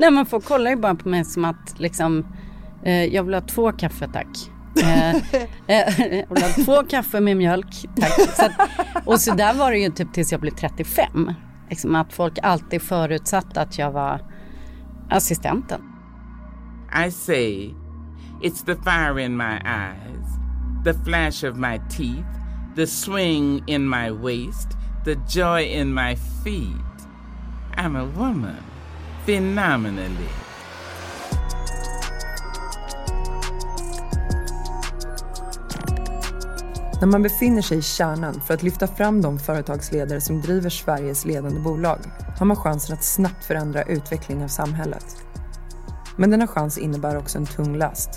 Nej 0.00 0.10
men 0.10 0.26
folk 0.26 0.44
kollar 0.44 0.70
ju 0.70 0.76
bara 0.76 0.94
på 0.94 1.08
mig 1.08 1.24
som 1.24 1.44
att 1.44 1.74
liksom, 1.78 2.26
eh, 2.82 3.04
jag 3.04 3.22
vill 3.24 3.34
ha 3.34 3.40
två 3.40 3.72
kaffe 3.72 4.08
tack. 4.12 4.50
Eh, 4.82 5.10
eh, 5.66 6.16
jag 6.16 6.34
vill 6.34 6.42
ha 6.42 6.64
två 6.64 6.82
kaffe 6.88 7.20
med 7.20 7.36
mjölk 7.36 7.86
tack. 7.96 8.36
Så 8.36 8.44
att, 8.44 8.52
och 9.06 9.20
så 9.20 9.34
där 9.34 9.54
var 9.54 9.70
det 9.70 9.78
ju 9.78 9.90
typ 9.90 10.12
tills 10.12 10.32
jag 10.32 10.40
blev 10.40 10.50
35. 10.50 11.32
Liksom 11.70 11.94
att 11.94 12.12
folk 12.12 12.38
alltid 12.42 12.82
förutsatte 12.82 13.60
att 13.60 13.78
jag 13.78 13.92
var 13.92 14.20
assistenten. 15.10 15.80
I 17.06 17.10
say, 17.10 17.74
it's 18.42 18.64
the 18.66 18.74
fire 18.74 19.24
in 19.24 19.36
my 19.36 19.58
eyes, 19.64 20.28
the 20.84 20.94
flash 21.04 21.50
of 21.50 21.56
my 21.56 21.78
teeth, 21.90 22.28
the 22.76 22.86
swing 22.86 23.62
in 23.66 23.88
my 23.88 24.10
waist, 24.10 24.68
the 25.04 25.14
joy 25.40 25.62
in 25.62 25.94
my 25.94 26.16
feet. 26.44 27.08
I'm 27.76 27.96
a 27.96 28.04
woman, 28.16 28.69
phenomenally. 29.26 30.28
När 37.00 37.06
man 37.06 37.22
befinner 37.22 37.62
sig 37.62 37.78
i 37.78 37.82
kärnan 37.82 38.40
för 38.40 38.54
att 38.54 38.62
lyfta 38.62 38.86
fram 38.86 39.22
de 39.22 39.38
företagsledare 39.38 40.20
som 40.20 40.40
driver 40.40 40.70
Sveriges 40.70 41.24
ledande 41.24 41.60
bolag 41.60 41.98
har 42.38 42.46
man 42.46 42.56
chansen 42.56 42.94
att 42.96 43.04
snabbt 43.04 43.44
förändra 43.44 43.82
utvecklingen 43.82 44.44
av 44.44 44.48
samhället. 44.48 45.04
Men 46.16 46.30
denna 46.30 46.46
chans 46.46 46.78
innebär 46.78 47.16
också 47.16 47.38
en 47.38 47.46
tung 47.46 47.76
last. 47.76 48.10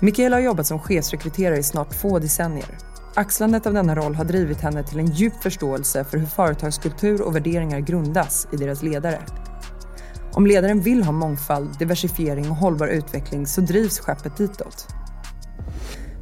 Mikaela 0.00 0.36
har 0.36 0.40
jobbat 0.40 0.66
som 0.66 0.78
chefsrekryterare 0.78 1.58
i 1.58 1.62
snart 1.62 1.90
två 1.90 2.18
decennier. 2.18 2.78
Axlandet 3.14 3.66
av 3.66 3.72
denna 3.72 3.94
roll 3.94 4.14
har 4.14 4.24
drivit 4.24 4.60
henne 4.60 4.84
till 4.84 4.98
en 4.98 5.06
djup 5.06 5.42
förståelse 5.42 6.04
för 6.04 6.18
hur 6.18 6.26
företagskultur 6.26 7.22
och 7.22 7.36
värderingar 7.36 7.80
grundas 7.80 8.48
i 8.52 8.56
deras 8.56 8.82
ledare. 8.82 9.20
Om 10.36 10.46
ledaren 10.46 10.80
vill 10.80 11.02
ha 11.02 11.12
mångfald, 11.12 11.78
diversifiering 11.78 12.50
och 12.50 12.56
hållbar 12.56 12.86
utveckling 12.86 13.46
så 13.46 13.60
drivs 13.60 13.98
skeppet 13.98 14.36
ditåt. 14.36 14.86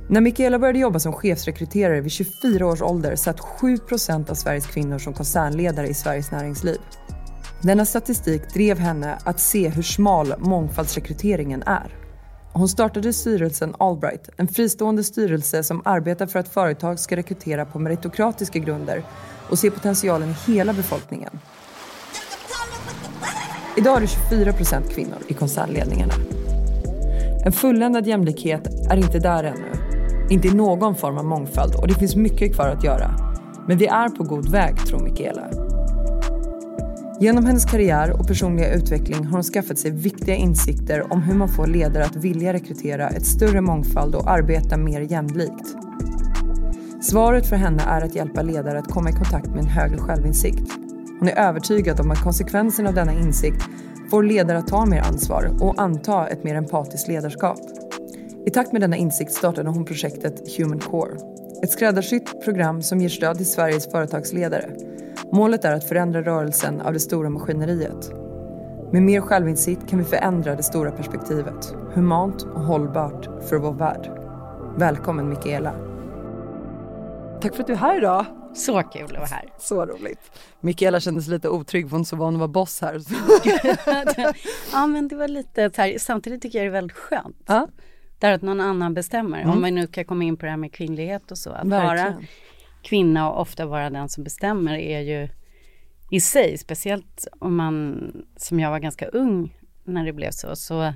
När 0.09 0.21
Michaela 0.21 0.59
började 0.59 0.79
jobba 0.79 0.99
som 0.99 1.13
chefsrekryterare 1.13 2.01
vid 2.01 2.13
24 2.13 2.67
års 2.67 2.83
ålder 2.83 3.17
satt 3.17 3.41
7% 3.41 4.31
av 4.31 4.35
Sveriges 4.35 4.67
kvinnor 4.67 4.99
som 4.99 5.15
koncernledare 5.15 5.87
i 5.87 5.95
Sveriges 5.95 6.31
näringsliv. 6.31 6.79
Denna 7.63 7.85
statistik 7.85 8.55
drev 8.55 8.79
henne 8.79 9.19
att 9.25 9.41
se 9.41 9.69
hur 9.69 9.83
smal 9.83 10.35
mångfaldsrekryteringen 10.39 11.63
är. 11.63 11.97
Hon 12.53 12.69
startade 12.69 13.13
styrelsen 13.13 13.75
Allbright, 13.79 14.29
en 14.37 14.49
fristående 14.49 15.05
styrelse 15.05 15.65
som 15.65 15.83
arbetar 15.85 16.27
för 16.27 16.39
att 16.39 16.49
företag 16.49 16.99
ska 16.99 17.17
rekrytera 17.17 17.65
på 17.65 17.79
meritokratiska 17.79 18.59
grunder 18.59 19.03
och 19.51 19.59
se 19.59 19.71
potentialen 19.71 20.29
i 20.29 20.53
hela 20.53 20.73
befolkningen. 20.73 21.31
Idag 23.77 23.97
är 23.97 24.01
det 24.01 24.07
24 24.07 24.53
procent 24.53 24.91
kvinnor 24.91 25.19
i 25.29 25.35
koncernledningarna. 25.35 26.15
En 27.45 27.53
fulländad 27.53 28.07
jämlikhet 28.07 28.67
är 28.91 28.97
inte 28.97 29.19
där 29.19 29.45
ännu. 29.45 29.73
Inte 30.31 30.49
i 30.49 30.55
någon 30.55 30.95
form 30.95 31.19
av 31.19 31.25
mångfald 31.25 31.75
och 31.75 31.89
det 31.89 31.95
finns 31.95 32.17
mycket 32.17 32.55
kvar 32.55 32.69
att 32.69 32.85
göra. 32.85 33.11
Men 33.69 33.79
vi 33.79 33.87
är 33.87 34.09
på 34.09 34.25
god 34.25 34.49
väg, 34.51 34.77
tror 34.87 35.01
Mikaela. 35.01 35.43
Genom 37.21 37.47
hennes 37.47 37.65
karriär 37.65 38.21
och 38.21 38.27
personliga 38.27 38.75
utveckling 38.75 39.25
har 39.25 39.33
hon 39.33 39.43
skaffat 39.43 39.79
sig 39.79 39.91
viktiga 39.91 40.35
insikter 40.35 41.13
om 41.13 41.23
hur 41.23 41.35
man 41.35 41.49
får 41.49 41.67
ledare 41.67 42.05
att 42.05 42.17
vilja 42.17 42.53
rekrytera 42.53 43.09
ett 43.09 43.27
större 43.27 43.61
mångfald 43.61 44.15
och 44.15 44.31
arbeta 44.31 44.77
mer 44.77 45.01
jämlikt. 45.01 45.77
Svaret 47.03 47.49
för 47.49 47.57
henne 47.57 47.83
är 47.83 48.01
att 48.01 48.15
hjälpa 48.15 48.43
ledare 48.43 48.79
att 48.79 48.93
komma 48.93 49.11
i 49.11 49.13
kontakt 49.13 49.47
med 49.47 49.59
en 49.59 49.67
högre 49.67 49.99
självinsikt. 49.99 50.82
Hon 51.23 51.29
är 51.29 51.39
övertygad 51.39 52.01
om 52.01 52.11
att 52.11 52.23
konsekvensen 52.23 52.87
av 52.87 52.95
denna 52.95 53.13
insikt 53.13 53.63
får 54.11 54.23
ledare 54.23 54.59
att 54.59 54.67
ta 54.67 54.87
mer 54.87 55.01
ansvar 55.01 55.51
och 55.61 55.83
anta 55.83 56.27
ett 56.27 56.45
mer 56.45 56.55
empatiskt 56.55 57.09
ledarskap. 57.09 57.59
I 58.47 58.51
takt 58.51 58.73
med 58.73 58.81
denna 58.81 58.97
insikt 58.97 59.33
startade 59.33 59.71
hon 59.71 59.85
projektet 59.85 60.57
Human 60.57 60.79
Core. 60.79 61.17
Ett 61.63 61.71
skräddarsytt 61.71 62.45
program 62.45 62.83
som 62.83 63.01
ger 63.01 63.09
stöd 63.09 63.37
till 63.37 63.51
Sveriges 63.51 63.91
företagsledare. 63.91 64.71
Målet 65.33 65.65
är 65.65 65.73
att 65.73 65.89
förändra 65.89 66.23
rörelsen 66.23 66.81
av 66.81 66.93
det 66.93 67.01
stora 67.01 67.31
maskineriet. 67.31 68.13
Med 68.93 69.03
mer 69.03 69.21
självinsikt 69.21 69.89
kan 69.89 69.99
vi 69.99 70.05
förändra 70.05 70.57
det 70.57 70.63
stora 70.63 70.91
perspektivet. 70.91 71.75
Humant 71.95 72.43
och 72.43 72.63
hållbart 72.63 73.29
för 73.49 73.57
vår 73.57 73.73
värld. 73.73 74.11
Välkommen 74.77 75.29
Mikaela. 75.29 75.73
Tack 77.41 77.55
för 77.55 77.61
att 77.61 77.67
du 77.67 77.73
är 77.73 77.77
här 77.77 77.99
idag. 77.99 78.27
Så 78.55 78.83
kul 78.83 79.05
att 79.05 79.13
vara 79.13 79.25
här. 79.25 79.53
Så 79.59 79.87
roligt. 79.87 80.33
Mikaela 80.61 81.01
kändes 81.01 81.29
lite 81.29 81.49
otrygg 81.49 81.85
för 81.85 81.91
hon 81.91 82.01
är 82.01 82.05
så 82.05 82.17
van 82.17 82.35
att 82.35 82.39
vara 82.39 82.49
boss 82.49 82.81
här. 82.81 82.95
ja 84.73 84.87
men 84.87 85.09
det 85.09 85.17
var 85.17 85.29
lite 85.29 85.71
så 85.71 85.83
här, 85.83 85.99
samtidigt 85.99 86.43
tycker 86.43 86.59
jag 86.59 86.67
det 86.67 86.71
är 86.71 86.73
väldigt 86.73 86.97
skönt. 86.97 87.43
Ja. 87.47 87.69
Där 88.19 88.33
att 88.33 88.43
någon 88.43 88.61
annan 88.61 88.95
bestämmer. 88.95 89.41
Mm. 89.41 89.51
Om 89.51 89.61
man 89.61 89.75
nu 89.75 89.87
kan 89.87 90.05
komma 90.05 90.25
in 90.25 90.37
på 90.37 90.45
det 90.45 90.51
här 90.51 90.57
med 90.57 90.73
kvinnlighet 90.73 91.31
och 91.31 91.39
så. 91.39 91.51
Att 91.51 91.67
Verkligen. 91.67 92.13
vara 92.13 92.25
kvinna 92.83 93.31
och 93.31 93.41
ofta 93.41 93.67
vara 93.67 93.91
den 93.91 94.09
som 94.09 94.25
bestämmer 94.25 94.75
är 94.75 95.01
ju 95.01 95.29
i 96.11 96.21
sig, 96.21 96.59
speciellt 96.59 97.27
om 97.39 97.57
man, 97.57 98.13
som 98.37 98.61
jag 98.61 98.71
var 98.71 98.79
ganska 98.79 99.07
ung 99.07 99.57
när 99.85 100.05
det 100.05 100.13
blev 100.13 100.31
så, 100.31 100.57
så, 100.57 100.93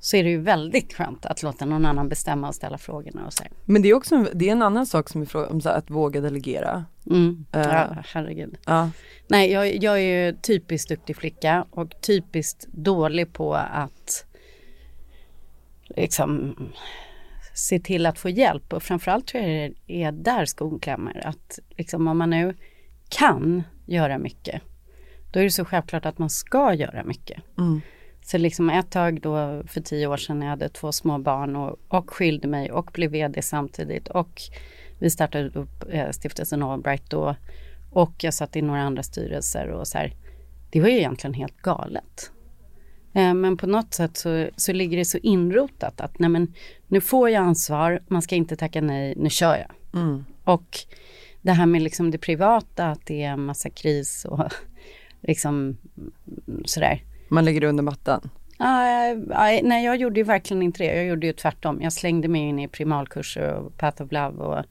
så 0.00 0.16
är 0.16 0.24
det 0.24 0.30
ju 0.30 0.40
väldigt 0.40 0.94
skönt 0.94 1.26
att 1.26 1.42
låta 1.42 1.64
någon 1.64 1.86
annan 1.86 2.08
bestämma 2.08 2.48
och 2.48 2.54
ställa 2.54 2.78
frågorna 2.78 3.26
och 3.26 3.32
så 3.32 3.42
här. 3.42 3.52
Men 3.64 3.82
det 3.82 3.88
är 3.88 3.94
också 3.94 4.14
en, 4.14 4.28
det 4.34 4.48
är 4.48 4.52
en 4.52 4.62
annan 4.62 4.86
sak 4.86 5.08
som 5.08 5.22
är 5.22 5.26
fråga 5.26 5.46
om 5.46 5.60
så 5.60 5.68
här, 5.68 5.76
att 5.76 5.90
våga 5.90 6.20
delegera. 6.20 6.84
Mm. 7.06 7.44
Eh. 7.52 7.60
Ja, 7.60 7.96
herregud. 8.04 8.58
Ja. 8.66 8.90
Nej, 9.28 9.52
jag, 9.52 9.82
jag 9.82 10.00
är 10.00 10.26
ju 10.26 10.36
typiskt 10.36 10.88
duktig 10.88 11.16
flicka 11.16 11.66
och 11.70 12.00
typiskt 12.00 12.66
dålig 12.66 13.32
på 13.32 13.54
att 13.54 14.24
liksom 15.96 16.56
se 17.54 17.80
till 17.80 18.06
att 18.06 18.18
få 18.18 18.28
hjälp 18.28 18.72
och 18.72 18.82
framförallt 18.82 19.26
tror 19.26 19.44
jag 19.44 19.74
det 19.86 20.02
är 20.02 20.12
där 20.12 20.44
skon 20.44 20.78
klämmer. 20.78 21.26
Att 21.26 21.58
liksom 21.76 22.08
om 22.08 22.18
man 22.18 22.30
nu 22.30 22.54
kan 23.08 23.62
göra 23.86 24.18
mycket, 24.18 24.62
då 25.32 25.40
är 25.40 25.44
det 25.44 25.50
så 25.50 25.64
självklart 25.64 26.06
att 26.06 26.18
man 26.18 26.30
ska 26.30 26.74
göra 26.74 27.04
mycket. 27.04 27.42
Mm. 27.58 27.80
Så 28.30 28.38
liksom 28.38 28.70
ett 28.70 28.90
tag 28.90 29.20
då 29.20 29.62
för 29.66 29.80
tio 29.80 30.06
år 30.06 30.16
sedan 30.16 30.38
när 30.38 30.46
jag 30.46 30.50
hade 30.50 30.68
två 30.68 30.92
små 30.92 31.18
barn 31.18 31.56
och, 31.56 31.78
och 31.88 32.10
skilde 32.10 32.48
mig 32.48 32.72
och 32.72 32.90
blev 32.94 33.10
vd 33.10 33.42
samtidigt 33.42 34.08
och 34.08 34.42
vi 34.98 35.10
startade 35.10 35.58
upp 35.58 35.84
eh, 35.90 36.10
stiftelsen 36.10 36.62
Allbright 36.62 37.10
då 37.10 37.36
och 37.90 38.12
jag 38.18 38.34
satt 38.34 38.56
i 38.56 38.62
några 38.62 38.82
andra 38.82 39.02
styrelser 39.02 39.68
och 39.68 39.88
så 39.88 39.98
här. 39.98 40.14
Det 40.70 40.80
var 40.80 40.88
ju 40.88 40.96
egentligen 40.96 41.34
helt 41.34 41.56
galet. 41.56 42.30
Eh, 43.12 43.34
Men 43.34 43.56
på 43.56 43.66
något 43.66 43.94
sätt 43.94 44.16
så, 44.16 44.48
så 44.56 44.72
ligger 44.72 44.98
det 44.98 45.04
så 45.04 45.18
inrotat 45.18 46.00
att 46.00 46.18
nej 46.18 46.30
men, 46.30 46.54
nu 46.86 47.00
får 47.00 47.30
jag 47.30 47.42
ansvar, 47.42 48.02
man 48.08 48.22
ska 48.22 48.34
inte 48.34 48.56
tacka 48.56 48.80
nej, 48.80 49.14
nu 49.16 49.30
kör 49.30 49.56
jag. 49.56 50.00
Mm. 50.02 50.24
Och 50.44 50.78
det 51.42 51.52
här 51.52 51.66
med 51.66 51.82
liksom 51.82 52.10
det 52.10 52.18
privata, 52.18 52.86
att 52.86 53.06
det 53.06 53.22
är 53.22 53.30
en 53.30 53.44
massa 53.44 53.70
kris 53.70 54.24
och 54.24 54.52
liksom 55.20 55.76
sådär. 56.64 57.02
Man 57.28 57.44
lägger 57.44 57.60
det 57.60 57.66
under 57.68 57.82
mattan. 57.82 58.30
Ah, 58.60 59.10
ah, 59.30 59.60
nej, 59.62 59.84
jag 59.84 59.96
gjorde 59.96 60.20
ju 60.20 60.24
verkligen 60.24 60.62
inte 60.62 60.82
det. 60.82 60.96
Jag 60.96 61.06
gjorde 61.06 61.26
ju 61.26 61.32
tvärtom. 61.32 61.82
Jag 61.82 61.92
slängde 61.92 62.28
mig 62.28 62.40
in 62.40 62.58
i 62.58 62.68
primalkurser 62.68 63.54
och 63.54 63.76
Path 63.78 64.02
of 64.02 64.12
Love 64.12 64.36
och 64.44 64.64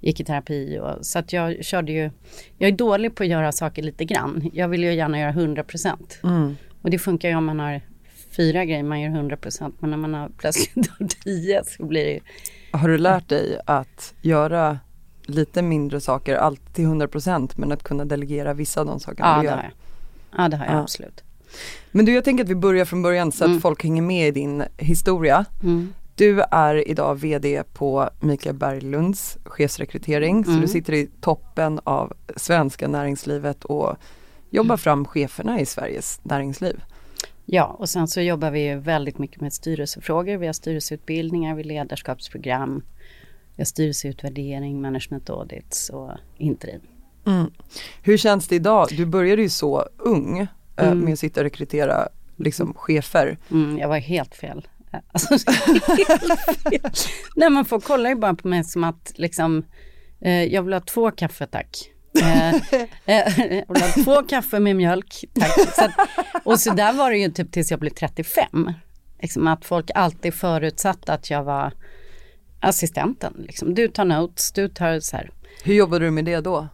gick 0.00 0.20
i 0.20 0.24
terapi. 0.24 0.78
Och, 0.82 1.06
så 1.06 1.18
att 1.18 1.32
jag 1.32 1.64
körde 1.64 1.92
ju, 1.92 2.10
jag 2.58 2.68
är 2.68 2.72
dålig 2.76 3.14
på 3.14 3.22
att 3.22 3.28
göra 3.28 3.52
saker 3.52 3.82
lite 3.82 4.04
grann. 4.04 4.50
Jag 4.52 4.68
vill 4.68 4.82
ju 4.84 4.94
gärna 4.94 5.18
göra 5.20 5.30
100 5.30 5.62
procent. 5.64 6.18
Mm. 6.24 6.56
Och 6.82 6.90
det 6.90 6.98
funkar 6.98 7.28
ju 7.28 7.34
om 7.36 7.44
man 7.44 7.58
har 7.60 7.80
fyra 8.36 8.64
grejer, 8.64 8.82
man 8.82 9.00
gör 9.00 9.10
100 9.10 9.36
procent. 9.36 9.74
Men 9.78 9.90
när 9.90 9.96
man 9.96 10.14
har 10.14 10.28
plötsligt 10.38 10.88
har 10.98 11.06
tio 11.06 11.64
så 11.64 11.84
blir 11.84 12.04
det 12.04 12.10
ju... 12.12 12.20
Har 12.72 12.88
du 12.88 12.98
lärt 12.98 13.28
dig 13.28 13.58
att 13.66 14.14
göra 14.22 14.78
lite 15.26 15.62
mindre 15.62 16.00
saker, 16.00 16.36
alltid 16.36 16.74
till 16.74 16.84
100% 16.84 17.52
men 17.56 17.72
att 17.72 17.82
kunna 17.82 18.04
delegera 18.04 18.54
vissa 18.54 18.80
av 18.80 18.86
de 18.86 19.00
sakerna 19.00 19.28
Ja, 19.28 19.36
du 19.36 19.40
det 19.42 19.46
gör? 19.46 19.56
har 19.56 19.62
jag. 19.62 20.44
Ja, 20.44 20.48
det 20.48 20.56
har 20.56 20.64
jag 20.66 20.74
Ja. 20.74 20.80
absolut. 20.80 21.24
Men 21.90 22.04
du, 22.04 22.14
jag 22.14 22.24
tänker 22.24 22.44
att 22.44 22.50
vi 22.50 22.54
börjar 22.54 22.84
från 22.84 23.02
början 23.02 23.32
så 23.32 23.44
att 23.44 23.48
Mm. 23.48 23.60
folk 23.60 23.82
hänger 23.82 24.02
med 24.02 24.28
i 24.28 24.30
din 24.30 24.64
historia. 24.76 25.44
Mm. 25.62 25.92
Du 26.16 26.40
är 26.50 26.88
idag 26.88 27.14
VD 27.14 27.62
på 27.72 28.10
Mikael 28.20 28.54
Berglunds 28.54 29.38
chefsrekrytering, 29.44 30.36
mm. 30.36 30.44
så 30.44 30.60
du 30.60 30.68
sitter 30.68 30.92
i 30.92 31.10
toppen 31.20 31.80
av 31.84 32.12
svenska 32.36 32.88
näringslivet 32.88 33.64
och 33.64 33.96
jobbar 34.50 34.76
fram 34.76 35.04
cheferna 35.04 35.60
i 35.60 35.66
Sveriges 35.66 36.20
näringsliv. 36.22 36.82
Ja, 37.44 37.64
och 37.64 37.88
sen 37.88 38.08
så 38.08 38.20
jobbar 38.20 38.50
vi 38.50 38.74
väldigt 38.74 39.18
mycket 39.18 39.40
med 39.40 39.52
styrelsefrågor. 39.52 40.36
Vi 40.36 40.46
har 40.46 40.52
styrelseutbildningar, 40.52 41.54
vi 41.54 41.62
har 41.62 41.68
ledarskapsprogram, 41.68 42.82
vi 43.56 43.60
har 43.60 43.64
styrelseutvärdering, 43.64 44.80
management 44.82 45.30
audits 45.30 45.90
och 45.90 46.10
interim. 46.38 46.80
Mm. 47.26 47.50
Hur 48.02 48.16
känns 48.16 48.48
det 48.48 48.56
idag? 48.56 48.88
Du 48.90 49.06
började 49.06 49.42
ju 49.42 49.48
så 49.48 49.84
ung 49.98 50.46
mm. 50.76 50.98
med 50.98 51.12
att 51.12 51.18
sitta 51.18 51.40
och 51.40 51.44
rekrytera 51.44 52.08
liksom, 52.36 52.74
chefer. 52.74 53.38
Mm, 53.50 53.78
jag 53.78 53.88
var 53.88 53.98
helt 53.98 54.34
fel. 54.34 54.68
Alltså, 55.12 55.52
helt 55.64 56.24
fel. 56.60 56.90
Nej 57.36 57.50
men 57.50 57.64
folk 57.64 57.84
kollar 57.84 58.10
ju 58.10 58.16
bara 58.16 58.34
på 58.34 58.48
mig 58.48 58.64
som 58.64 58.84
att 58.84 59.12
liksom, 59.14 59.64
eh, 60.20 60.44
jag 60.44 60.62
vill 60.62 60.72
ha 60.72 60.80
två 60.80 61.10
kaffe 61.10 61.46
tack. 61.46 61.90
Eh, 62.22 62.54
eh, 63.06 64.04
två 64.04 64.22
kaffe 64.22 64.60
med 64.60 64.76
mjölk, 64.76 65.24
tack. 65.34 65.74
Så 65.74 65.84
att, 65.84 65.92
och 66.44 66.60
så 66.60 66.74
där 66.74 66.92
var 66.92 67.10
det 67.10 67.16
ju 67.16 67.30
typ 67.30 67.52
tills 67.52 67.70
jag 67.70 67.80
blev 67.80 67.90
35. 67.90 68.72
Liksom 69.20 69.46
att 69.46 69.64
folk 69.64 69.90
alltid 69.94 70.34
förutsatte 70.34 71.12
att 71.12 71.30
jag 71.30 71.44
var 71.44 71.72
assistenten. 72.60 73.34
Liksom. 73.38 73.74
Du 73.74 73.88
tar 73.88 74.04
notes, 74.04 74.52
du 74.52 74.68
tar 74.68 75.00
så 75.00 75.16
här. 75.16 75.30
Hur 75.64 75.74
jobbade 75.74 76.04
du 76.04 76.10
med 76.10 76.24
det 76.24 76.40
då? 76.40 76.68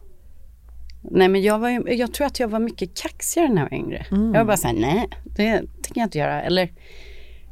Nej 1.02 1.29
men 1.29 1.43
jag, 1.43 1.58
var, 1.58 1.91
jag 1.91 2.14
tror 2.14 2.26
att 2.26 2.41
jag 2.41 2.49
var 2.49 2.61
mycket 2.61 3.02
kaxigare 3.02 3.49
när 3.49 3.62
jag 3.62 3.70
var 3.70 3.79
yngre. 3.79 4.06
Mm. 4.11 4.35
Jag 4.35 4.41
var 4.41 4.44
bara 4.44 4.56
såhär, 4.56 4.75
nej 4.75 5.08
det 5.25 5.56
tänker 5.56 6.00
jag 6.00 6.06
inte 6.06 6.19
göra. 6.19 6.43
Eller 6.43 6.73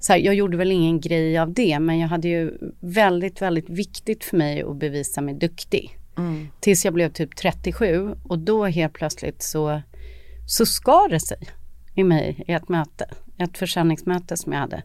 så 0.00 0.12
här, 0.12 0.21
jag 0.21 0.35
gjorde 0.35 0.56
väl 0.56 0.73
ingen 0.73 1.00
grej 1.00 1.39
av 1.39 1.53
det 1.53 1.79
men 1.79 1.99
jag 1.99 2.09
hade 2.09 2.29
ju 2.29 2.59
väldigt, 2.81 3.43
väldigt 3.43 3.71
viktigt 3.71 4.25
för 4.25 4.37
mig 4.37 4.62
att 4.62 4.77
bevisa 4.77 5.21
mig 5.21 5.35
duktig. 5.35 5.99
Mm. 6.19 6.49
Tills 6.61 6.85
jag 6.85 6.95
blev 6.95 7.12
typ 7.12 7.37
37 7.37 8.15
och 8.25 8.39
då 8.39 8.65
helt 8.65 8.93
plötsligt 8.93 9.43
så, 9.43 9.83
så 10.47 10.67
skar 10.67 11.09
det 11.09 11.21
sig 11.21 11.39
i 11.94 12.05
mig 12.05 12.44
i 12.49 12.53
ett 12.53 12.69
möte. 12.69 13.11
Ett 13.39 13.59
försäljningsmöte 13.59 14.37
som 14.37 14.53
jag 14.53 14.61
hade. 14.61 14.83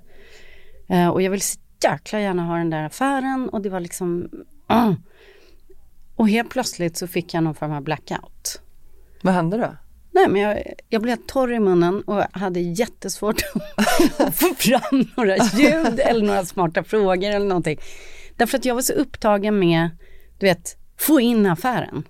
Uh, 0.92 1.07
och 1.07 1.21
jag 1.21 1.31
vill 1.31 1.42
så 1.42 1.59
jäkla 1.83 2.19
gärna 2.19 2.45
ha 2.45 2.57
den 2.57 2.69
där 2.69 2.83
affären 2.83 3.50
och 3.50 3.62
det 3.62 3.69
var 3.69 3.80
liksom 3.80 4.30
uh. 4.71 4.94
Och 6.15 6.30
helt 6.30 6.50
plötsligt 6.50 6.98
så 6.98 7.07
fick 7.07 7.33
jag 7.33 7.44
någon 7.44 7.56
form 7.56 7.71
av 7.71 7.83
blackout. 7.83 8.62
Vad 9.21 9.33
hände 9.33 9.57
då? 9.57 9.75
Nej 10.12 10.27
men 10.27 10.42
jag, 10.42 10.63
jag 10.89 11.01
blev 11.01 11.15
torr 11.15 11.54
i 11.54 11.60
munnen 11.60 12.01
och 12.01 12.24
hade 12.31 12.60
jättesvårt 12.60 13.42
att 14.18 14.36
få 14.36 14.56
fram 14.56 15.10
några 15.18 15.38
ljud 15.38 16.00
eller 16.00 16.25
några 16.25 16.45
smarta 16.45 16.83
frågor 16.83 17.30
eller 17.30 17.45
någonting. 17.45 17.80
Därför 18.38 18.57
att 18.57 18.65
jag 18.65 18.75
var 18.75 18.81
så 18.81 18.94
upptagen 18.94 19.60
med, 19.60 19.89
du 20.38 20.45
vet, 20.45 20.77
få 20.98 21.19
in 21.19 21.45
affären. 21.45 22.04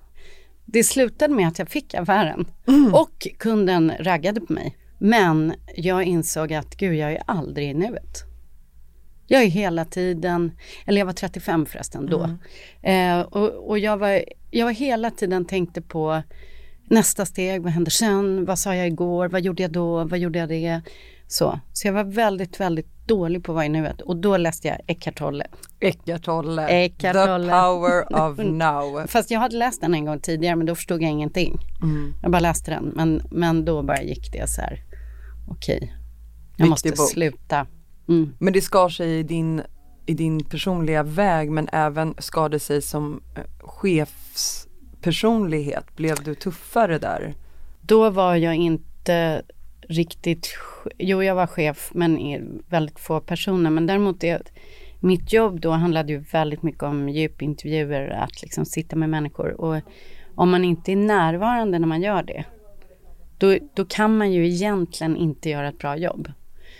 Det 0.65 0.83
slutade 0.83 1.33
med 1.33 1.47
att 1.47 1.59
jag 1.59 1.69
fick 1.69 1.93
affären 1.93 2.45
mm. 2.67 2.93
och 2.93 3.27
kunden 3.37 3.93
raggade 3.99 4.41
på 4.41 4.53
mig. 4.53 4.77
Men 4.97 5.53
jag 5.75 6.03
insåg 6.03 6.53
att 6.53 6.77
gud, 6.77 6.95
jag 6.95 7.11
är 7.11 7.23
aldrig 7.25 7.69
i 7.69 7.73
nuet. 7.73 8.32
Jag 9.27 9.43
är 9.43 9.47
hela 9.47 9.85
tiden, 9.85 10.51
eller 10.85 10.99
jag 10.99 11.05
var 11.05 11.13
35 11.13 11.65
förresten 11.65 12.05
då. 12.05 12.29
Mm. 12.83 13.19
Eh, 13.19 13.25
och, 13.25 13.69
och 13.69 13.79
jag, 13.79 13.97
var, 13.97 14.23
jag 14.51 14.65
var 14.65 14.73
hela 14.73 15.11
tiden 15.11 15.45
tänkte 15.45 15.81
på 15.81 16.23
nästa 16.89 17.25
steg, 17.25 17.61
vad 17.61 17.71
händer 17.71 17.91
sen, 17.91 18.45
vad 18.45 18.59
sa 18.59 18.75
jag 18.75 18.87
igår, 18.87 19.29
vad 19.29 19.41
gjorde 19.41 19.61
jag 19.61 19.71
då, 19.71 20.03
vad 20.03 20.19
gjorde 20.19 20.39
jag 20.39 20.49
det? 20.49 20.81
Så, 21.27 21.59
så 21.73 21.87
jag 21.87 21.93
var 21.93 22.03
väldigt, 22.03 22.59
väldigt 22.59 23.07
dålig 23.07 23.43
på 23.43 23.51
att 23.51 23.55
vara 23.55 23.65
i 23.65 23.69
nuet 23.69 24.01
och 24.01 24.17
då 24.17 24.37
läste 24.37 24.67
jag 24.67 24.77
Eckart 24.87 25.15
Tolle. 25.15 25.47
Eckart 25.79 26.23
Tolle, 26.23 26.67
Eckart 26.67 27.13
Tolle. 27.13 27.45
the 27.45 27.51
power 27.51 28.13
of 28.31 28.37
now. 28.37 29.07
Fast 29.07 29.31
jag 29.31 29.39
hade 29.39 29.57
läst 29.57 29.81
den 29.81 29.93
en 29.93 30.05
gång 30.05 30.19
tidigare 30.19 30.55
men 30.55 30.65
då 30.65 30.75
förstod 30.75 31.01
jag 31.01 31.11
ingenting. 31.11 31.59
Mm. 31.81 32.13
Jag 32.21 32.31
bara 32.31 32.39
läste 32.39 32.71
den 32.71 32.91
men, 32.95 33.21
men 33.31 33.65
då 33.65 33.83
bara 33.83 34.01
gick 34.01 34.31
det 34.31 34.49
så 34.49 34.61
här, 34.61 34.83
okej, 35.49 35.77
okay, 35.77 35.89
jag 36.57 36.69
måste 36.69 36.89
bok. 36.89 37.09
sluta. 37.09 37.67
Mm. 38.09 38.35
Men 38.39 38.53
det 38.53 38.61
skar 38.61 38.89
sig 38.89 39.19
i 39.19 39.23
din, 39.23 39.61
i 40.05 40.13
din 40.13 40.43
personliga 40.43 41.03
väg 41.03 41.51
men 41.51 41.69
även 41.71 42.15
skar 42.17 42.49
det 42.49 42.59
sig 42.59 42.81
som 42.81 43.21
eh, 43.35 43.43
chefspersonlighet. 43.59 45.95
Blev 45.95 46.15
du 46.23 46.35
tuffare 46.35 46.99
där? 46.99 47.33
Då 47.81 48.09
var 48.09 48.35
jag 48.35 48.55
inte 48.55 49.41
riktigt, 49.89 50.47
jo 50.97 51.23
jag 51.23 51.35
var 51.35 51.47
chef 51.47 51.91
men 51.93 52.19
i 52.19 52.41
väldigt 52.69 52.99
få 52.99 53.19
personer 53.19 53.69
men 53.69 53.87
däremot 53.87 54.21
det, 54.21 54.51
mitt 54.99 55.33
jobb 55.33 55.59
då 55.59 55.71
handlade 55.71 56.13
ju 56.13 56.19
väldigt 56.19 56.63
mycket 56.63 56.83
om 56.83 57.09
djupintervjuer, 57.09 58.09
att 58.09 58.41
liksom 58.41 58.65
sitta 58.65 58.95
med 58.95 59.09
människor 59.09 59.61
och 59.61 59.81
om 60.35 60.49
man 60.49 60.65
inte 60.65 60.91
är 60.91 60.95
närvarande 60.95 61.79
när 61.79 61.87
man 61.87 62.01
gör 62.01 62.23
det 62.23 62.45
då, 63.37 63.57
då 63.73 63.85
kan 63.85 64.17
man 64.17 64.31
ju 64.31 64.47
egentligen 64.47 65.17
inte 65.17 65.49
göra 65.49 65.69
ett 65.69 65.79
bra 65.79 65.97
jobb. 65.97 66.31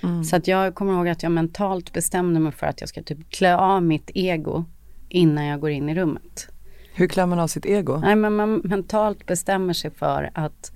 Mm. 0.03 0.23
Så 0.23 0.35
att 0.35 0.47
jag 0.47 0.75
kommer 0.75 0.93
ihåg 0.93 1.07
att 1.07 1.23
jag 1.23 1.31
mentalt 1.31 1.93
bestämde 1.93 2.39
mig 2.39 2.51
för 2.51 2.67
att 2.67 2.81
jag 2.81 2.89
ska 2.89 3.03
typ 3.03 3.29
klä 3.29 3.57
av 3.57 3.83
mitt 3.83 4.11
ego 4.13 4.65
innan 5.09 5.45
jag 5.45 5.59
går 5.59 5.69
in 5.69 5.89
i 5.89 5.95
rummet. 5.95 6.47
Hur 6.93 7.07
klär 7.07 7.25
man 7.25 7.39
av 7.39 7.47
sitt 7.47 7.65
ego? 7.65 7.97
Nej, 7.97 8.15
men 8.15 8.35
man 8.35 8.61
mentalt 8.63 9.25
bestämmer 9.25 9.73
sig 9.73 9.91
för 9.91 10.31
att 10.33 10.71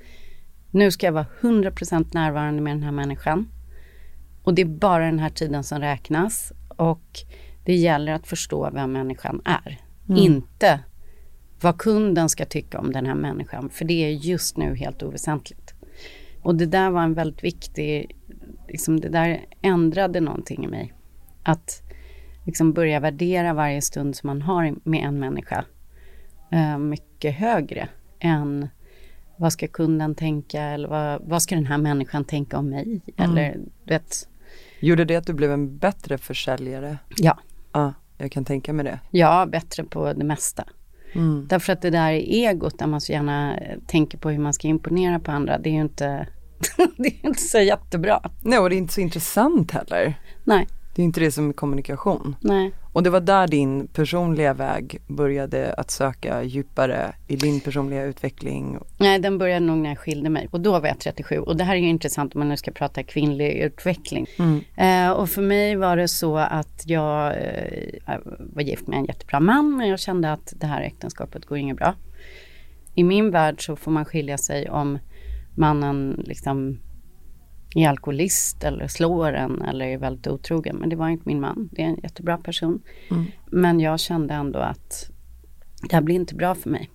nu 0.72 0.92
ska 0.92 1.06
jag 1.06 1.14
vara 1.14 1.26
100% 1.42 2.08
närvarande 2.14 2.62
med 2.62 2.76
den 2.76 2.84
här 2.84 2.92
människan. 2.92 3.48
Och 4.44 4.54
det 4.54 4.62
är 4.62 4.66
bara 4.66 5.06
den 5.06 5.20
här 5.20 5.30
tiden 5.30 5.64
som 5.64 5.80
räknas. 5.80 6.54
Och 6.70 7.20
det 7.66 7.76
gäller 7.76 8.14
att 8.14 8.28
förstå 8.28 8.70
vem 8.74 8.92
människan 8.92 9.42
är. 9.46 9.80
Mm. 10.10 10.24
Inte 10.24 10.80
vad 11.62 11.78
kunden 11.78 12.30
ska 12.30 12.46
tycka 12.46 12.80
om 12.80 12.92
den 12.92 13.06
här 13.06 13.16
människan. 13.16 13.70
För 13.70 13.86
det 13.86 14.06
är 14.06 14.10
just 14.10 14.58
nu 14.58 14.76
helt 14.76 15.04
oväsentligt. 15.04 15.74
Och 16.42 16.56
det 16.56 16.66
där 16.66 16.90
var 16.90 17.04
en 17.04 17.14
väldigt 17.14 17.44
viktig, 17.44 18.17
liksom 18.68 19.00
det 19.00 19.10
där 19.10 19.46
ändrade 19.62 20.20
någonting 20.20 20.66
i 20.66 20.68
mig. 20.68 20.94
Att 21.44 21.82
liksom 22.46 22.74
börja 22.74 23.00
värdera 23.00 23.54
varje 23.54 23.82
stund 23.82 24.16
som 24.16 24.28
man 24.28 24.42
har 24.42 24.76
med 24.84 25.04
en 25.04 25.20
människa 25.20 25.66
uh, 26.54 26.78
mycket 26.78 27.36
högre 27.36 27.90
än 28.20 28.68
vad 29.38 29.54
ska 29.54 29.68
kunden 29.68 30.16
tänka 30.16 30.62
eller 30.62 30.88
vad, 30.88 31.22
vad 31.22 31.42
ska 31.42 31.56
den 31.56 31.66
här 31.66 31.78
människan 31.78 32.24
tänka 32.24 32.58
om 32.58 32.70
mig? 32.70 33.02
Mm. 33.18 33.32
Eller 33.32 33.58
vet. 33.84 34.30
Gjorde 34.80 35.06
det 35.06 35.16
att 35.16 35.28
du 35.28 35.34
blev 35.34 35.52
en 35.52 35.78
bättre 35.78 36.18
försäljare? 36.18 36.98
Ja. 37.18 37.40
Ja, 37.72 37.94
jag 38.18 38.32
kan 38.32 38.46
tänka 38.46 38.74
mig 38.74 38.86
det. 38.86 39.00
Ja, 39.12 39.46
bättre 39.46 39.84
på 39.84 40.14
det 40.14 40.24
mesta. 40.24 40.64
Mm. 41.14 41.46
Därför 41.50 41.74
att 41.74 41.82
det 41.82 41.90
där 41.90 42.12
egot 42.12 42.80
där 42.80 42.88
man 42.88 43.02
så 43.02 43.12
gärna 43.12 43.60
tänker 43.88 44.18
på 44.18 44.30
hur 44.30 44.40
man 44.40 44.54
ska 44.54 44.68
imponera 44.68 45.20
på 45.20 45.32
andra, 45.32 45.58
det 45.58 45.70
är 45.70 45.74
ju 45.74 45.82
inte, 45.82 46.28
det 46.98 47.08
är 47.08 47.26
inte 47.28 47.42
så 47.42 47.60
jättebra. 47.60 48.22
Nej, 48.42 48.60
och 48.60 48.70
det 48.70 48.76
är 48.76 48.78
inte 48.78 48.94
så 48.94 49.02
intressant 49.02 49.72
heller. 49.72 50.20
Nej. 50.44 50.68
Det 50.98 51.02
är 51.02 51.06
inte 51.06 51.20
det 51.20 51.32
som 51.32 51.50
är 51.50 51.54
kommunikation. 51.54 52.36
Nej. 52.40 52.72
Och 52.94 53.04
det 53.04 53.10
var 53.10 53.20
där 53.20 53.48
din 53.48 53.88
personliga 53.88 54.54
väg 54.54 55.02
började 55.08 55.74
att 55.74 55.92
söka 55.92 56.44
djupare 56.44 57.16
i 57.28 57.36
din 57.36 57.60
personliga 57.60 58.04
utveckling? 58.04 58.80
Nej, 58.98 59.20
den 59.20 59.38
började 59.38 59.66
nog 59.66 59.78
när 59.78 59.90
jag 59.90 59.98
skilde 59.98 60.30
mig 60.30 60.48
och 60.52 60.62
då 60.62 60.80
var 60.80 60.88
jag 60.88 61.00
37 61.00 61.40
och 61.40 61.58
det 61.58 61.64
här 61.64 61.76
är 61.76 61.80
ju 61.80 61.88
intressant 61.88 62.36
om 62.36 62.40
man 62.40 62.50
nu 62.50 62.58
ska 62.58 62.72
prata 62.72 63.04
kvinnlig 63.04 63.52
utveckling. 63.52 64.28
Mm. 64.40 64.62
Eh, 64.76 65.12
och 65.12 65.30
för 65.30 65.42
mig 65.42 65.76
var 65.76 65.98
det 65.98 66.08
så 66.08 66.38
att 66.38 66.84
jag 66.86 67.28
eh, 67.28 68.18
var 68.40 68.62
gift 68.62 68.88
med 68.88 69.00
en 69.00 69.06
jättebra 69.06 69.40
man 69.40 69.78
men 69.78 69.88
jag 69.88 70.00
kände 70.00 70.32
att 70.32 70.54
det 70.56 70.68
här 70.68 70.82
äktenskapet 70.82 71.46
går 71.46 71.58
inget 71.58 71.78
bra. 71.78 71.96
I 72.96 73.04
min 73.04 73.32
värld 73.32 73.66
så 73.66 73.76
får 73.76 73.92
man 73.92 74.06
skilja 74.06 74.38
sig 74.38 74.70
om 74.70 75.00
mannen 75.58 76.24
liksom 76.26 76.80
är 77.76 77.90
alkoholist 77.90 78.64
eller 78.64 78.88
slår 78.88 79.34
en 79.34 79.62
eller 79.62 79.86
är 79.86 79.98
väldigt 79.98 80.28
otrogen. 80.28 80.76
Men 80.76 80.90
det 80.90 80.96
var 80.96 81.10
inte 81.10 81.24
min 81.26 81.42
man. 81.42 81.70
Det 81.72 81.82
är 81.82 81.86
en 81.86 82.00
jättebra 82.04 82.38
person. 82.38 82.82
Mm. 83.12 83.26
Men 83.52 83.80
jag 83.80 84.00
kände 84.00 84.34
ändå 84.34 84.60
att 84.60 85.10
det 85.82 85.96
här 85.96 86.02
blir 86.02 86.16
inte 86.16 86.36
bra 86.36 86.56
för 86.56 86.70
mig. 86.70 86.90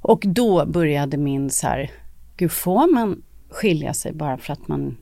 Och 0.00 0.22
då 0.26 0.66
började 0.66 1.16
min 1.16 1.50
så 1.50 1.66
här, 1.66 1.90
gud 2.36 2.52
får 2.52 2.94
man 2.94 3.22
skilja 3.48 3.94
sig 3.94 4.12
bara 4.12 4.38
för 4.38 4.52
att 4.52 4.68
man 4.68 4.96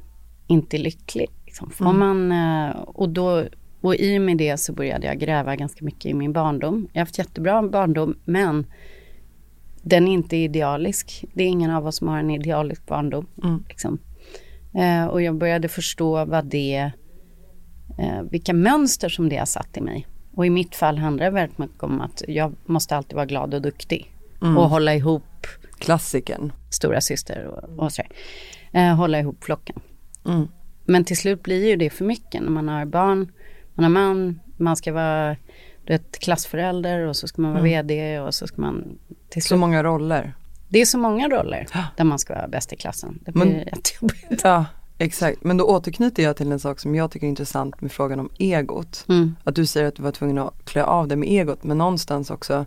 inte 0.46 0.76
är 0.76 0.78
lycklig? 0.78 1.30
Liksom? 1.44 1.70
Får 1.70 1.90
mm. 1.90 1.98
man, 1.98 2.32
eh, 2.32 2.76
och, 2.76 3.08
då, 3.08 3.44
och 3.80 3.94
i 3.94 4.18
och 4.18 4.22
med 4.22 4.36
det 4.36 4.56
så 4.56 4.72
började 4.72 5.06
jag 5.06 5.18
gräva 5.18 5.56
ganska 5.56 5.84
mycket 5.84 6.06
i 6.06 6.14
min 6.14 6.32
barndom. 6.32 6.88
Jag 6.92 7.00
har 7.00 7.06
haft 7.06 7.18
jättebra 7.18 7.62
barndom 7.62 8.16
men 8.24 8.66
den 9.88 10.08
är 10.08 10.12
inte 10.12 10.36
idealisk. 10.36 11.24
Det 11.34 11.42
är 11.42 11.48
ingen 11.48 11.70
av 11.70 11.86
oss 11.86 11.96
som 11.96 12.08
har 12.08 12.18
en 12.18 12.30
idealisk 12.30 12.86
barndom. 12.86 13.26
Mm. 13.42 13.64
Liksom. 13.68 13.98
Eh, 14.74 15.06
och 15.06 15.22
jag 15.22 15.36
började 15.38 15.68
förstå 15.68 16.24
vad 16.24 16.44
det, 16.44 16.90
eh, 17.98 18.22
vilka 18.30 18.52
mönster 18.52 19.08
som 19.08 19.28
det 19.28 19.36
har 19.36 19.46
satt 19.46 19.76
i 19.76 19.80
mig. 19.80 20.06
Och 20.34 20.46
i 20.46 20.50
mitt 20.50 20.76
fall 20.76 20.98
handlar 20.98 21.24
det 21.24 21.30
väldigt 21.30 21.58
mycket 21.58 21.82
om 21.82 22.00
att 22.00 22.22
jag 22.28 22.54
måste 22.64 22.96
alltid 22.96 23.14
vara 23.14 23.26
glad 23.26 23.54
och 23.54 23.62
duktig. 23.62 24.12
Mm. 24.42 24.58
Och 24.58 24.70
hålla 24.70 24.94
ihop. 24.94 25.46
Klassiken. 25.78 26.52
Stora 26.70 27.00
syster 27.00 27.46
och, 27.46 27.84
och 27.84 27.92
sådär. 27.92 28.10
Eh, 28.72 28.94
hålla 28.94 29.18
ihop 29.20 29.44
flocken. 29.44 29.80
Mm. 30.26 30.48
Men 30.84 31.04
till 31.04 31.16
slut 31.16 31.42
blir 31.42 31.68
ju 31.68 31.76
det 31.76 31.90
för 31.90 32.04
mycket 32.04 32.42
när 32.42 32.50
man 32.50 32.68
har 32.68 32.84
barn 32.84 33.32
Man 33.74 33.84
är 33.84 33.88
man, 33.88 34.40
man 34.56 34.76
ska 34.76 34.92
vara 34.92 35.36
du 35.84 35.92
vet, 35.92 36.18
klassförälder 36.18 37.06
och 37.06 37.16
så 37.16 37.28
ska 37.28 37.42
man 37.42 37.50
vara 37.50 37.60
Mm. 37.60 37.72
VD 37.86 38.20
och 38.20 38.34
så 38.34 38.46
ska 38.46 38.60
man 38.60 38.98
till 39.28 39.42
Så 39.42 39.56
många 39.56 39.82
roller. 39.82 40.34
Det 40.68 40.80
är 40.80 40.86
så 40.86 40.98
många 40.98 41.28
roller 41.28 41.66
Ja. 41.74 41.84
där 41.96 42.04
man 42.04 42.18
ska 42.18 42.34
vara 42.34 42.48
bäst 42.48 42.72
i 42.72 42.76
klassen. 42.76 43.18
Det 43.24 43.32
blir 43.32 43.44
Men- 43.44 43.54
jättejobbigt. 43.58 44.40
Ja, 44.44 44.64
exakt. 44.98 45.44
Men 45.44 45.56
då 45.56 45.64
återknyter 45.64 46.22
jag 46.22 46.36
till 46.36 46.52
en 46.52 46.58
sak 46.60 46.80
som 46.80 46.94
jag 46.94 47.10
tycker 47.10 47.26
är 47.26 47.28
intressant 47.28 47.80
med 47.80 47.92
frågan 47.92 48.20
om 48.20 48.28
egot. 48.38 49.04
Mm. 49.08 49.36
Att 49.44 49.54
du 49.54 49.66
säger 49.66 49.88
att 49.88 49.94
du 49.96 50.02
var 50.02 50.12
tvungen 50.12 50.38
att 50.38 50.54
klä 50.64 50.84
av 50.84 51.08
dig 51.08 51.16
med 51.16 51.28
egot 51.28 51.64
men 51.64 51.78
någonstans 51.78 52.30
också 52.30 52.66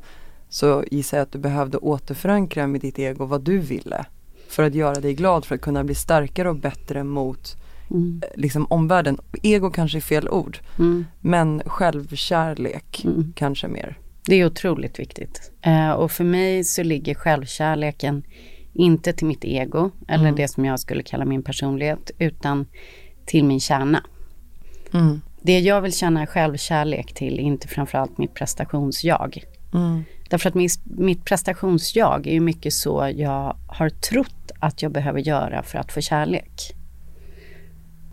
så 0.50 0.84
gissar 0.92 1.18
jag 1.18 1.24
att 1.24 1.32
du 1.32 1.39
behövde 1.39 1.78
återförankra 1.78 2.68
med 2.68 2.82
ditt 2.82 3.00
ego 3.00 3.25
vad 3.25 3.42
du 3.42 3.58
ville. 3.58 4.06
För 4.48 4.63
att 4.63 4.74
göra 4.75 4.96
dig 4.96 5.13
glad, 5.13 5.46
för 5.46 5.56
att 5.56 5.62
kunna 5.62 5.84
bli 5.84 5.96
starkare 5.96 6.50
och 6.50 6.56
bättre 6.56 7.04
mot 7.04 7.56
Mm. 7.92 8.22
eh, 8.24 8.39
liksom 8.42 8.66
omvärlden. 8.70 9.18
Ego 9.44 9.70
kanske 9.72 9.98
är 9.98 10.01
fel 10.01 10.30
ord, 10.30 10.58
Mm. 10.80 11.06
men 11.20 11.62
självkärlek 11.66 13.01
Mm. 13.06 13.34
kanske 13.36 13.68
mer. 13.68 13.98
Det 14.26 14.36
är 14.36 14.46
otroligt 14.46 15.00
viktigt. 15.00 15.52
Eh, 15.62 15.92
och 15.92 16.12
för 16.12 16.24
mig 16.24 16.64
så 16.64 16.84
ligger 16.84 17.16
självkärleken 17.16 18.24
inte 18.74 19.14
till 19.14 19.28
mitt 19.28 19.46
ego 19.46 19.92
eller 20.08 20.24
Mm. 20.24 20.36
det 20.36 20.48
som 20.48 20.66
jag 20.66 20.80
skulle 20.80 21.04
kalla 21.04 21.26
min 21.26 21.44
personlighet 21.44 22.12
utan 22.18 22.68
till 23.26 23.44
min 23.46 23.60
kärna. 23.60 24.04
Mm. 24.94 25.22
Det 25.42 25.60
jag 25.60 25.82
vill 25.82 25.94
känna 25.94 26.28
självkärlek 26.28 27.14
till 27.14 27.40
är 27.40 27.44
inte 27.44 27.68
framförallt 27.68 28.18
mitt 28.18 28.34
prestationsjag. 28.34 29.44
Mm. 29.74 30.04
Därför 30.30 30.50
att 30.50 30.56
mitt, 30.56 30.80
mitt 30.86 31.26
prestationsjag 31.26 32.28
är 32.28 32.32
ju 32.34 32.40
mycket 32.40 32.74
så 32.74 33.12
jag 33.16 33.58
har 33.68 33.90
trott 33.90 34.52
att 34.60 34.82
jag 34.82 34.92
behöver 34.92 35.20
göra 35.20 35.64
för 35.64 35.78
att 35.80 35.92
få 35.92 36.02
kärlek. 36.02 36.74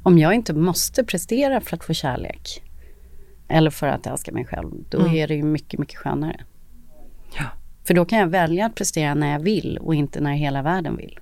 Om 0.02 0.18
jag 0.18 0.34
inte 0.34 0.54
måste 0.54 1.04
prestera 1.04 1.60
för 1.60 1.76
att 1.76 1.84
få 1.84 1.92
kärlek 1.94 2.62
eller 3.48 3.70
för 3.70 3.86
att 3.86 4.06
älska 4.06 4.32
mig 4.32 4.44
själv, 4.44 4.70
då 4.90 4.98
Mm. 4.98 5.14
är 5.14 5.28
det 5.28 5.34
ju 5.34 5.42
mycket, 5.42 5.80
mycket 5.80 5.96
skönare. 5.98 6.44
Ja. 7.38 7.44
För 7.84 7.94
då 7.94 8.04
kan 8.04 8.18
jag 8.18 8.26
välja 8.26 8.66
att 8.66 8.74
prestera 8.74 9.14
när 9.14 9.32
jag 9.32 9.40
vill 9.40 9.78
och 9.82 9.94
inte 9.94 10.20
när 10.20 10.32
hela 10.32 10.62
världen 10.62 10.96
vill. 10.96 11.18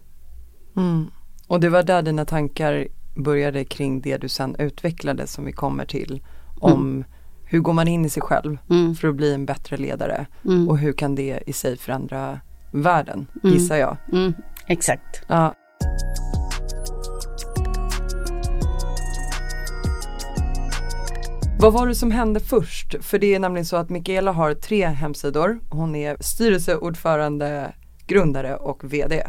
Mm. 0.76 1.11
Och 1.49 1.61
det 1.61 1.69
var 1.69 1.83
där 1.83 2.02
dina 2.02 2.25
tankar 2.25 2.87
började 3.16 3.64
kring 3.64 4.00
det 4.00 4.16
du 4.16 4.28
sen 4.28 4.57
utvecklade 4.59 5.26
som 5.26 5.45
vi 5.45 5.52
kommer 5.52 5.85
till. 5.85 6.23
Om 6.61 7.04
hur 7.45 7.61
går 7.61 7.73
man 7.73 7.88
in 7.88 8.04
i 8.04 8.09
sig 8.09 8.23
själv 8.23 8.59
Mm. 8.71 8.95
för 8.95 9.09
att 9.09 9.14
bli 9.14 9.35
en 9.35 9.47
bättre 9.47 9.76
ledare 9.76 10.26
Mm. 10.45 10.69
och 10.69 10.78
hur 10.78 10.93
kan 10.93 11.14
det 11.14 11.43
i 11.47 11.52
sig 11.52 11.76
förändra 11.76 12.40
världen, 12.73 13.26
Mm. 13.45 13.54
gissar 13.57 13.76
jag. 13.76 13.97
Mm, 14.12 14.33
exakt. 14.66 15.23
Ja. 15.28 15.54
Vad 21.64 21.73
var 21.73 21.87
det 21.87 21.94
som 21.94 22.11
hände 22.11 22.40
först? 22.40 22.94
För 23.04 23.18
det 23.18 23.35
är 23.35 23.38
nämligen 23.38 23.66
så 23.66 23.76
att 23.76 23.90
Mikaela 23.90 24.33
har 24.33 24.54
tre 24.54 24.87
hemsidor. 24.87 25.61
Hon 25.71 25.94
är 25.94 26.16
styrelseordförande, 26.21 27.73
grundare 28.06 28.56
och 28.56 28.92
VD. 28.92 29.26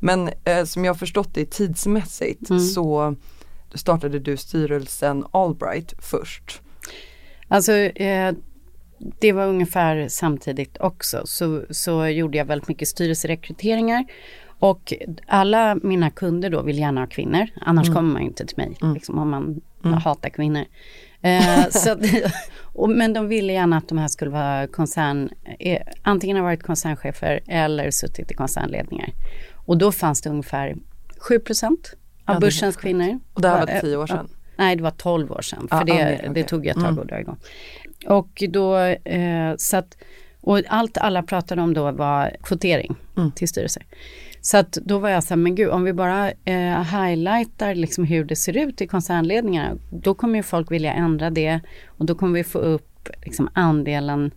Men 0.00 0.30
eh, 0.44 0.64
som 0.64 0.84
jag 0.84 0.92
har 0.92 0.98
förstått 0.98 1.34
det 1.34 1.50
tidsmässigt 1.50 2.50
Mm. 2.50 2.62
så 2.62 3.16
startade 3.74 4.18
du 4.18 4.36
styrelsen 4.36 5.24
Allbright 5.30 5.94
först. 5.98 6.60
Alltså, 7.48 7.72
eh, 7.72 8.34
det 9.20 9.32
var 9.32 9.46
ungefär 9.46 10.08
samtidigt 10.08 10.76
också. 10.80 11.22
Så, 11.24 11.62
så 11.70 12.06
gjorde 12.06 12.38
jag 12.38 12.44
väldigt 12.44 12.68
mycket 12.68 12.88
styrelserekryteringar. 12.88 14.04
Och 14.58 14.92
alla 15.26 15.74
mina 15.82 16.10
kunder 16.10 16.50
då 16.50 16.62
vill 16.62 16.78
gärna 16.78 17.00
ha 17.00 17.06
kvinnor. 17.06 17.46
Annars 17.60 17.86
kommer 17.94 18.12
man 18.12 18.22
inte 18.22 18.46
till 18.46 18.56
mig, 18.56 18.76
liksom, 18.94 19.18
om 19.18 19.30
man 19.30 19.60
hatar 19.94 20.30
kvinnor. 20.30 20.64
Eh, 21.22 21.68
så, 21.70 21.96
och, 22.62 22.90
men 22.90 23.12
de 23.12 23.28
ville 23.28 23.52
gärna 23.52 23.76
att 23.76 23.88
de 23.88 23.98
här 23.98 24.08
skulle 24.08 24.30
vara 24.30 24.66
koncern, 24.66 25.30
eh, 25.58 25.82
antingen 26.02 26.36
ha 26.36 26.44
varit 26.44 26.62
koncernchefer 26.62 27.40
eller 27.48 27.90
suttit 27.90 28.30
i 28.30 28.34
koncernledningar. 28.34 29.10
Och 29.54 29.78
då 29.78 29.92
fanns 29.92 30.22
det 30.22 30.30
ungefär 30.30 30.76
7 31.18 31.38
procent 31.38 31.94
Ja, 32.26 32.32
av 32.32 32.36
är 32.36 32.40
börsens 32.40 32.76
kvinnor. 32.76 33.18
Och 33.32 33.42
det 33.42 33.48
här 33.48 33.66
var 33.66 33.74
Eh, 33.74 33.80
tio 33.80 33.96
år 33.96 34.06
ja. 34.08 34.16
sedan. 34.16 34.28
Nej, 34.56 34.76
det 34.76 34.82
var 34.82 34.90
12 34.90 35.32
år 35.32 35.42
sedan. 35.42 35.66
För 35.70 35.76
Ja, 35.76 35.84
det, 35.84 35.92
ja, 35.92 36.16
okej, 36.18 36.30
det 36.34 36.44
tog 36.44 36.66
ett 36.66 36.74
tag 36.74 36.84
Mm. 36.84 36.98
att 36.98 37.08
dra 37.08 37.20
igång. 37.20 37.36
Och 38.06 38.42
då, 38.48 38.76
eh, 38.78 39.54
så 39.56 39.76
att, 39.76 39.96
och 40.40 40.60
allt 40.68 40.98
alla 40.98 41.22
pratade 41.22 41.62
om 41.62 41.74
då 41.74 41.90
var 41.90 42.36
kvotering 42.42 42.96
Mm. 43.16 43.30
till 43.32 43.48
styrelser. 43.48 43.82
Så 44.40 44.56
att 44.56 44.72
då 44.72 44.98
var 44.98 45.08
jag 45.08 45.24
så 45.24 45.28
här, 45.28 45.36
men 45.36 45.54
gud, 45.54 45.70
om 45.70 45.84
vi 45.84 45.92
bara 45.92 46.30
eh, 46.30 46.82
highlightar 46.82 47.74
liksom 47.74 48.04
hur 48.04 48.24
det 48.24 48.36
ser 48.36 48.56
ut 48.56 48.80
i 48.80 48.86
koncernledningarna, 48.86 49.76
då 49.90 50.14
kommer 50.14 50.36
ju 50.36 50.42
folk 50.42 50.70
vilja 50.70 50.92
ändra 50.92 51.30
det 51.30 51.60
och 51.86 52.06
då 52.06 52.14
kommer 52.14 52.34
vi 52.34 52.44
få 52.44 52.58
upp 52.58 53.08
liksom 53.24 53.48
andelen 53.52 54.30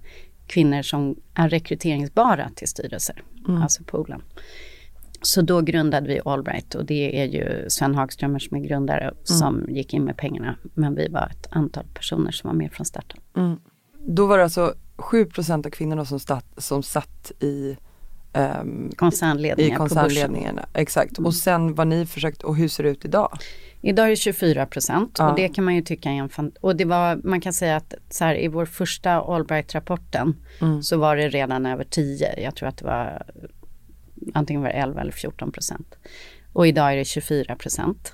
kvinnor 0.48 0.82
som 0.82 1.16
är 1.34 1.50
rekryteringsbara 1.50 2.50
till 2.56 2.68
styrelser, 2.68 3.24
alltså 3.64 3.84
poolen. 3.84 4.22
Så 5.22 5.42
då 5.42 5.62
grundade 5.62 6.08
vi 6.08 6.22
Allbright 6.26 6.76
och 6.76 6.86
det 6.86 7.22
är 7.22 7.26
ju 7.26 7.70
Sven 7.70 7.96
Hagströmer 7.96 8.40
som 8.40 8.58
är 8.58 8.62
grundare 8.62 9.14
som 9.24 9.66
gick 9.70 9.94
in 9.94 10.04
med 10.04 10.18
pengarna. 10.18 10.56
Men 10.74 10.96
vi 10.96 11.08
var 11.08 11.28
ett 11.32 11.48
antal 11.52 11.86
personer 11.94 12.32
som 12.32 12.48
var 12.48 12.56
med 12.56 12.72
från 12.72 12.86
starten. 12.86 13.20
Då 14.00 14.26
var 14.26 14.38
det 14.38 14.44
alltså 14.44 14.74
7 14.96 15.28
av 15.50 15.70
kvinnorna 15.70 16.06
som, 16.06 16.20
satt, 16.20 16.46
som 16.58 16.84
satt 16.84 17.32
i 17.40 17.78
i 18.36 18.96
Koncernledningar 18.96 19.80
börsen. 19.80 19.88
koncernledningarna. 19.98 20.66
Exakt. 20.74 21.18
Och 21.20 21.34
sen 21.36 21.75
vad 21.75 21.88
ni 21.88 22.06
försökt, 22.06 22.44
och 22.44 22.56
hur 22.56 22.68
ser 22.68 22.84
det 22.84 22.90
ut 22.90 23.06
idag? 23.06 23.38
Idag 23.82 24.06
är 24.06 24.10
det 24.10 24.16
24 24.16 24.66
procent 24.66 25.16
Ja. 25.20 25.30
och 25.30 25.36
det 25.36 25.50
kan 25.50 25.63
man 25.63 25.75
ju 25.75 25.82
tycka 25.82 26.10
är 26.10 26.13
en 26.13 26.30
fan- 26.30 26.52
Och 26.62 26.75
det 26.75 26.86
var, 26.86 27.16
man 27.24 27.42
kan 27.42 27.54
säga 27.54 27.75
att 27.75 27.94
så 28.10 28.24
här, 28.25 28.36
i 28.40 28.48
vår 28.48 28.66
första 28.66 29.12
Allbright-rapporten 29.12 30.36
Mm. 30.62 30.84
så 30.84 30.98
var 30.98 31.16
det 31.16 31.30
redan 31.30 31.66
över 31.66 31.84
10. 31.84 32.40
Jag 32.44 32.56
tror 32.56 32.70
att 32.70 32.78
det 32.78 32.86
var 32.86 33.24
antingen 34.34 34.62
var 34.62 34.70
det 34.70 34.75
11 34.75 35.02
eller 35.02 35.12
14 35.12 35.52
procent. 35.52 35.96
Och 36.54 36.68
idag 36.68 36.92
är 36.94 36.98
det 36.98 37.06
24 37.06 37.56
procent. 37.56 38.13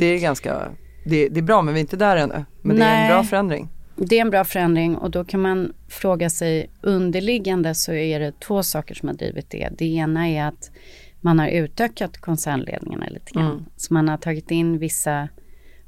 Det 0.00 0.06
är 0.06 0.18
ganska, 0.18 0.62
det, 1.04 1.28
det 1.28 1.40
är 1.40 1.42
bra 1.42 1.62
men 1.62 1.74
vi 1.74 1.80
är 1.80 1.82
inte 1.82 1.96
där 1.96 2.16
ännu. 2.16 2.44
Men 2.62 2.76
det 2.76 2.84
är 2.84 2.94
en 2.94 3.00
Nej. 3.00 3.08
bra 3.10 3.24
förändring. 3.24 3.68
Det 3.96 4.16
är 4.16 4.20
en 4.20 4.30
bra 4.30 4.44
förändring 4.44 4.96
och 4.96 5.10
då 5.10 5.24
kan 5.24 5.40
man 5.40 5.72
fråga 5.88 6.30
sig 6.30 6.70
underliggande 6.80 7.74
så 7.74 7.92
är 7.92 8.20
det 8.20 8.40
två 8.40 8.62
saker 8.62 8.94
som 8.94 9.08
har 9.08 9.16
drivit 9.16 9.50
det. 9.50 9.68
Det 9.78 9.84
ena 9.84 10.28
är 10.28 10.44
att 10.44 10.70
man 11.20 11.38
har 11.38 11.48
utökat 11.48 12.18
koncernledningarna 12.18 13.06
lite 13.08 13.32
grann. 13.32 13.50
Mm. 13.52 13.64
Så 13.76 13.94
man 13.94 14.08
har 14.08 14.16
tagit 14.16 14.50
in 14.50 14.78
vissa 14.78 15.28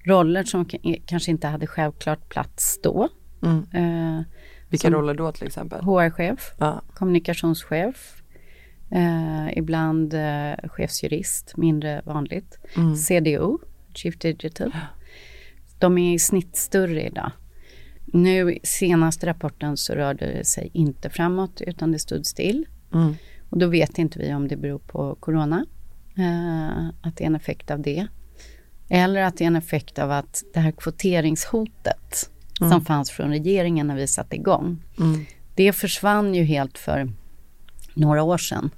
roller 0.05 0.45
som 0.45 0.65
kanske 1.07 1.31
inte 1.31 1.47
hade 1.47 1.67
självklart 1.67 2.29
plats 2.29 2.81
då. 2.83 3.09
Mm. 3.43 3.59
Eh, 4.19 4.25
Vilka 4.69 4.91
roller 4.91 5.15
då 5.15 5.33
till 5.33 5.47
exempel? 5.47 5.81
HR-chef, 5.85 6.53
Ja. 6.59 6.83
kommunikationschef, 6.95 8.23
eh, 8.91 9.59
ibland 9.59 10.15
eh, 10.15 10.69
chefsjurist, 10.69 11.57
mindre 11.57 12.03
vanligt. 12.05 12.59
Mm. 12.77 12.97
CDO, 12.97 13.59
Chief 13.95 14.19
Digital. 14.19 14.73
De 15.79 15.99
är 15.99 16.15
i 16.15 16.19
snitt 16.19 16.57
större 16.57 17.07
idag. 17.07 17.31
Nu 18.13 18.59
senaste 18.63 19.27
rapporten 19.27 19.77
så 19.77 19.95
rörde 19.95 20.27
det 20.27 20.45
sig 20.45 20.71
inte 20.73 21.11
framåt 21.11 21.61
utan 21.61 21.93
det 21.93 21.99
stod 21.99 22.27
still. 22.27 22.67
Mm. 22.95 23.15
Och 23.51 23.59
då 23.59 23.67
vet 23.67 23.99
inte 23.99 24.19
vi 24.19 24.35
om 24.35 24.49
det 24.49 24.57
beror 24.57 24.79
på 24.79 25.15
corona, 25.15 25.67
eh, 26.17 26.89
att 27.03 27.17
det 27.17 27.25
är 27.25 27.27
en 27.27 27.37
effekt 27.37 27.71
av 27.71 27.83
det. 27.83 28.07
Eller 28.89 29.23
att 29.23 29.37
det 29.37 29.45
är 29.45 29.47
en 29.47 29.57
effekt 29.57 29.99
av 29.99 30.11
att 30.11 30.43
det 30.55 30.61
här 30.61 30.73
kvoteringshotet 30.73 32.31
som 32.59 32.85
fanns 32.85 33.11
från 33.11 33.29
regeringen 33.29 33.87
när 33.87 33.97
vi 33.97 34.07
satte 34.07 34.37
igång. 34.37 34.83
Mm. 34.99 35.25
Det 35.55 35.73
försvann 35.73 36.35
ju 36.35 36.43
helt 36.45 36.79
för 36.79 37.13
några 37.95 38.23
år 38.23 38.39
sedan. 38.39 38.71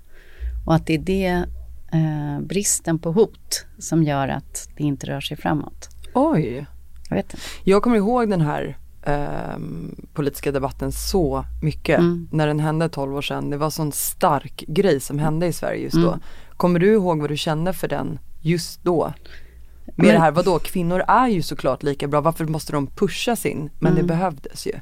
Och 0.66 0.75
att 0.75 0.87
det 0.87 0.94
är 0.94 0.99
det 0.99 1.44
eh, 1.92 2.40
bristen 2.40 2.99
på 2.99 3.12
hot 3.12 3.66
som 3.78 4.02
gör 4.02 4.28
att 4.28 4.68
det 4.76 4.82
inte 4.82 5.06
rör 5.06 5.20
sig 5.20 5.37
framåt. 5.37 5.88
Oj, 6.14 6.66
Jag 7.08 7.16
vet 7.16 7.25
inte. 7.34 7.44
jag 7.64 7.82
kommer 7.82 7.96
ihåg 7.96 8.30
den 8.30 8.40
här 8.40 8.78
ehm, 9.02 9.95
politiska 10.14 10.52
debatten 10.52 10.92
så 10.92 11.45
mycket 11.62 11.99
Mm. 11.99 12.28
när 12.33 12.47
den 12.47 12.61
hände 12.61 12.88
12 12.88 13.16
år 13.16 13.23
sedan. 13.23 13.50
Det 13.50 13.57
var 13.57 13.71
sån 13.71 13.92
stark 13.92 14.64
grej 14.69 15.00
som 15.00 15.19
hände 15.19 15.47
i 15.47 15.52
Sverige 15.52 15.83
just 15.83 15.97
då. 15.97 16.09
Mm. 16.09 16.21
Kommer 16.57 16.78
du 16.80 16.92
ihåg 16.92 17.21
vad 17.21 17.30
du 17.30 17.37
kände 17.37 17.73
för 17.73 17.88
den 17.88 18.19
just 18.40 18.85
då? 18.85 19.12
Med 19.87 19.95
Men- 19.97 20.07
det 20.14 20.21
här, 20.21 20.30
vadå, 20.30 20.59
kvinnor 20.59 21.00
är 21.09 21.28
ju 21.28 21.42
såklart 21.42 21.83
lika 21.83 22.09
bra, 22.09 22.21
varför 22.21 22.45
måste 22.45 22.73
de 22.73 22.87
pusha 22.87 23.37
sin? 23.37 23.71
Men 23.78 23.92
Mm. 23.92 23.95
det 24.02 24.09
behövdes 24.09 24.66
ju. 24.66 24.73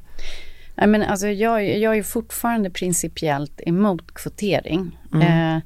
Nej, 0.75 0.87
men 0.87 1.03
alltså, 1.03 1.27
jag, 1.29 1.79
jag 1.79 1.97
är 1.99 2.03
fortfarande 2.03 2.71
principiellt 2.71 3.61
emot 3.67 4.15
kvotering. 4.15 4.99
Eh, 5.23 5.59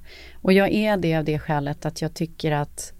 och 0.43 0.53
jag 0.53 0.71
är 0.73 0.97
det 0.97 1.15
av 1.17 1.25
det 1.25 1.39
skälet 1.39 1.87
att 1.87 2.03
jag 2.03 2.15
tycker 2.15 2.53
att 2.53 2.93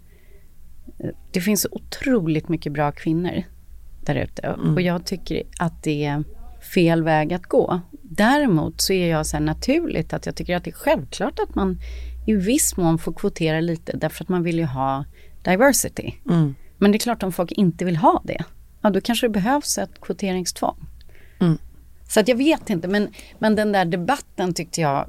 eh, 0.99 1.09
det 1.31 1.41
finns 1.41 1.67
otroligt 1.71 2.49
mycket 2.49 2.71
bra 2.73 2.91
kvinnor 2.91 3.43
där 4.05 4.15
ute. 4.15 4.49
Och 4.75 4.81
jag 4.81 5.05
tycker 5.05 5.43
att 5.59 5.83
det 5.83 6.05
är 6.05 6.23
fel 6.73 7.03
väg 7.03 7.33
att 7.33 7.43
gå. 7.43 7.81
Däremot 8.01 8.81
så 8.81 8.93
är 8.93 9.07
jag 9.09 9.25
så 9.25 9.37
här 9.37 9.43
naturligt 9.43 10.13
att 10.13 10.25
jag 10.25 10.35
tycker 10.35 10.55
att 10.55 10.63
det 10.63 10.69
är 10.69 10.75
självklart 10.75 11.39
att 11.39 11.55
man 11.55 11.79
i 12.27 12.33
viss 12.33 12.77
mån 12.77 12.97
får 12.97 13.13
kvotera 13.13 13.59
lite 13.59 13.97
därför 13.97 14.23
att 14.23 14.29
man 14.29 14.43
vill 14.43 14.57
ju 14.57 14.65
ha 14.65 15.05
diversity. 15.43 16.11
Mm. 16.29 16.55
Men 16.77 16.91
det 16.91 16.97
är 16.97 16.99
klart 16.99 17.23
om 17.23 17.31
folk 17.31 17.51
inte 17.51 17.85
vill 17.85 17.97
ha 17.97 18.21
det, 18.23 18.43
ja 18.81 18.89
då 18.89 19.01
kanske 19.01 19.27
det 19.27 19.31
behövs 19.31 19.77
ett 19.77 20.01
kvoteringstvång. 20.01 20.77
Mm. 21.39 21.57
Så 22.09 22.19
att 22.19 22.27
jag 22.27 22.35
vet 22.35 22.69
inte, 22.69 22.87
men, 22.87 23.07
men 23.39 23.55
den 23.55 23.71
där 23.71 23.85
debatten 23.85 24.53
tyckte 24.53 24.81
jag 24.81 25.07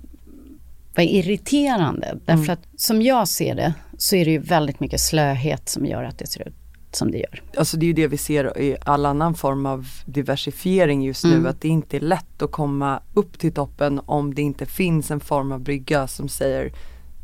var 0.96 1.04
irriterande. 1.04 2.18
Därför 2.24 2.42
Mm. 2.42 2.52
att 2.52 2.80
som 2.80 3.02
jag 3.02 3.28
ser 3.28 3.54
det 3.54 3.74
så 3.98 4.16
är 4.16 4.24
det 4.24 4.30
ju 4.30 4.38
väldigt 4.38 4.80
mycket 4.80 5.00
slöhet 5.00 5.68
som 5.68 5.86
gör 5.86 6.04
att 6.04 6.18
det 6.18 6.26
ser 6.26 6.48
ut 6.48 6.54
som 6.96 7.10
det 7.10 7.18
gör. 7.18 7.42
Alltså 7.58 7.76
det 7.76 7.84
är 7.84 7.88
ju 7.88 7.92
det 7.92 8.06
vi 8.08 8.16
ser 8.16 8.58
i 8.58 8.76
all 8.84 9.06
annan 9.06 9.34
form 9.34 9.66
av 9.66 9.86
diversifiering 10.06 11.02
just 11.02 11.24
nu, 11.24 11.32
Mm. 11.34 11.46
att 11.46 11.60
det 11.60 11.68
inte 11.68 11.96
är 11.96 12.00
lätt 12.00 12.42
att 12.42 12.50
komma 12.52 13.00
upp 13.14 13.38
till 13.38 13.52
toppen 13.52 14.00
om 14.06 14.34
det 14.34 14.42
inte 14.42 14.66
finns 14.66 15.10
en 15.10 15.20
form 15.20 15.52
av 15.52 15.60
brygga 15.60 16.06
som 16.06 16.28
säger 16.28 16.72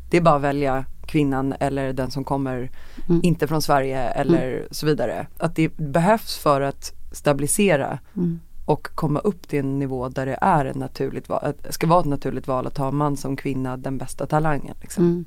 det 0.09 0.17
är 0.17 0.21
bara 0.21 0.35
att 0.35 0.41
välja 0.41 0.85
kvinnan 1.05 1.53
eller 1.59 1.93
den 1.93 2.11
som 2.11 2.23
kommer 2.23 2.71
Mm. 3.09 3.21
inte 3.23 3.47
från 3.47 3.61
Sverige 3.61 3.99
eller 4.01 4.67
så 4.71 4.85
vidare. 4.85 5.27
Att 5.37 5.55
det 5.55 5.77
behövs 5.77 6.37
för 6.37 6.61
att 6.61 6.93
stabilisera 7.11 7.99
Mm. 8.15 8.39
och 8.65 8.87
komma 8.95 9.19
upp 9.19 9.47
till 9.47 9.59
en 9.59 9.79
nivå 9.79 10.09
där 10.09 10.25
det 10.25 10.37
är 10.41 10.65
ett 10.65 10.75
naturligt 10.75 11.29
val, 11.29 11.53
ska 11.69 11.87
vara 11.87 11.99
ett 11.99 12.05
naturligt 12.05 12.47
val 12.47 12.67
att 12.67 12.77
ha 12.77 12.91
man 12.91 13.17
som 13.17 13.35
kvinna 13.35 13.77
den 13.77 13.97
bästa 13.97 14.25
talangen. 14.27 14.75
Liksom. 14.81 15.25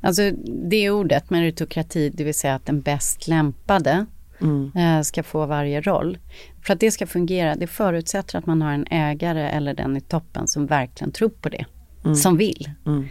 Mm. 0.00 0.08
Alltså 0.08 0.30
det 0.70 0.90
ordet 0.90 1.30
meritokrati, 1.30 2.10
det 2.14 2.24
vill 2.24 2.34
säga 2.34 2.54
att 2.54 2.66
den 2.66 2.80
bäst 2.80 3.28
lämpade 3.28 4.06
Mm. 4.42 4.72
eh, 4.76 5.02
ska 5.02 5.22
få 5.22 5.46
varje 5.46 5.80
roll. 5.80 6.18
För 6.62 6.72
att 6.72 6.80
det 6.80 6.90
ska 6.90 7.06
fungera, 7.06 7.54
det 7.54 7.66
förutsätter 7.66 8.38
att 8.38 8.46
man 8.46 8.62
har 8.62 8.72
en 8.72 8.86
ägare 8.90 9.48
eller 9.48 9.74
den 9.74 9.96
i 9.96 10.00
toppen 10.00 10.48
som 10.48 10.66
verkligen 10.66 11.12
tror 11.12 11.28
på 11.28 11.48
det. 11.48 11.64
Som 12.14 12.36
vill. 12.36 12.70
Mm. 12.86 13.08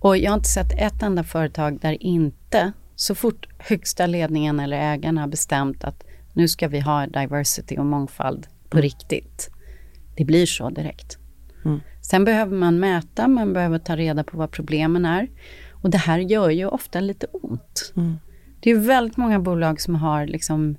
Och 0.00 0.16
jag 0.16 0.30
har 0.30 0.36
inte 0.36 0.48
sett 0.48 0.72
ett 0.78 1.02
enda 1.02 1.24
företag 1.24 1.80
där 1.80 2.02
inte, 2.02 2.72
så 2.96 3.14
fort 3.14 3.48
högsta 3.58 4.06
ledningen 4.06 4.60
eller 4.60 4.76
ägarna 4.76 5.20
har 5.20 5.28
bestämt 5.28 5.84
att 5.84 6.04
nu 6.32 6.48
ska 6.48 6.68
vi 6.68 6.80
ha 6.80 7.06
diversity 7.06 7.76
och 7.76 7.86
mångfald 7.86 8.46
på 8.68 8.78
riktigt. 8.78 9.50
Det 10.16 10.24
blir 10.24 10.46
så 10.46 10.70
direkt. 10.70 11.18
Mm. 11.64 11.80
Sen 12.02 12.24
behöver 12.24 12.56
man 12.56 12.78
mäta, 12.80 13.28
man 13.28 13.52
behöver 13.52 13.78
ta 13.78 13.96
reda 13.96 14.24
på 14.24 14.36
vad 14.36 14.50
problemen 14.50 15.04
är. 15.04 15.28
Och 15.82 15.90
det 15.90 15.98
här 15.98 16.18
gör 16.18 16.50
ju 16.50 16.66
ofta 16.66 17.00
lite 17.00 17.26
ont. 17.26 17.92
Mm. 17.96 18.18
Det 18.60 18.70
är 18.70 18.76
väldigt 18.76 19.16
många 19.16 19.40
bolag 19.40 19.80
som 19.80 19.94
har 19.94 20.26
liksom 20.26 20.76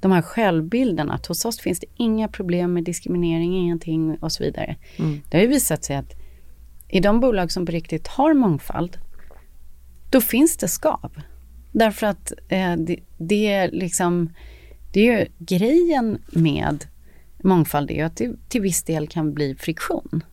de 0.00 0.12
här 0.12 0.22
självbilderna 0.22 1.14
att 1.14 1.26
hos 1.26 1.44
oss 1.44 1.60
finns 1.60 1.80
det 1.80 1.86
inga 1.96 2.28
problem 2.28 2.72
med 2.72 2.84
diskriminering, 2.84 3.56
ingenting 3.56 4.18
och 4.20 4.32
så 4.32 4.44
vidare. 4.44 4.76
Mm. 4.96 5.20
Det 5.30 5.36
har 5.36 5.42
ju 5.42 5.48
visat 5.48 5.84
sig 5.84 5.96
att 5.96 6.12
i 6.88 7.00
de 7.00 7.20
bolag 7.20 7.52
som 7.52 7.66
på 7.66 7.72
riktigt 7.72 8.08
har 8.08 8.34
mångfald, 8.34 8.98
då 10.10 10.20
finns 10.20 10.56
det 10.56 10.68
skav. 10.68 11.10
Därför 11.72 12.06
att 12.06 12.32
eh, 12.48 12.76
det, 12.76 13.00
det 13.18 13.46
är 13.46 13.70
liksom, 13.70 14.34
det 14.92 15.00
är 15.00 15.18
ju 15.18 15.26
grejen 15.38 16.18
med 16.32 16.84
mångfald 17.42 17.90
är 17.90 17.94
ju 17.94 18.02
att 18.02 18.16
det 18.16 18.48
till 18.48 18.60
viss 18.60 18.82
del 18.82 19.08
kan 19.08 19.34
bli 19.34 19.54
friktion. 19.54 20.24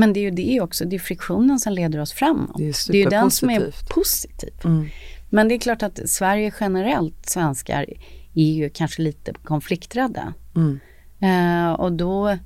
Men 0.00 0.12
det 0.12 0.20
är 0.20 0.22
ju 0.22 0.30
det 0.30 0.60
också, 0.60 0.84
det 0.84 0.96
är 0.96 1.00
friktionen 1.00 1.58
som 1.58 1.72
leder 1.72 2.00
oss 2.00 2.12
framåt. 2.12 2.58
Det 2.58 2.68
är 2.68 2.92
det 2.92 2.98
är 2.98 3.04
ju 3.04 3.10
den 3.10 3.30
som 3.30 3.50
är 3.50 3.74
positiv. 3.94 4.54
Mm. 4.64 4.88
Men 5.30 5.48
det 5.48 5.54
är 5.54 5.58
klart 5.58 5.82
att 5.82 6.10
Sverige 6.10 6.52
generellt, 6.60 7.28
svenskar, 7.28 7.86
är 8.34 8.52
ju 8.52 8.70
kanske 8.70 9.02
lite 9.02 9.32
konflikträdda. 9.32 10.34
Mm. 10.56 10.80
Eh, 11.20 11.72
och 11.72 11.92
då, 11.92 12.38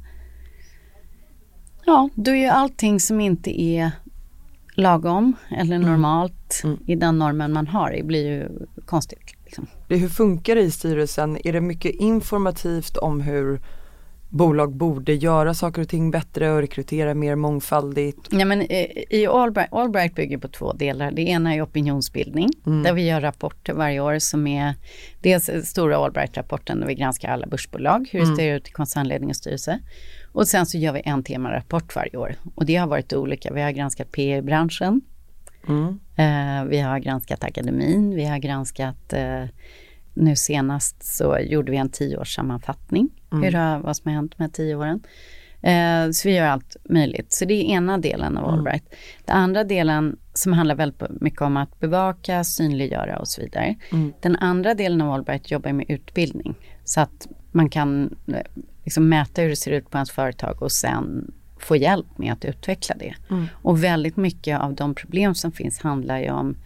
ja, 1.84 2.08
då 2.14 2.30
är 2.30 2.34
ju 2.34 2.48
allting 2.48 3.00
som 3.00 3.20
inte 3.20 3.62
är 3.62 3.90
lagom 4.74 5.36
eller 5.50 5.78
normalt 5.78 6.60
Mm. 6.64 6.78
i 6.86 6.94
den 6.94 7.18
normen 7.18 7.52
man 7.52 7.66
har, 7.66 7.90
det 7.90 8.02
blir 8.02 8.26
ju 8.26 8.48
konstigt. 8.86 9.34
Liksom. 9.44 9.66
Hur 9.88 10.08
funkar 10.08 10.54
det 10.54 10.60
i 10.60 10.70
styrelsen? 10.70 11.38
Är 11.44 11.52
det 11.52 11.60
mycket 11.60 11.94
informativt 11.94 12.96
om 12.96 13.20
hur 13.20 13.60
bolag 14.34 14.76
borde 14.76 15.14
göra 15.14 15.54
saker 15.54 15.82
och 15.82 15.88
ting 15.88 16.10
bättre 16.10 16.50
och 16.50 16.60
rekrytera 16.60 17.14
mer 17.14 17.34
mångfaldigt? 17.36 18.18
Ja, 18.30 18.44
men, 18.44 18.60
eh, 18.60 18.86
i 19.10 19.26
Allbright, 19.26 19.72
Allbright 19.72 20.14
bygger 20.14 20.38
på 20.38 20.48
två 20.48 20.72
delar. 20.72 21.10
Det 21.10 21.22
ena 21.22 21.54
är 21.54 21.62
opinionsbildning, 21.64 22.50
där 22.64 22.92
vi 22.92 23.06
gör 23.06 23.20
rapporter 23.20 23.72
varje 23.72 24.00
år 24.00 24.18
som 24.18 24.46
är 24.46 24.74
dels 25.20 25.50
stora 25.64 25.96
Allbright-rapporten 25.96 26.80
där 26.80 26.86
vi 26.86 26.94
granskar 26.94 27.28
alla 27.28 27.46
börsbolag, 27.46 28.08
hur 28.12 28.20
det 28.20 28.36
ser 28.36 28.54
ut 28.56 28.68
i 28.68 28.70
koncernledning 28.70 29.30
och 29.30 29.36
styrelse. 29.36 29.78
Och 30.32 30.48
sen 30.48 30.66
så 30.66 30.78
gör 30.78 30.92
vi 30.92 31.02
en 31.04 31.22
temarapport 31.22 31.96
varje 31.96 32.16
år. 32.16 32.34
Och 32.54 32.66
det 32.66 32.76
har 32.76 32.86
varit 32.86 33.12
olika. 33.12 33.52
Vi 33.52 33.62
har 33.62 33.70
granskat 33.70 34.12
PE-branschen, 34.12 35.00
Mm. 35.68 35.98
eh, 36.16 36.64
vi 36.70 36.78
har 36.80 36.98
granskat 36.98 37.44
akademin, 37.44 38.14
vi 38.14 38.24
har 38.24 38.38
granskat 38.38 39.12
eh, 39.12 39.44
nu 40.14 40.36
senast 40.36 41.16
så 41.16 41.38
gjorde 41.38 41.70
vi 41.70 41.76
en 41.76 41.88
tioårssammanfattning, 41.88 43.08
hur 43.30 43.50
det, 43.50 43.58
har- 43.58 43.78
vad 43.78 43.96
som 43.96 44.08
har 44.08 44.14
hänt 44.16 44.38
med 44.38 44.52
tio 44.52 44.74
åren. 44.74 45.00
Eh, 45.62 46.10
så 46.10 46.28
vi 46.28 46.34
gör 46.34 46.46
allt 46.46 46.76
möjligt. 46.90 47.32
Så 47.32 47.44
det 47.44 47.54
är 47.54 47.64
ena 47.64 47.98
delen 47.98 48.36
av 48.36 48.44
Allbright. 48.50 48.84
Den 49.24 49.36
andra 49.36 49.64
delen 49.64 50.16
som 50.34 50.52
handlar 50.52 50.74
väldigt 50.74 51.02
mycket 51.20 51.40
om 51.42 51.56
att 51.56 51.80
bevaka, 51.80 52.44
synliggöra 52.44 53.18
och 53.18 53.28
så 53.28 53.40
vidare. 53.40 53.74
Den 54.20 54.36
andra 54.36 54.74
delen 54.74 55.00
av 55.00 55.12
Allbright 55.12 55.50
jobbar 55.50 55.72
med 55.72 55.86
utbildning. 55.88 56.54
Så 56.84 57.00
att 57.00 57.26
man 57.52 57.68
kan 57.68 58.16
eh, 58.28 58.34
liksom 58.84 59.08
mäta 59.08 59.42
hur 59.42 59.48
det 59.48 59.56
ser 59.56 59.70
ut 59.70 59.90
på 59.90 59.96
ens 59.98 60.10
företag 60.10 60.62
och 60.62 60.72
sen 60.72 61.32
få 61.58 61.76
hjälp 61.76 62.18
med 62.18 62.32
att 62.32 62.44
utveckla 62.44 62.94
det. 62.98 63.14
Och 63.62 63.84
väldigt 63.84 64.16
mycket 64.16 64.60
av 64.60 64.74
de 64.74 64.94
problem 64.94 65.34
som 65.34 65.52
finns 65.52 65.78
handlar 65.80 66.18
ju 66.18 66.30
om 66.30 66.56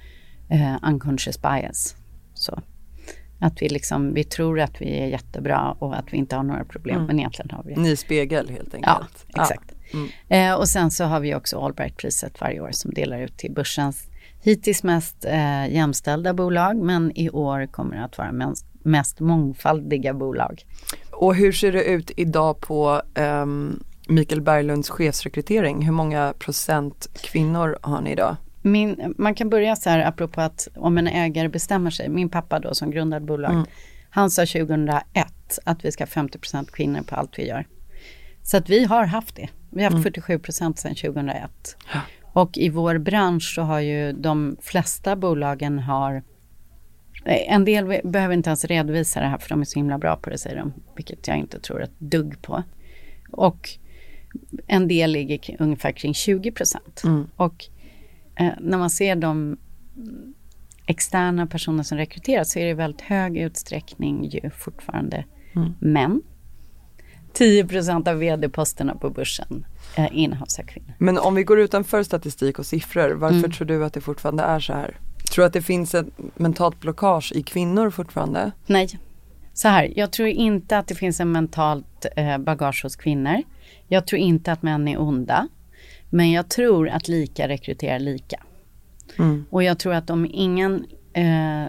eh, 0.51 0.77
unconscious 0.83 1.43
bias. 1.43 1.97
Så. 2.35 2.63
Att 3.41 3.63
vi, 3.63 3.69
liksom, 3.69 4.15
vi 4.15 4.25
tror 4.25 4.61
att 4.61 4.81
vi 4.81 4.99
är 4.99 5.07
jättebra 5.07 5.77
och 5.79 5.97
att 5.99 6.13
vi 6.13 6.17
inte 6.17 6.37
har 6.37 6.43
några 6.43 6.65
problem, 6.65 7.05
men 7.05 7.19
egentligen 7.19 7.51
har 7.51 7.63
vi 7.63 7.75
det. 7.75 7.81
Ny 7.81 7.97
spegel 7.97 8.49
helt 8.49 8.75
Ja, 8.83 8.95
enkelt. 8.95 9.27
exakt. 9.29 9.75
Mm. 9.95 10.09
Eh, 10.29 10.59
och 10.59 10.69
sen 10.69 10.91
så 10.91 11.05
har 11.05 11.21
vi 11.21 11.35
också 11.35 11.59
Allbright-priset 11.59 12.41
varje 12.41 12.61
år 12.61 12.71
som 12.73 12.91
delar 12.95 13.19
ut 13.21 13.37
till 13.39 13.53
börsens 13.53 14.09
hittills 14.43 14.83
mest 14.83 15.25
eh, 15.25 15.69
jämställda 15.75 16.35
bolag, 16.35 16.77
men 16.77 17.13
i 17.19 17.31
år 17.31 17.67
kommer 17.67 17.97
det 17.97 18.05
att 18.05 18.19
vara 18.19 18.33
mest, 18.33 18.67
mest 18.83 19.21
mångfaldiga 19.21 20.15
bolag. 20.15 20.65
Och 21.13 21.35
hur 21.35 21.53
ser 21.53 21.73
det 21.73 21.85
ut 21.85 22.11
idag 22.17 22.61
på 22.61 23.03
ehm, 23.15 23.83
Mikael 24.09 24.41
Berglunds 24.41 24.91
chefsrekrytering? 24.91 25.83
Hur 25.83 25.93
många 25.93 26.35
procent 26.39 27.09
kvinnor 27.23 27.79
har 27.83 28.01
ni 28.01 28.13
idag? 28.13 28.37
Min, 28.69 29.15
man 29.19 29.35
kan 29.35 29.51
börja 29.51 29.77
så 29.77 29.91
här 29.91 30.07
apropå 30.07 30.41
att 30.41 30.69
om 30.77 30.99
en 30.99 31.07
ägare 31.07 31.49
bestämmer 31.49 31.91
sig, 31.91 32.09
min 32.09 32.29
pappa 32.29 32.59
då 32.61 32.75
som 32.75 32.91
grundade 32.91 33.27
bolag, 33.27 33.65
han 34.11 34.31
sa 34.31 34.47
2001 34.47 35.05
att 35.65 35.85
vi 35.85 35.93
ska 35.93 36.05
ha 36.05 36.09
50% 36.09 36.71
kvinnor 36.73 37.03
på 37.03 37.15
allt 37.15 37.39
vi 37.39 37.49
gör. 37.49 37.67
Så 38.43 38.57
att 38.57 38.71
vi 38.71 38.85
har 38.85 39.05
haft 39.05 39.37
det. 39.37 39.49
Vi 39.71 39.85
har 39.85 39.91
haft 39.91 40.07
47% 40.07 40.77
sedan 40.77 40.95
2001. 40.95 41.77
Och 42.23 42.59
i 42.59 42.69
vår 42.69 42.99
bransch 42.99 43.53
så 43.55 43.63
har 43.63 43.81
ju 43.81 44.13
de 44.13 44.57
flesta 44.61 45.17
bolagen 45.17 45.79
har 45.79 46.23
eh, 47.25 47.55
en 47.55 47.65
del 47.65 48.01
behöver 48.05 48.35
inte 48.35 48.51
ens 48.51 48.65
redovisa 48.65 49.21
det 49.21 49.27
här 49.27 49.39
för 49.39 49.49
de 49.49 49.61
är 49.61 49.65
så 49.65 49.79
himla 49.79 49.99
bra 49.99 50.17
på 50.17 50.31
det 50.31 50.39
säger 50.39 50.57
de, 50.57 50.73
vilket 50.97 51.29
jag 51.29 51.37
inte 51.37 51.61
tror 51.61 51.83
ett 51.83 51.99
dugg 51.99 52.43
på. 52.43 52.63
Och 53.31 53.69
en 54.67 54.89
del 54.89 55.13
ligger 55.13 55.57
ungefär 55.59 55.93
kring 55.93 56.15
20 56.15 56.53
procent. 56.53 57.03
Och 57.37 57.65
eh, 57.65 57.78
när 58.61 58.79
man 58.79 58.91
ser 58.91 59.17
de 59.17 59.57
mm, 59.97 60.35
externa 60.87 61.47
personer 61.47 61.83
som 61.83 61.99
rekryteras 61.99 62.53
så 62.53 62.59
är 62.59 62.65
det 62.65 62.71
i 62.71 62.75
väldigt 62.75 63.01
hög 63.01 63.37
utsträckning 63.37 64.25
ju 64.25 64.51
fortfarande 64.51 65.25
män. 65.81 66.23
10 67.33 67.67
procent 67.67 68.09
av 68.09 68.19
vd-posterna 68.19 68.95
på 68.95 69.11
börsen 69.11 69.67
eh, 69.97 70.09
innehas 70.13 70.59
av 70.59 70.63
kvinnor. 70.63 70.95
Men 70.99 71.19
om 71.19 71.35
vi 71.35 71.45
går 71.45 71.59
utanför 71.61 72.03
statistik 72.03 72.59
och 72.59 72.67
siffror, 72.67 73.11
varför 73.11 73.39
Mm. 73.39 73.51
tror 73.51 73.67
du 73.67 73.85
att 73.85 73.93
det 73.93 74.01
fortfarande 74.01 74.43
är 74.43 74.61
så 74.61 74.73
här? 74.73 74.97
Tror 75.33 75.43
du 75.43 75.47
att 75.47 75.53
det 75.53 75.63
finns 75.63 75.95
ett 75.95 76.07
mentalt 76.35 76.81
blockage 76.81 77.33
i 77.35 77.43
kvinnor 77.43 77.91
fortfarande? 77.91 78.53
Nej. 78.67 78.89
Så 79.55 79.69
här, 79.69 79.93
jag 79.97 80.13
tror 80.13 80.29
inte 80.29 80.79
att 80.79 80.87
det 80.87 80.95
finns 80.95 81.21
en 81.21 81.33
mentalt 81.33 82.07
eh, 82.17 82.39
bagage 82.39 82.81
hos 82.83 82.97
kvinnor. 82.97 83.43
Jag 83.89 84.07
tror 84.07 84.21
inte 84.21 84.53
att 84.53 84.63
män 84.63 84.89
är 84.89 85.01
onda. 85.01 85.49
Men 86.11 86.31
jag 86.31 86.49
tror 86.49 86.89
att 86.89 87.09
lika 87.09 87.49
rekryterar 87.49 87.99
lika. 87.99 88.43
Mm. 89.19 89.45
Och 89.51 89.63
jag 89.63 89.79
tror 89.79 89.95
att 89.95 90.11
om 90.11 90.27
ingen 90.31 90.87
eh, 91.13 91.67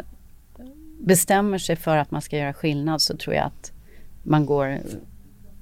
bestämmer 1.00 1.58
sig 1.58 1.76
för 1.76 1.98
att 1.98 2.12
man 2.12 2.22
ska 2.22 2.38
göra 2.38 2.54
skillnad 2.54 3.02
så 3.02 3.18
tror 3.18 3.36
jag 3.36 3.46
att 3.46 3.72
man 4.24 4.46
går, 4.46 4.80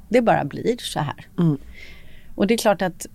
det 0.09 0.21
bara 0.21 0.45
blir 0.45 0.77
så 0.79 0.99
här. 0.99 1.27
Mm. 1.39 1.57
Och 2.35 2.47
det 2.47 2.53
är 2.53 2.57
klart 2.57 2.81
att 2.81 3.07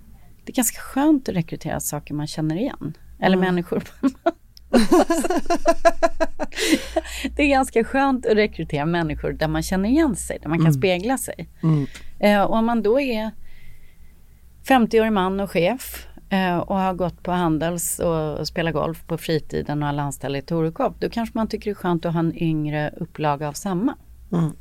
det 0.44 0.52
är 0.52 0.56
ganska 0.56 0.80
skönt 0.80 1.28
att 1.28 1.34
rekrytera 1.34 1.80
saker 1.80 2.14
man 2.14 2.26
känner 2.26 2.56
igen. 2.56 2.96
Eller 3.18 3.36
människor. 3.36 3.82
det 7.36 7.42
är 7.42 7.48
ganska 7.48 7.84
skönt 7.84 8.26
att 8.26 8.36
rekrytera 8.36 8.86
människor 8.86 9.32
där 9.32 9.48
man 9.48 9.62
känner 9.62 9.88
igen 9.88 10.16
sig, 10.16 10.38
där 10.42 10.48
man 10.48 10.64
kan 10.64 10.74
spegla 10.74 11.18
sig. 11.18 11.48
Mm. 11.62 11.86
Eh, 12.18 12.42
och 12.42 12.56
om 12.56 12.66
man 12.66 12.82
då 12.82 13.00
är 13.00 13.30
50-årig 14.64 15.12
man 15.12 15.40
och 15.40 15.50
chef 15.50 16.06
eh, 16.28 16.58
och 16.58 16.76
har 16.76 16.94
gått 16.94 17.22
på 17.22 17.32
Handels 17.32 17.98
och, 17.98 18.48
spelar 18.48 18.72
golf 18.72 19.06
på 19.06 19.18
fritiden 19.18 19.82
och 19.82 19.88
alla 19.88 20.02
anställda 20.02 20.38
i 20.38 20.42
Torekov, 20.42 20.94
då 20.98 21.10
kanske 21.10 21.38
man 21.38 21.48
tycker 21.48 21.70
det 21.70 21.72
är 21.72 21.74
skönt 21.74 22.06
att 22.06 22.12
ha 22.12 22.20
en 22.20 22.42
yngre 22.42 22.94
upplaga 22.96 23.48
av 23.48 23.52
samma. 23.52 23.94
Mm. 24.32 24.52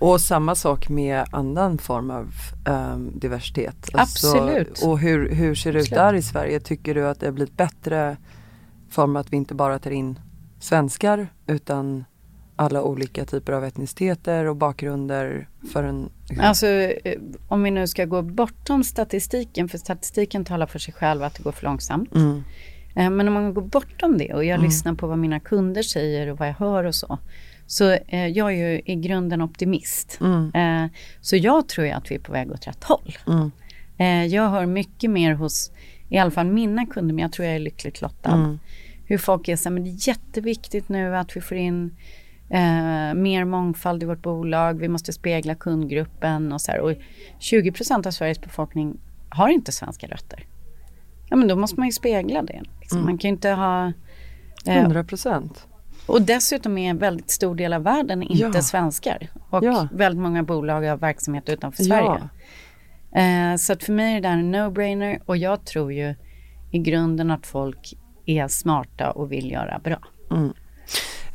Och 0.00 0.20
samma 0.20 0.54
sak 0.54 0.88
med 0.88 1.24
annan 1.32 1.78
form 1.78 2.10
av 2.10 2.30
um, 2.68 3.18
diversitet. 3.18 3.88
Alltså, 3.92 4.26
Absolut. 4.26 4.82
Och 4.82 4.98
hur, 4.98 5.34
hur 5.34 5.54
ser 5.54 5.72
det 5.72 5.80
ut 5.80 5.90
där 5.90 6.14
i 6.14 6.22
Sverige? 6.22 6.60
Tycker 6.60 6.94
du 6.94 7.08
att 7.08 7.20
det 7.20 7.26
har 7.26 7.32
blivit 7.32 7.56
bättre 7.56 8.16
form 8.90 9.16
att 9.16 9.32
vi 9.32 9.36
inte 9.36 9.54
bara 9.54 9.78
tar 9.78 9.90
in 9.90 10.18
svenskar 10.60 11.28
utan 11.46 12.04
alla 12.58 12.82
olika 12.82 13.24
typer 13.24 13.52
av 13.52 13.64
etniciteter 13.64 14.44
och 14.44 14.56
bakgrunder 14.56 15.48
för 15.72 15.84
en... 15.84 16.10
Alltså 16.40 16.66
eh, 16.66 17.18
om 17.48 17.62
vi 17.62 17.70
nu 17.70 17.86
ska 17.86 18.04
gå 18.04 18.22
bortom 18.22 18.84
statistiken, 18.84 19.68
för 19.68 19.78
statistiken 19.78 20.44
talar 20.44 20.66
för 20.66 20.78
sig 20.78 20.94
själv 20.94 21.22
att 21.22 21.34
det 21.34 21.42
går 21.42 21.52
för 21.52 21.64
långsamt. 21.64 22.14
Mm. 22.14 22.42
Eh, 22.96 23.10
men 23.10 23.28
om 23.28 23.34
man 23.34 23.54
går 23.54 23.62
bortom 23.62 24.18
det 24.18 24.34
och 24.34 24.44
jag 24.44 24.54
mm. 24.54 24.64
lyssnar 24.64 24.94
på 24.94 25.06
vad 25.06 25.18
mina 25.18 25.40
kunder 25.40 25.82
säger 25.82 26.26
och 26.26 26.38
vad 26.38 26.48
jag 26.48 26.54
hör 26.54 26.84
och 26.84 26.94
så. 26.94 27.18
Så 27.66 27.90
eh, 27.92 28.26
jag 28.26 28.52
är 28.52 28.56
ju 28.56 28.82
i 28.84 28.94
grunden 28.94 29.42
optimist. 29.42 30.18
Mm. 30.20 30.50
Eh, 30.54 30.90
så 31.20 31.36
jag 31.36 31.68
tror 31.68 31.86
ju 31.86 31.92
att 31.92 32.10
vi 32.10 32.14
är 32.14 32.18
på 32.18 32.32
väg 32.32 32.52
åt 32.52 32.66
rätt 32.66 32.84
håll. 32.84 33.16
Mm. 33.26 33.50
Eh, 33.98 34.34
jag 34.34 34.50
hör 34.50 34.66
mycket 34.66 35.10
mer 35.10 35.34
hos, 35.34 35.70
i 36.08 36.18
alla 36.18 36.30
fall 36.30 36.46
mina 36.46 36.86
kunder, 36.86 37.14
men 37.14 37.22
jag 37.22 37.32
tror 37.32 37.46
jag 37.46 37.54
är 37.54 37.60
lyckligt 37.60 38.02
lottad. 38.02 38.34
Mm. 38.34 38.58
Hur 39.04 39.18
folk 39.18 39.48
är 39.48 39.56
så 39.56 39.70
men 39.70 39.84
det 39.84 39.90
är 39.90 40.08
jätteviktigt 40.08 40.88
nu 40.88 41.16
att 41.16 41.36
vi 41.36 41.40
får 41.40 41.56
in 41.56 41.96
eh, 42.50 43.14
mer 43.14 43.44
mångfald 43.44 44.02
i 44.02 44.06
vårt 44.06 44.22
bolag. 44.22 44.78
Vi 44.78 44.88
måste 44.88 45.12
spegla 45.12 45.54
kundgruppen 45.54 46.52
och 46.52 46.60
så 46.60 46.72
här. 46.72 46.80
Och 46.80 46.92
20% 47.40 48.06
av 48.06 48.10
Sveriges 48.10 48.40
befolkning 48.40 49.00
har 49.28 49.48
inte 49.48 49.72
svenska 49.72 50.06
rötter. 50.06 50.46
Ja 51.30 51.36
men 51.36 51.48
då 51.48 51.56
måste 51.56 51.80
man 51.80 51.88
ju 51.88 51.92
spegla 51.92 52.42
det. 52.42 52.62
Liksom. 52.80 52.98
Mm. 52.98 53.06
Man 53.06 53.18
kan 53.18 53.28
ju 53.28 53.34
inte 53.34 53.50
ha... 53.50 53.92
Eh, 54.66 54.76
100 54.76 55.04
procent. 55.04 55.66
Och 56.06 56.22
dessutom 56.22 56.78
är 56.78 56.90
en 56.90 56.98
väldigt 56.98 57.30
stor 57.30 57.54
del 57.54 57.72
av 57.72 57.82
världen 57.82 58.22
inte 58.22 58.58
ja. 58.58 58.62
svenskar. 58.62 59.28
Och 59.50 59.64
ja. 59.64 59.88
väldigt 59.92 60.22
många 60.22 60.42
bolag 60.42 60.82
har 60.82 60.96
verksamhet 60.96 61.48
utanför 61.48 61.82
Sverige. 61.82 62.28
Ja. 63.10 63.20
Eh, 63.20 63.56
så 63.56 63.72
att 63.72 63.82
för 63.84 63.92
mig 63.92 64.16
är 64.16 64.20
det 64.20 64.28
här 64.28 64.38
en 64.38 64.54
no-brainer 64.54 65.20
och 65.26 65.36
jag 65.36 65.64
tror 65.64 65.92
ju 65.92 66.14
i 66.70 66.78
grunden 66.78 67.30
att 67.30 67.46
folk 67.46 67.94
är 68.26 68.48
smarta 68.48 69.10
och 69.10 69.32
vill 69.32 69.50
göra 69.50 69.80
bra. 69.84 69.98
Mm. 70.30 70.52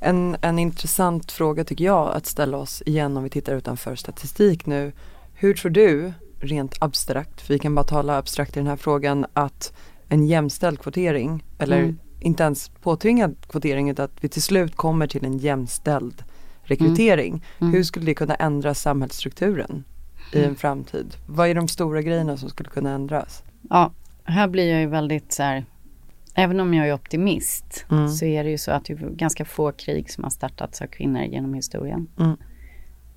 En, 0.05 0.37
en 0.41 0.59
intressant 0.59 1.31
fråga 1.31 1.63
tycker 1.63 1.85
jag 1.85 2.13
att 2.13 2.25
ställa 2.25 2.57
oss 2.57 2.83
igen 2.85 3.17
om 3.17 3.23
vi 3.23 3.29
tittar 3.29 3.55
utanför 3.55 3.95
statistik 3.95 4.65
nu. 4.65 4.91
Hur 5.33 5.53
tror 5.53 5.71
du, 5.71 6.13
rent 6.39 6.75
abstrakt, 6.79 7.41
för 7.41 7.53
vi 7.53 7.59
kan 7.59 7.75
bara 7.75 7.85
tala 7.85 8.17
abstrakt 8.17 8.57
i 8.57 8.59
den 8.59 8.67
här 8.67 8.75
frågan, 8.75 9.25
att 9.33 9.73
en 10.09 10.25
jämställd 10.25 10.79
kvotering, 10.79 11.43
eller 11.59 11.79
mm. 11.79 11.99
inte 12.19 12.43
ens 12.43 12.69
påtvingad 12.69 13.35
kvotering, 13.49 13.89
utan 13.89 14.05
att 14.05 14.23
vi 14.23 14.29
till 14.29 14.41
slut 14.41 14.75
kommer 14.75 15.07
till 15.07 15.25
en 15.25 15.37
jämställd 15.37 16.23
rekrytering. 16.63 17.33
Mm. 17.33 17.41
Mm. 17.59 17.73
Hur 17.73 17.83
skulle 17.83 18.05
det 18.05 18.13
kunna 18.13 18.35
ändra 18.35 18.73
samhällsstrukturen 18.73 19.83
i 20.33 20.37
en 20.37 20.43
mm. 20.43 20.55
framtid? 20.55 21.15
Vad 21.27 21.47
är 21.47 21.55
de 21.55 21.67
stora 21.67 22.01
grejerna 22.01 22.37
som 22.37 22.49
skulle 22.49 22.69
kunna 22.69 22.91
ändras? 22.91 23.43
Ja, 23.69 23.91
här 24.23 24.47
blir 24.47 24.71
jag 24.71 24.81
ju 24.81 24.87
väldigt 24.87 25.33
så 25.33 25.43
här, 25.43 25.65
även 26.35 26.59
om 26.59 26.73
jag 26.73 26.87
är 26.87 26.93
optimist, 26.93 27.85
mm. 27.91 28.07
så 28.07 28.25
är 28.25 28.43
det 28.43 28.49
ju 28.49 28.57
så 28.57 28.71
att 28.71 28.85
det 28.85 28.93
är 28.93 29.09
ganska 29.09 29.45
få 29.45 29.71
krig 29.71 30.11
som 30.11 30.23
har 30.23 30.31
startats 30.31 30.81
av 30.81 30.87
kvinnor 30.87 31.21
genom 31.21 31.53
historien. 31.53 32.07
Mm. 32.19 32.37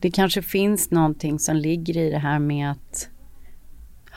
Det 0.00 0.10
kanske 0.10 0.42
finns 0.42 0.90
någonting 0.90 1.38
som 1.38 1.56
ligger 1.56 1.96
i 1.96 2.10
det 2.10 2.18
här 2.18 2.38
med 2.38 2.70
att 2.70 3.08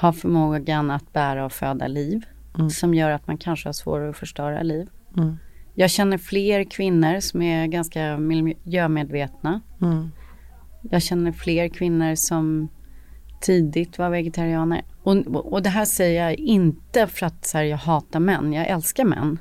ha 0.02 0.14
förmågan 0.14 0.92
att 0.92 1.14
bära 1.14 1.46
och 1.46 1.52
föda 1.52 1.88
liv 1.88 2.26
mm. 2.56 2.70
som 2.70 2.94
gör 2.94 3.12
att 3.12 3.28
man 3.28 3.38
kanske 3.38 3.68
har 3.68 3.74
svårare 3.74 4.10
att 4.10 4.18
förstöra 4.18 4.64
liv. 4.64 4.88
Mm. 5.18 5.38
Jag 5.76 5.90
känner 5.90 6.18
fler 6.18 6.64
kvinnor 6.64 7.20
som 7.20 7.42
är 7.42 7.68
ganska 7.68 8.18
miljömedvetna. 8.18 9.62
Mm. 9.82 10.12
Jag 10.82 11.02
känner 11.02 11.32
fler 11.32 11.68
kvinnor 11.68 12.16
som 12.16 12.70
tidigt 13.40 13.98
var 13.98 14.10
vegetarianer. 14.10 14.82
Och, 15.04 15.16
och 15.54 15.62
det 15.62 15.70
här 15.70 15.86
säger 15.86 16.24
jag 16.24 16.34
inte 16.34 17.08
för 17.08 17.26
att 17.26 17.46
så 17.46 17.58
här, 17.58 17.66
jag 17.66 17.78
hatar 17.78 18.20
män, 18.20 18.54
jag 18.54 18.68
älskar 18.68 19.06
män. 19.06 19.40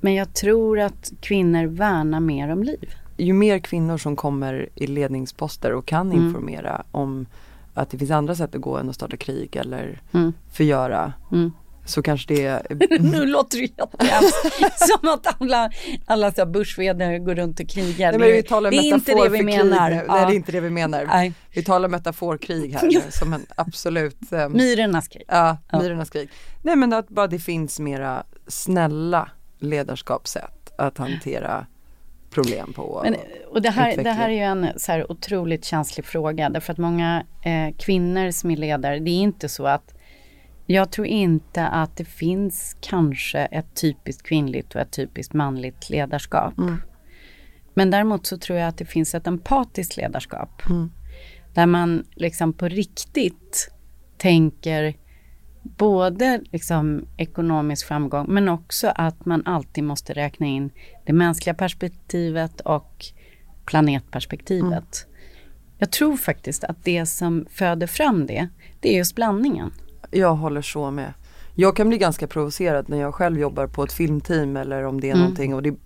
Men 0.00 0.14
jag 0.14 0.34
tror 0.34 0.80
att 0.80 1.12
kvinnor 1.20 1.66
värnar 1.66 2.20
mer 2.20 2.48
om 2.48 2.62
liv. 2.62 2.94
Ju 3.16 3.32
mer 3.32 3.58
kvinnor 3.58 3.98
som 3.98 4.16
kommer 4.16 4.68
i 4.74 4.86
ledningsposter 4.86 5.72
och 5.72 5.86
kan 5.86 6.12
mm. 6.12 6.26
informera 6.26 6.84
om 6.90 7.26
att 7.74 7.90
det 7.90 7.98
finns 7.98 8.10
andra 8.10 8.34
sätt 8.34 8.54
att 8.54 8.60
gå 8.60 8.76
än 8.76 8.88
att 8.88 8.94
starta 8.94 9.16
krig 9.16 9.56
eller 9.56 10.00
mm. 10.12 10.32
förgöra. 10.50 11.12
Mm 11.32 11.52
så 11.86 12.02
kanske 12.02 12.34
det 12.34 12.62
nu 13.00 13.26
låter 13.26 13.58
det 13.58 13.62
jättehemskt. 13.62 14.78
Som 14.88 15.08
att 15.08 15.40
alla, 15.40 15.70
alla 16.06 16.32
så 16.32 16.46
börsvdar 16.46 17.18
går 17.18 17.34
runt 17.34 17.60
och 17.60 17.68
krigar. 17.68 18.10
Nej, 18.10 18.20
men 18.20 18.32
vi 18.32 18.42
talar 18.42 18.70
det 18.70 18.76
är 18.76 18.94
inte 18.94 19.14
det 19.14 19.28
vi 19.28 19.42
menar. 19.42 19.90
Ja. 19.90 20.02
Nej, 20.08 20.26
det 20.26 20.32
är 20.32 20.36
inte 20.36 20.52
det 20.52 20.60
vi 20.60 20.70
menar. 20.70 21.04
Nej. 21.04 21.32
Vi 21.54 21.64
talar 21.64 21.88
metaforkrig 21.88 22.72
här 22.72 22.86
nu, 22.86 23.00
som 23.10 23.32
en 23.32 23.46
absolut... 23.56 24.32
Um, 24.32 24.52
myrornas 24.52 25.08
krig. 25.08 25.24
Ja, 25.28 25.58
ja, 25.70 25.82
myrornas 25.82 26.10
krig. 26.10 26.28
Nej 26.62 26.76
men 26.76 26.92
att 26.92 27.08
bara 27.08 27.26
det 27.26 27.38
finns 27.38 27.80
mera 27.80 28.24
snälla 28.46 29.30
ledarskapssätt 29.58 30.72
att 30.78 30.98
hantera 30.98 31.66
problem 32.30 32.72
på. 32.72 33.00
Men, 33.04 33.16
och 33.50 33.62
det 33.62 33.70
här, 33.70 33.96
det 33.96 34.10
här 34.10 34.28
är 34.28 34.32
ju 34.32 34.40
en 34.40 34.68
så 34.76 34.92
här 34.92 35.12
otroligt 35.12 35.64
känslig 35.64 36.06
fråga 36.06 36.48
därför 36.48 36.72
att 36.72 36.78
många 36.78 37.24
eh, 37.44 37.76
kvinnor 37.78 38.30
som 38.30 38.50
är 38.50 38.56
ledare, 38.56 38.98
det 38.98 39.10
är 39.10 39.20
inte 39.20 39.48
så 39.48 39.66
att 39.66 39.95
jag 40.66 40.90
tror 40.90 41.06
inte 41.06 41.66
att 41.66 41.96
det 41.96 42.04
finns 42.04 42.76
kanske 42.80 43.38
ett 43.38 43.80
typiskt 43.80 44.22
kvinnligt 44.22 44.74
och 44.74 44.80
ett 44.80 44.90
typiskt 44.90 45.34
manligt 45.34 45.90
ledarskap. 45.90 46.58
Mm. 46.58 46.76
Men 47.74 47.90
däremot 47.90 48.26
så 48.26 48.38
tror 48.38 48.58
jag 48.58 48.68
att 48.68 48.78
det 48.78 48.84
finns 48.84 49.14
ett 49.14 49.26
empatiskt 49.26 49.96
ledarskap. 49.96 50.62
Mm. 50.70 50.90
Där 51.54 51.66
man 51.66 52.04
liksom 52.14 52.52
på 52.52 52.68
riktigt 52.68 53.70
tänker 54.18 54.94
både 55.62 56.40
liksom 56.52 57.06
ekonomisk 57.16 57.86
framgång 57.86 58.26
men 58.28 58.48
också 58.48 58.92
att 58.94 59.24
man 59.24 59.46
alltid 59.46 59.84
måste 59.84 60.12
räkna 60.12 60.46
in 60.46 60.70
det 61.06 61.12
mänskliga 61.12 61.54
perspektivet 61.54 62.60
och 62.60 63.04
planetperspektivet. 63.64 65.06
Mm. 65.06 65.16
Jag 65.78 65.90
tror 65.90 66.16
faktiskt 66.16 66.64
att 66.64 66.84
det 66.84 67.06
som 67.06 67.46
föder 67.50 67.86
fram 67.86 68.26
det, 68.26 68.48
det 68.80 68.88
är 68.88 68.96
just 68.96 69.14
blandningen. 69.14 69.72
Jag 70.10 70.34
håller 70.34 70.62
så 70.62 70.90
med. 70.90 71.12
Jag 71.58 71.76
kan 71.76 71.88
bli 71.88 71.98
ganska 71.98 72.26
provocerad 72.26 72.88
när 72.88 72.96
jag 72.96 73.14
själv 73.14 73.38
jobbar 73.38 73.66
på 73.66 73.84
ett 73.84 73.92
filmteam 73.92 74.56
eller 74.56 74.82
om 74.82 75.00
det 75.00 75.06
är 75.06 75.12
mm. 75.12 75.20
någonting 75.20 75.54
och 75.54 75.62
det 75.62 75.68
är 75.68 75.76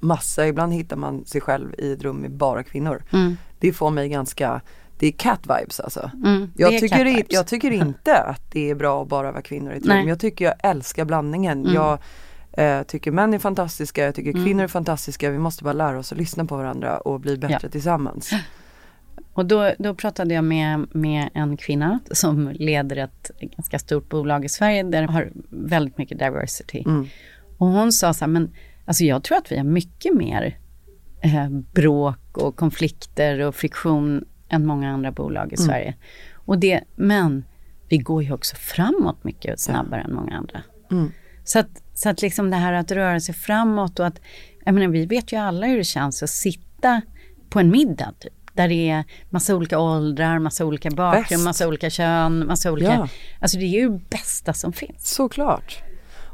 massa, 0.00 0.46
ibland 0.46 0.72
hittar 0.72 0.96
man 0.96 1.24
sig 1.24 1.40
själv 1.40 1.74
i 1.78 1.92
ett 1.92 2.02
rum 2.02 2.16
med 2.16 2.30
bara 2.30 2.62
kvinnor. 2.62 3.02
Mm. 3.12 3.36
Det 3.58 3.72
får 3.72 3.90
mig 3.90 4.08
ganska, 4.08 4.60
det 4.98 5.06
är 5.06 5.12
cat 5.12 5.40
vibes 5.42 5.80
alltså. 5.80 6.10
Mm, 6.24 6.50
jag, 6.56 6.80
tycker 6.80 7.06
i, 7.06 7.24
jag 7.28 7.46
tycker 7.46 7.70
inte 7.82 8.18
att 8.18 8.50
det 8.52 8.70
är 8.70 8.74
bra 8.74 9.02
att 9.02 9.08
bara 9.08 9.32
vara 9.32 9.42
kvinnor 9.42 9.72
i 9.72 9.76
ett 9.76 9.86
rum. 9.86 10.08
Jag 10.08 10.20
tycker 10.20 10.44
jag 10.44 10.54
älskar 10.58 11.04
blandningen. 11.04 11.60
Mm. 11.60 11.74
Jag 11.74 11.98
eh, 12.52 12.82
tycker 12.82 13.10
män 13.10 13.34
är 13.34 13.38
fantastiska, 13.38 14.04
jag 14.04 14.14
tycker 14.14 14.30
mm. 14.30 14.44
kvinnor 14.44 14.64
är 14.64 14.68
fantastiska. 14.68 15.30
Vi 15.30 15.38
måste 15.38 15.64
bara 15.64 15.72
lära 15.72 15.98
oss 15.98 16.12
att 16.12 16.18
lyssna 16.18 16.44
på 16.44 16.56
varandra 16.56 16.98
och 16.98 17.20
bli 17.20 17.36
bättre 17.36 17.58
ja. 17.62 17.68
tillsammans. 17.68 18.30
Och 19.32 19.46
då, 19.46 19.72
då 19.78 19.94
pratade 19.94 20.34
jag 20.34 20.44
med, 20.44 20.86
med 20.94 21.30
en 21.34 21.56
kvinna 21.56 22.00
som 22.10 22.48
leder 22.48 22.96
ett 22.96 23.30
ganska 23.40 23.78
stort 23.78 24.08
bolag 24.08 24.44
i 24.44 24.48
Sverige 24.48 24.82
där 24.82 25.02
de 25.02 25.14
har 25.14 25.32
väldigt 25.50 25.98
mycket 25.98 26.18
diversity. 26.18 26.82
Mm. 26.86 27.06
Och 27.58 27.66
hon 27.66 27.92
sa 27.92 28.14
så 28.14 28.24
här, 28.24 28.32
men 28.32 28.50
alltså 28.84 29.04
jag 29.04 29.24
tror 29.24 29.38
att 29.38 29.52
vi 29.52 29.56
har 29.56 29.64
mycket 29.64 30.14
mer 30.14 30.58
eh, 31.20 31.48
bråk 31.48 32.38
och 32.38 32.56
konflikter 32.56 33.40
och 33.40 33.54
friktion 33.54 34.24
än 34.48 34.66
många 34.66 34.90
andra 34.90 35.12
bolag 35.12 35.52
i 35.52 35.56
mm. 35.56 35.66
Sverige. 35.66 35.94
Och 36.32 36.58
det, 36.58 36.80
men 36.94 37.44
vi 37.88 37.98
går 37.98 38.22
ju 38.22 38.32
också 38.32 38.56
framåt 38.56 39.24
mycket 39.24 39.60
snabbare 39.60 40.00
ja. 40.00 40.08
än 40.08 40.14
många 40.14 40.36
andra. 40.36 40.62
Mm. 40.90 41.12
Så 41.44 41.58
att, 41.58 41.82
så 41.94 42.08
att 42.08 42.22
liksom 42.22 42.50
det 42.50 42.56
här 42.56 42.72
att 42.72 42.92
röra 42.92 43.20
sig 43.20 43.34
framåt 43.34 44.00
och 44.00 44.06
att, 44.06 44.20
jag 44.64 44.74
menar 44.74 44.88
vi 44.88 45.06
vet 45.06 45.32
ju 45.32 45.36
alla 45.36 45.66
hur 45.66 45.76
det 45.76 45.84
känns 45.84 46.22
att 46.22 46.30
sitta 46.30 47.02
på 47.48 47.60
en 47.60 47.70
middag 47.70 48.14
typ 48.18 48.43
där 48.54 48.68
det 48.68 48.90
är 48.90 49.04
massa 49.30 49.54
olika 49.54 49.78
åldrar, 49.78 50.38
massa 50.38 50.64
olika 50.64 50.90
bakgrund, 50.90 51.44
massa 51.44 51.68
olika 51.68 51.90
kön, 51.90 52.46
massa 52.46 52.72
olika... 52.72 52.94
Ja. 52.94 53.08
Alltså 53.40 53.58
det 53.58 53.64
är 53.64 53.80
ju 53.80 53.88
det 53.88 54.10
bästa 54.10 54.52
som 54.52 54.72
finns. 54.72 55.14
Såklart. 55.14 55.82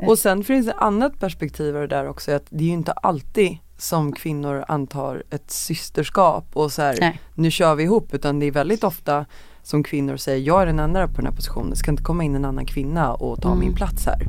Eh. 0.01 0.09
Och 0.09 0.19
sen 0.19 0.45
finns 0.45 0.67
det 0.67 0.73
ett 0.73 0.79
annat 0.79 1.21
perspektiv 1.21 1.75
där 1.75 2.09
också, 2.09 2.33
att 2.33 2.47
det 2.51 2.65
är 2.65 2.69
ju 2.69 2.73
inte 2.73 2.93
alltid 2.93 3.59
som 3.79 4.13
kvinnor 4.13 4.65
antar 4.69 5.23
ett 5.31 5.51
systerskap 5.51 6.45
och 6.53 6.73
så 6.73 6.83
här, 6.83 7.19
nu 7.35 7.51
kör 7.51 7.75
vi 7.75 7.83
ihop, 7.83 8.15
utan 8.15 8.39
det 8.39 8.47
är 8.47 8.51
väldigt 8.51 8.85
ofta 8.85 9.27
som 9.71 9.83
kvinnor 9.83 10.17
säger, 10.17 10.47
jag 10.47 10.63
är 10.63 10.67
den 10.67 10.79
enda 10.79 11.09
på 11.09 11.17
den 11.17 11.27
här 11.27 11.33
positionen, 11.33 11.71
det 11.71 11.77
ska 11.77 11.91
inte 11.91 12.03
komma 12.03 12.25
in 12.25 12.35
en 12.35 12.45
annan 12.45 12.67
kvinna 12.67 13.15
och 13.15 13.43
ta 13.43 13.49
mm. 13.49 13.61
min 13.61 13.75
plats 13.75 14.07
här. 14.07 14.27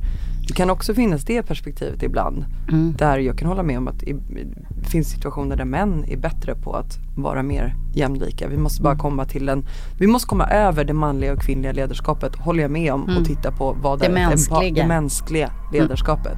Det 0.47 0.53
kan 0.53 0.69
också 0.69 0.93
finnas 0.93 1.23
det 1.23 1.43
perspektivet 1.43 2.03
ibland. 2.03 2.45
Mm. 2.69 2.95
Där 2.97 3.17
jag 3.17 3.37
kan 3.37 3.47
hålla 3.47 3.63
med 3.63 3.77
om 3.77 3.87
att 3.87 3.99
det 3.99 4.89
finns 4.89 5.09
situationer 5.09 5.55
där 5.55 5.65
män 5.65 6.05
är 6.07 6.17
bättre 6.17 6.55
på 6.55 6.73
att 6.73 6.97
vara 7.17 7.43
mer 7.43 7.75
jämlika. 7.93 8.47
Vi 8.47 8.57
måste 8.57 8.81
bara 8.81 8.93
mm. 8.93 9.01
komma 9.01 9.25
till 9.25 9.49
en, 9.49 9.65
vi 9.99 10.07
måste 10.07 10.27
komma 10.27 10.47
över 10.47 10.83
det 10.83 10.93
manliga 10.93 11.33
och 11.33 11.39
kvinnliga 11.39 11.71
ledarskapet, 11.71 12.35
håller 12.35 12.61
jag 12.61 12.71
med 12.71 12.93
om, 12.93 13.03
mm. 13.03 13.17
och 13.17 13.25
titta 13.25 13.51
på 13.51 13.77
vad 13.81 13.99
det, 13.99 14.07
det, 14.07 14.13
mänskliga. 14.13 14.81
det 14.81 14.87
mänskliga 14.87 15.51
ledarskapet. 15.73 16.37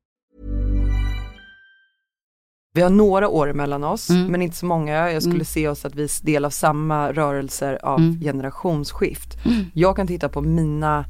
Vi 2.73 2.81
har 2.81 2.89
några 2.89 3.27
år 3.27 3.49
emellan 3.49 3.83
oss, 3.83 4.09
Mm. 4.09 4.27
men 4.27 4.41
inte 4.41 4.55
så 4.55 4.65
många. 4.65 5.11
Jag 5.11 5.21
skulle 5.21 5.35
Mm. 5.35 5.45
se 5.45 5.67
oss 5.67 5.85
att 5.85 5.95
vi 5.95 6.03
är 6.03 6.25
del 6.25 6.45
av 6.45 6.49
samma 6.49 7.11
rörelser 7.11 7.79
av 7.85 7.99
Mm. 7.99 8.19
generationsskift. 8.21 9.37
Jag 9.73 9.95
kan 9.95 10.07
titta 10.07 10.29
på 10.29 10.41
mina 10.41 11.05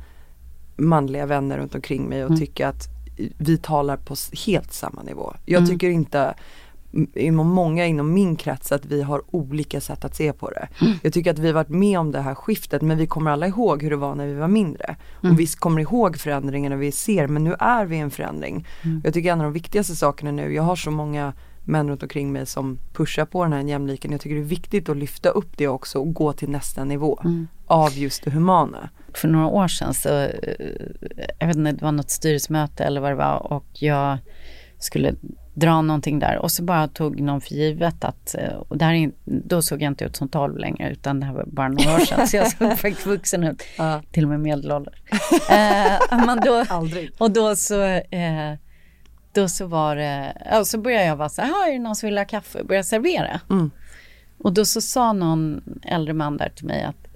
manliga 0.78 1.26
vänner 1.26 1.58
runt 1.58 1.76
omkring 1.76 2.04
mig 2.10 2.24
och 2.24 2.30
Mm. 2.30 2.40
tycka 2.40 2.68
att 2.68 2.88
vi 3.38 3.58
talar 3.58 3.98
på 3.98 4.16
helt 4.46 4.74
samma 4.74 5.04
nivå. 5.04 5.34
Jag 5.46 5.58
Mm. 5.58 5.70
tycker 5.70 5.90
inte 5.90 6.34
inom 7.14 7.48
många 7.48 7.86
inom 7.86 8.14
min 8.14 8.36
krets 8.36 8.72
att 8.72 8.86
vi 8.86 9.02
har 9.02 9.22
olika 9.36 9.82
sätt 9.82 10.06
att 10.06 10.16
se 10.16 10.34
på 10.34 10.50
det. 10.50 10.68
Mm. 10.82 10.94
Jag 11.04 11.14
tycker 11.14 11.32
att 11.32 11.40
vi 11.40 11.48
har 11.48 11.54
varit 11.54 11.70
med 11.70 12.00
om 12.00 12.12
det 12.12 12.22
här 12.22 12.36
skiftet 12.36 12.82
men 12.82 12.98
vi 12.98 13.08
kommer 13.08 13.32
alla 13.32 13.48
ihåg 13.48 13.84
hur 13.84 13.90
det 13.90 13.96
var 13.96 14.16
när 14.16 14.28
vi 14.28 14.34
var 14.34 14.48
mindre. 14.48 14.96
Mm. 15.24 15.34
Och 15.34 15.40
vi 15.40 15.48
kommer 15.48 15.82
ihåg 15.82 16.18
förändringarna 16.18 16.76
vi 16.76 16.92
ser 16.92 17.28
men 17.28 17.44
nu 17.44 17.56
är 17.60 17.86
vi 17.86 17.96
i 17.96 18.00
en 18.00 18.12
förändring. 18.12 18.68
Mm. 18.84 19.02
Jag 19.04 19.14
tycker 19.14 19.32
en 19.32 19.40
av 19.42 19.44
de 19.46 19.54
viktigaste 19.54 19.96
sakerna 19.96 20.32
nu, 20.32 20.54
jag 20.54 20.64
har 20.64 20.76
så 20.76 20.92
många 20.92 21.34
män 21.64 21.90
runt 21.90 22.04
omkring 22.04 22.32
mig 22.32 22.46
som 22.46 22.78
pushar 22.94 23.26
på 23.26 23.44
den 23.44 23.54
här 23.54 23.62
jämliken. 23.62 24.12
Jag 24.12 24.22
tycker 24.22 24.36
det 24.36 24.42
är 24.42 24.46
viktigt 24.46 24.90
att 24.90 24.98
lyfta 24.98 25.30
upp 25.30 25.58
det 25.58 25.68
också 25.68 26.00
och 26.00 26.14
gå 26.14 26.34
till 26.34 26.50
nästa 26.50 26.84
nivå 26.84 27.20
Mm. 27.24 27.48
av 27.68 27.98
just 27.98 28.24
det 28.24 28.32
humana. 28.32 28.90
för 29.14 29.28
några 29.28 29.48
år 29.48 29.68
sedan 29.68 29.94
så, 29.94 30.10
eh, 30.20 30.30
jag 31.40 31.48
vet 31.48 31.56
inte, 31.58 31.72
det 31.72 31.82
var 31.86 31.92
något 31.92 32.10
styrelsemöte 32.10 32.84
eller 32.84 33.02
vad 33.02 33.12
det 33.12 33.16
var 33.16 33.54
och 33.54 33.66
jag 33.74 34.18
skulle 34.80 35.14
dra 35.54 35.82
någonting 35.82 36.20
där 36.20 36.38
och 36.38 36.52
så 36.52 36.64
bara 36.64 36.88
tog 36.88 37.22
någon 37.22 37.42
för 37.42 37.54
givet 37.56 38.04
att, 38.04 38.36
eh, 38.36 38.54
och 38.68 38.78
där, 38.78 38.94
är- 38.94 39.12
då 39.26 39.62
såg 39.62 39.82
jag 39.82 39.92
inte 39.92 40.06
ut 40.06 40.16
som 40.16 40.30
12 40.30 40.58
längre 40.58 40.92
utan 40.92 41.20
det 41.20 41.26
här 41.26 41.34
var 41.34 41.44
bara 41.48 41.68
några 41.68 41.96
år 41.96 42.00
sedan 42.00 42.28
så 42.28 42.38
jag 42.38 42.52
såg 42.52 42.78
faktiskt 42.80 43.06
vuxen 43.08 43.44
ut, 43.44 43.64
Ja. 43.78 44.02
till 44.12 44.24
och 44.24 44.30
med 44.30 44.40
medelålders. 44.40 44.94
eh, 45.50 46.26
men 46.26 46.42
då, 46.46 46.66
Aldrig. 46.70 47.12
och 47.18 47.32
då 47.32 47.56
så, 47.56 47.82
eh, 47.84 48.54
då 49.34 49.48
så 49.48 49.66
var 49.66 49.96
det, 49.96 50.38
ja, 50.52 50.66
så 50.66 50.78
började 50.78 51.06
jag 51.06 51.16
vara 51.16 51.30
så 51.30 51.42
här, 51.42 51.52
"Ah, 51.52 51.68
är 51.68 51.72
det 51.74 51.80
någon 51.80 51.96
som 51.96 52.08
vill 52.08 52.18
ha 52.18 52.26
kaffe? 52.26 52.64
Började 52.64 52.84
servera. 52.84 53.40
Mm. 53.50 53.72
Och 54.38 54.54
då 54.54 54.66
så 54.66 54.82
sa 54.82 55.14
någon 55.14 55.62
äldre 55.84 56.14
man 56.14 56.38
där 56.38 56.50
till 56.50 56.66
mig 56.66 56.84
att 56.84 57.08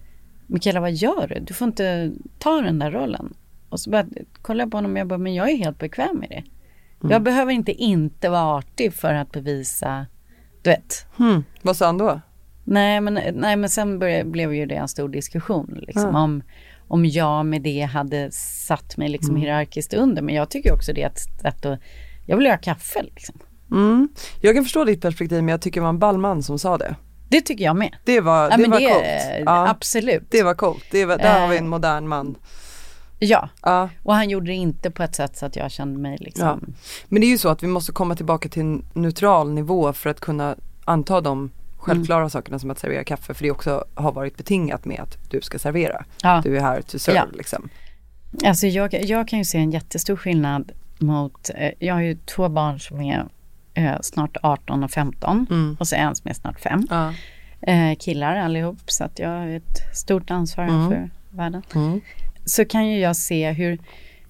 Mikaela, 0.47 0.79
vad 0.79 0.93
gör 0.93 1.27
du? 1.27 1.39
Du 1.39 1.53
får 1.53 1.67
inte 1.67 2.11
ta 2.39 2.61
den 2.61 2.79
där 2.79 2.91
rollen. 2.91 3.33
Och 3.69 3.79
så 3.79 3.89
började 3.89 4.09
jag 4.15 4.25
kolla 4.41 4.67
på 4.67 4.77
honom 4.77 4.91
och 4.93 4.99
jag 4.99 5.07
bara, 5.07 5.17
men 5.19 5.33
jag 5.33 5.49
är 5.51 5.57
helt 5.57 5.79
bekväm 5.79 6.17
med 6.19 6.29
det. 6.29 6.43
Jag 7.09 7.21
behöver 7.23 7.51
inte 7.51 7.71
inte 7.71 8.29
vara 8.29 8.55
artig 8.57 8.93
för 8.93 9.13
att 9.13 9.31
bevisa, 9.31 10.05
du 10.61 10.69
vet. 10.69 11.05
Hmm. 11.17 11.43
Vad 11.61 11.75
sa 11.77 11.85
han 11.85 11.97
då? 11.97 12.21
Nej 12.63 13.01
men, 13.01 13.19
nej, 13.33 13.55
men 13.55 13.69
sen 13.69 13.99
började, 13.99 14.29
blev 14.29 14.53
ju 14.53 14.65
det 14.65 14.75
en 14.75 14.87
stor 14.87 15.09
diskussion 15.09 15.79
liksom, 15.87 16.09
Ja. 16.13 16.19
om, 16.23 16.43
om 16.87 17.05
jag 17.05 17.45
med 17.45 17.61
det 17.61 17.81
hade 17.81 18.31
satt 18.31 18.97
mig 18.97 19.09
liksom 19.09 19.35
hierarkiskt 19.35 19.93
under. 19.93 20.21
Men 20.21 20.35
jag 20.35 20.49
tycker 20.49 20.73
också 20.73 20.93
det 20.93 21.01
är 21.03 21.07
ett 21.07 21.19
sätt 21.19 21.45
att, 21.65 21.79
jag 22.25 22.37
vill 22.37 22.45
göra 22.45 22.57
kaffe 22.57 23.03
liksom. 23.03 23.35
Mm. 23.71 24.09
Jag 24.41 24.55
kan 24.55 24.63
förstå 24.63 24.83
ditt 24.85 25.01
perspektiv 25.01 25.37
men 25.43 25.47
jag 25.51 25.61
tycker 25.61 25.79
det 25.79 25.83
var 25.83 25.89
en 25.89 25.99
ball 25.99 26.17
man 26.17 26.43
som 26.43 26.59
sa 26.59 26.77
det. 26.77 26.95
Det 27.29 27.41
tycker 27.41 27.63
jag 27.65 27.75
med. 27.75 27.95
Det 28.05 28.21
var, 28.21 28.49
Ja, 28.51 28.57
det 28.57 28.67
var 28.67 28.79
det, 28.79 28.87
coolt. 28.87 29.43
Ja, 29.45 29.67
Absolut. 29.69 30.23
det 30.29 30.43
var 30.43 30.53
coolt. 30.53 30.83
Det 30.91 31.05
var, 31.05 31.17
där 31.17 31.39
har 31.39 31.47
vi 31.47 31.57
en 31.57 31.63
Eh. 31.63 31.69
modern 31.69 32.07
man. 32.07 32.35
Ja, 33.19 33.49
Ja. 33.61 33.89
och 34.03 34.15
han 34.15 34.29
gjorde 34.29 34.45
det 34.45 34.53
inte 34.53 34.91
på 34.91 35.03
ett 35.03 35.15
sätt 35.15 35.37
så 35.37 35.45
att 35.45 35.55
jag 35.55 35.71
kände 35.71 35.99
mig 35.99 36.17
liksom 36.19 36.73
Men 37.07 37.21
det 37.21 37.27
är 37.27 37.29
ju 37.29 37.37
så 37.37 37.49
att 37.49 37.63
vi 37.63 37.67
måste 37.67 37.91
komma 37.91 38.15
tillbaka 38.15 38.49
till 38.49 38.61
en 38.61 38.85
neutral 38.93 39.51
nivå 39.53 39.93
för 39.93 40.09
att 40.09 40.19
kunna 40.19 40.55
anta 40.85 41.21
de 41.21 41.51
självklara 41.77 42.19
Mm. 42.19 42.29
sakerna 42.29 42.59
som 42.59 42.71
att 42.71 42.79
servera 42.79 43.03
kaffe 43.03 43.33
för 43.33 43.43
det 43.43 43.51
också 43.51 43.85
har 43.95 44.11
varit 44.11 44.37
betingat 44.37 44.85
med 44.85 44.99
att 44.99 45.29
du 45.31 45.41
ska 45.41 45.59
servera. 45.59 46.05
Ja. 46.21 46.41
Du 46.43 46.57
är 46.57 46.61
här 46.61 46.81
to 46.81 46.99
serve 46.99 47.17
Ja. 47.17 47.25
liksom. 47.33 47.69
Alltså 48.45 48.67
jag, 48.67 48.93
jag 48.93 49.27
kan 49.27 49.39
ju 49.39 49.45
se 49.45 49.57
en 49.57 49.71
jättestor 49.71 50.15
skillnad 50.15 50.71
mot, 50.99 51.49
eh, 51.55 51.71
jag 51.79 51.93
har 51.93 52.01
ju 52.01 52.15
två 52.15 52.49
barn 52.49 52.79
som 52.79 53.01
är 53.01 53.25
eh, 53.73 53.95
snart 54.01 54.37
18 54.43 54.83
och 54.83 54.91
15 54.91 55.47
Mm. 55.49 55.77
och 55.79 55.87
så 55.87 55.95
en 55.95 56.15
som 56.15 56.29
är 56.29 56.33
snart 56.33 56.59
5. 56.59 56.87
Ja. 56.89 57.13
Eh, 57.61 57.95
killar 57.99 58.35
allihop 58.35 58.77
så 58.91 59.03
att 59.03 59.19
jag 59.19 59.29
har 59.29 59.47
ett 59.47 59.95
stort 59.97 60.31
ansvar 60.31 60.63
Mm. 60.63 60.89
för 60.89 61.09
världen. 61.29 61.61
Mm. 61.75 62.01
Så 62.45 62.65
kan 62.65 62.87
ju 62.87 62.99
jag 62.99 63.15
se 63.15 63.51
hur, 63.51 63.73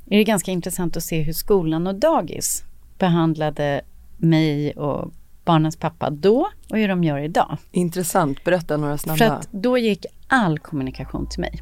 är 0.10 0.18
det 0.18 0.24
ganska 0.24 0.52
intressant 0.52 0.98
att 0.98 1.04
se 1.04 1.22
hur 1.22 1.34
skolan 1.34 1.88
och 1.88 1.96
dagis 1.96 2.64
behandlade 3.00 3.82
mig 4.18 4.72
och 4.72 5.12
barnens 5.46 5.76
pappa 5.78 6.10
då 6.10 6.50
och 6.70 6.78
hur 6.78 6.88
de 6.88 7.04
gör 7.04 7.20
idag. 7.20 7.58
Intressant, 7.72 8.44
berätta 8.44 8.78
några 8.78 8.98
snabba. 8.98 9.18
För 9.18 9.26
att 9.26 9.48
då 9.52 9.78
gick 9.78 10.06
all 10.28 10.60
kommunikation 10.60 11.30
till 11.30 11.40
mig. 11.42 11.60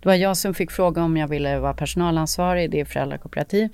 Det 0.00 0.08
var 0.08 0.14
jag 0.14 0.36
som 0.36 0.54
fick 0.54 0.70
fråga 0.70 1.02
om 1.02 1.16
jag 1.16 1.28
ville 1.28 1.58
vara 1.58 1.74
personalansvarig, 1.74 2.70
det 2.70 2.80
är 2.80 2.84
föräldrakooperativ. 2.84 3.68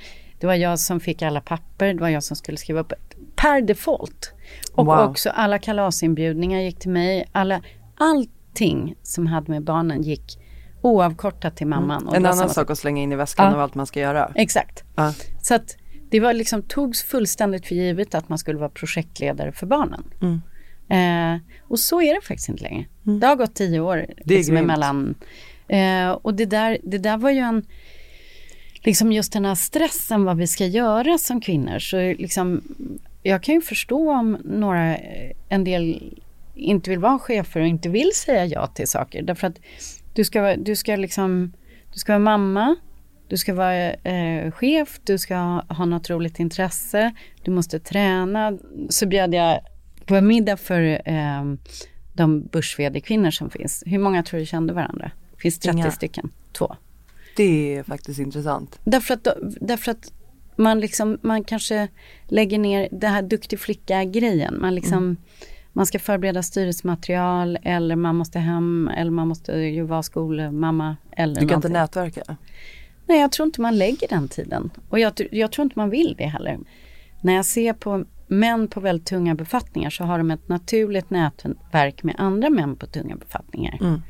Det 0.45 0.49
var 0.49 0.55
jag 0.55 0.79
som 0.79 1.01
fick 1.01 1.23
alla 1.23 1.41
papper, 1.41 1.95
det 1.95 2.01
var 2.01 2.09
jag 2.09 2.23
som 2.23 2.37
skulle 2.37 2.59
skriva 2.59 2.81
upp 2.81 2.93
per 3.37 3.61
default. 3.61 4.33
Och 4.75 4.87
Wow. 4.87 4.99
också 4.99 5.31
alla 5.31 5.59
kalasinbjudningar 5.59 6.61
gick 6.61 6.79
till 6.79 6.91
mig. 6.91 7.29
Alla, 7.33 7.61
allting 7.97 8.95
som 9.03 9.27
hade 9.27 9.51
med 9.53 9.63
barnen 9.63 10.03
gick 10.03 10.39
oavkortat 10.83 11.57
till 11.57 11.67
mamman. 11.67 12.09
Och 12.09 12.17
en 12.17 12.27
annan 12.27 12.51
sak 12.51 12.71
att 12.71 12.79
slänga 12.79 13.03
in 13.03 13.13
i 13.13 13.17
väskan 13.17 13.47
Ja. 13.47 13.55
av 13.55 13.61
allt 13.61 13.75
man 13.75 13.87
ska 13.87 14.01
göra. 14.01 14.33
Exakt. 14.35 14.85
Ja. 14.97 15.13
Så 15.43 15.55
att 15.55 15.77
det 16.11 16.21
var 16.21 16.33
liksom, 16.33 16.63
togs 16.63 17.03
fullständigt 17.03 17.67
för 17.67 17.75
givet 17.75 18.15
att 18.15 18.29
man 18.29 18.39
skulle 18.39 18.59
vara 18.59 18.71
projektledare 18.71 19.53
för 19.53 19.67
barnen. 19.67 20.05
Mm. 20.23 20.41
Eh, 21.37 21.41
och 21.69 21.79
så 21.79 22.03
är 22.03 22.15
det 22.15 22.21
faktiskt 22.21 22.49
inte 22.49 22.63
längre. 22.63 22.85
Det 23.21 23.27
har 23.27 23.37
gått 23.37 23.55
tio 23.55 23.81
år 23.81 24.07
Det 24.25 24.35
är 24.35 24.39
liksom, 24.39 24.57
emellan. 24.57 25.15
Eh, 25.69 26.11
och 26.11 26.35
det 26.35 26.45
där, 26.47 26.79
det 26.83 26.99
där 26.99 27.17
var 27.17 27.31
ju 27.31 27.39
en, 27.39 27.67
liksom 28.85 29.13
just 29.13 29.33
den 29.33 29.45
här 29.45 29.55
stressen 29.55 30.25
vad 30.25 30.37
vi 30.37 30.47
ska 30.47 30.67
göra 30.67 31.19
som 31.19 31.41
kvinnor. 31.41 31.79
Så 31.79 31.97
liksom, 31.97 32.63
jag 33.23 33.43
kan 33.43 33.55
ju 33.55 33.61
förstå 33.61 34.11
om 34.11 34.39
några, 34.45 34.97
en 35.49 35.65
del 35.65 36.15
inte 36.55 36.91
vill 36.91 36.99
vara 36.99 37.19
chefer 37.19 37.61
och 37.61 37.67
inte 37.67 37.89
vill 37.89 38.11
säga 38.15 38.47
ja 38.47 38.67
till 38.67 38.89
saker. 38.89 39.23
Därför 39.23 39.47
att 39.47 39.61
du 40.15 40.25
ska, 40.25 40.57
du 40.57 40.77
ska 40.77 40.97
liksom, 40.97 41.53
du 41.93 41.99
ska 41.99 42.13
vara 42.13 42.19
mamma, 42.19 42.77
du 43.29 43.37
ska 43.37 43.55
vara 43.55 43.93
eh, 43.93 44.51
chef, 44.51 45.01
du 45.05 45.19
ska 45.19 45.37
ha, 45.37 45.65
ha 45.69 45.85
något 45.85 46.11
roligt 46.11 46.39
intresse, 46.39 47.15
du 47.43 47.51
måste 47.51 47.81
träna. 47.81 48.59
Så 48.89 49.07
bjöd 49.07 49.35
jag 49.35 49.61
på 50.07 50.15
en 50.15 50.27
middag 50.27 50.57
för 50.57 51.03
eh, 51.05 51.45
de 52.13 52.43
börs 52.43 52.77
kvinnor 53.05 53.31
som 53.31 53.51
finns. 53.51 53.83
Hur 53.87 53.99
många 53.99 54.23
tror 54.23 54.41
du 54.41 54.47
kände 54.47 54.73
varandra? 54.73 55.11
Det 55.35 55.41
finns 55.41 55.59
30 55.59 55.79
Inga. 55.79 55.91
stycken, 55.91 56.31
två. 56.53 56.77
Det 57.37 57.75
är 57.77 57.83
faktiskt 57.83 58.21
intressant. 58.21 58.81
Därför 58.85 59.15
att, 59.15 59.29
därför 59.61 59.91
att 59.91 60.13
man, 60.57 60.81
liksom, 60.81 61.19
man 61.23 61.45
kanske 61.45 61.89
lägger 62.29 62.59
ner 62.59 62.89
det 62.93 63.07
här 63.07 63.23
duktig 63.23 63.61
flicka-grejen. 63.61 64.59
Man, 64.61 64.75
liksom, 64.75 65.17
man 65.73 65.87
ska 65.87 65.99
förbereda 65.99 66.43
styrelsematerial 66.43 67.59
eller 67.63 67.97
man 67.97 68.17
måste 68.17 68.39
hem 68.39 68.91
eller 68.97 69.11
man 69.11 69.29
måste 69.29 69.53
ju 69.53 69.83
vara 69.83 70.03
skolmamma. 70.03 70.97
Eller 71.17 71.35
Du 71.41 71.49
kan 71.49 71.57
inte 71.57 71.69
någonting. 71.69 71.73
nätverka. 71.73 72.37
Nej, 73.07 73.21
jag 73.21 73.33
tror 73.33 73.47
inte 73.47 73.61
man 73.61 73.79
lägger 73.79 74.09
den 74.09 74.29
tiden. 74.29 74.71
Och 74.89 74.99
jag, 74.99 75.13
jag 75.31 75.53
tror 75.53 75.65
inte 75.65 75.79
man 75.79 75.91
vill 75.91 76.15
det 76.19 76.27
heller. 76.27 76.59
När 77.21 77.35
jag 77.35 77.45
ser 77.45 77.73
på 77.73 78.05
män 78.27 78.69
på 78.69 78.81
väldigt 78.81 79.07
tunga 79.07 79.35
befattningar 79.35 79.91
så 79.91 80.05
har 80.05 80.19
de 80.19 80.31
ett 80.31 80.49
naturligt 80.49 81.11
nätverk 81.11 82.03
med 82.03 82.15
andra 82.19 82.51
män 82.51 82.77
på 82.77 82.87
tunga 82.87 83.17
befattningar. 83.17 83.79
Mm. 83.81 84.01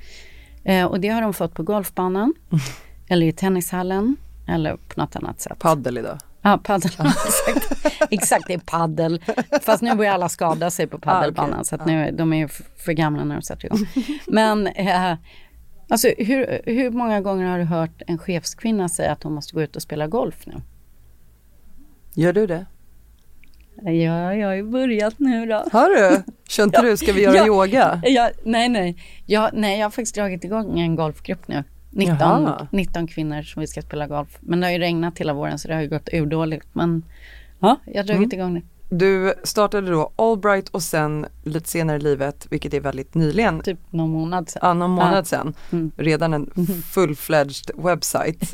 Eh, 0.65 0.87
och 0.87 1.01
det 1.01 1.09
har 1.09 1.23
de 1.23 1.35
fått 1.35 1.55
på 1.55 1.63
golfbanan, 1.63 2.35
eller 3.09 3.27
i 3.27 3.33
tennishallen, 3.33 4.17
eller 4.49 4.77
på 4.77 5.01
något 5.01 5.17
annat 5.17 5.41
sätt. 5.41 5.59
Paddel 5.59 5.99
idag. 5.99 6.19
Ja, 6.43 6.61
paddel. 6.65 6.91
exakt. 7.01 7.87
exakt, 8.11 8.47
det 8.47 8.55
är 8.55 8.59
paddel. 8.59 9.23
Fast 9.63 9.83
nu 9.83 9.95
börjar 9.95 10.13
alla 10.13 10.29
skada 10.29 10.71
sig 10.71 10.87
på 10.87 10.99
paddelbanan 10.99 11.51
ah, 11.51 11.55
okay. 11.55 11.65
så 11.65 11.75
att 11.75 11.87
nu, 11.87 12.11
de 12.13 12.33
är 12.33 12.49
för 12.85 12.93
gamla 12.93 13.25
när 13.25 13.35
de 13.35 13.43
sätter 13.43 13.67
igång. 13.67 13.87
Men 14.27 14.67
eh, 14.67 15.15
alltså, 15.89 16.09
hur, 16.19 16.61
hur 16.65 16.91
många 16.91 17.21
gånger 17.21 17.47
har 17.47 17.59
du 17.59 17.65
hört 17.65 18.03
en 18.07 18.19
chefskvinna 18.19 18.89
säga 18.89 19.13
att 19.13 19.23
hon 19.23 19.33
måste 19.33 19.55
gå 19.55 19.63
ut 19.63 19.77
och 19.77 19.83
spela 19.83 20.07
golf 20.07 20.47
nu? 20.47 20.55
Gör 22.15 22.33
du 22.33 22.47
det? 22.47 22.67
Ja, 23.83 24.35
jag 24.35 24.47
har 24.47 24.55
ju 24.55 24.63
börjat 24.63 25.19
nu 25.19 25.47
då. 25.47 25.65
Har 25.73 25.89
du? 25.89 26.23
Kör 26.49 26.65
inte 26.65 26.79
ja, 26.79 26.83
du, 26.83 26.97
ska 26.97 27.13
vi 27.13 27.23
göra 27.23 27.37
ja, 27.37 27.47
yoga? 27.47 28.01
Ja, 28.05 28.31
nej, 28.45 28.69
nej. 28.69 28.97
Ja, 29.27 29.51
nej, 29.53 29.79
jag 29.79 29.87
har 29.87 29.91
faktiskt 29.91 30.15
dragit 30.15 30.45
igång 30.45 30.81
en 30.81 30.97
golfgrupp 30.97 31.49
nu. 31.49 31.65
19, 31.95 32.51
19 32.71 33.07
kvinnor 33.07 33.43
som 33.43 33.61
vi 33.61 33.67
ska 33.67 33.83
spela 33.83 34.07
golf. 34.07 34.39
Men 34.41 34.61
det 34.61 34.67
har 34.67 34.73
ju 34.73 34.79
regnat 34.79 35.19
hela 35.19 35.33
våren 35.33 35.59
så 35.59 35.69
det 35.69 35.75
har 35.75 35.83
ju 35.83 35.89
gått 35.89 36.09
urdåligt. 36.13 36.67
Men 36.73 37.03
ja, 37.59 37.77
jag 37.85 37.97
har 37.97 38.05
dragit 38.05 38.33
mm. 38.33 38.41
igång 38.41 38.55
det. 38.55 38.63
Du 38.89 39.35
startade 39.43 39.91
då 39.91 40.13
Allbright 40.17 40.69
och 40.69 40.83
sen 40.83 41.27
lite 41.43 41.69
senare 41.69 41.97
i 41.97 42.01
livet, 42.01 42.47
vilket 42.51 42.75
är 42.75 42.81
väldigt 42.81 43.15
nyligen. 43.15 43.61
Typ 43.61 43.79
någon 43.91 44.11
månad 44.11 44.49
sedan. 44.49 44.61
Ja, 44.63 44.75
någon 44.75 44.91
månad 44.91 45.19
ja. 45.19 45.25
sedan. 45.25 45.55
Mm. 45.73 45.93
Redan 45.97 46.35
en 46.35 46.51
mm. 46.57 46.67
full-fledged 46.67 47.71
webbsite. 47.75 48.47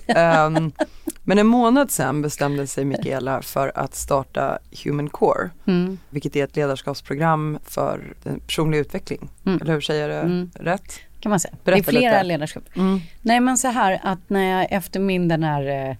um, 0.46 0.72
men 1.22 1.38
en 1.38 1.46
månad 1.46 1.90
sedan 1.90 2.22
bestämde 2.22 2.66
sig 2.66 2.84
Mikaela 2.84 3.42
för 3.42 3.72
att 3.74 3.94
starta 3.94 4.58
Human 4.84 5.08
Core, 5.08 5.50
mm. 5.64 5.98
vilket 6.10 6.36
är 6.36 6.44
ett 6.44 6.56
ledarskapsprogram 6.56 7.58
för 7.64 8.14
personlig 8.46 8.78
utveckling. 8.78 9.30
Mm. 9.46 9.60
Eller 9.62 9.72
hur 9.72 9.80
säger 9.80 10.08
jag 10.08 10.10
det 10.10 10.32
mm. 10.32 10.50
rätt? 10.54 11.00
Kan 11.20 11.30
man 11.30 11.40
säga. 11.40 11.54
Berätta 11.64 11.90
det 11.90 11.96
är 11.96 12.00
flera 12.00 12.12
lite. 12.12 12.22
ledarskap. 12.22 12.64
Mm. 12.76 13.00
Nej 13.22 13.40
men 13.40 13.58
så 13.58 13.68
här 13.68 14.00
att 14.02 14.30
när 14.30 14.58
jag 14.58 14.72
efter 14.72 15.00
min 15.00 15.28
den 15.28 15.42
här 15.42 15.96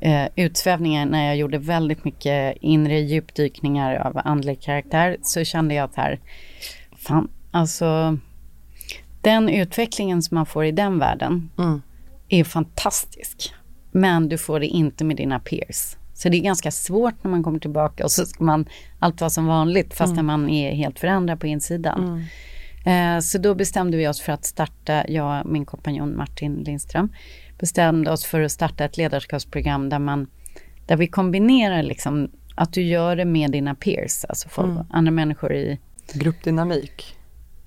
eh, 0.00 0.26
utsvävningen, 0.36 1.08
när 1.08 1.26
jag 1.26 1.36
gjorde 1.36 1.58
väldigt 1.58 2.04
mycket 2.04 2.56
inre 2.60 3.00
djupdykningar 3.00 3.94
av 3.94 4.20
andlig 4.24 4.60
karaktär, 4.60 5.16
så 5.22 5.44
kände 5.44 5.74
jag 5.74 5.84
att 5.84 5.96
här, 5.96 6.20
fan, 6.96 7.28
alltså 7.50 8.18
den 9.20 9.48
utvecklingen 9.48 10.22
som 10.22 10.34
man 10.34 10.46
får 10.46 10.64
i 10.64 10.72
den 10.72 10.98
världen 10.98 11.50
mm. 11.58 11.82
är 12.28 12.44
fantastisk. 12.44 13.54
Men 13.92 14.28
du 14.28 14.38
får 14.38 14.60
det 14.60 14.66
inte 14.66 15.04
med 15.04 15.16
dina 15.16 15.38
peers. 15.40 15.96
Så 16.14 16.28
det 16.28 16.36
är 16.36 16.40
ganska 16.40 16.70
svårt 16.70 17.24
när 17.24 17.30
man 17.30 17.42
kommer 17.42 17.58
tillbaka 17.58 18.04
och 18.04 18.10
så 18.10 18.26
ska 18.26 18.44
man 18.44 18.68
allt 18.98 19.20
vara 19.20 19.30
som 19.30 19.46
vanligt 19.46 19.94
fast 19.94 20.12
mm. 20.12 20.26
man 20.26 20.50
är 20.50 20.72
helt 20.72 20.98
förändrad 20.98 21.40
på 21.40 21.46
insidan. 21.46 22.04
Mm. 22.04 22.22
Eh, 22.84 23.18
så 23.20 23.38
då 23.38 23.54
bestämde 23.54 23.96
vi 23.96 24.08
oss 24.08 24.20
för 24.20 24.32
att 24.32 24.44
starta, 24.44 25.08
jag 25.08 25.40
och 25.40 25.50
min 25.50 25.64
kompanjon 25.64 26.16
Martin 26.16 26.54
Lindström, 26.54 27.12
bestämde 27.58 28.10
oss 28.10 28.24
för 28.24 28.40
att 28.40 28.52
starta 28.52 28.84
ett 28.84 28.96
ledarskapsprogram 28.96 29.88
där 29.88 29.98
man, 29.98 30.26
där 30.86 30.96
vi 30.96 31.06
kombinerar 31.06 31.82
liksom 31.82 32.30
att 32.54 32.72
du 32.72 32.82
gör 32.82 33.16
det 33.16 33.24
med 33.24 33.50
dina 33.50 33.74
peers, 33.74 34.24
alltså 34.24 34.48
folk, 34.48 34.70
mm. 34.70 34.86
andra 34.90 35.10
människor 35.10 35.52
i 35.52 35.78
Gruppdynamik? 36.12 37.16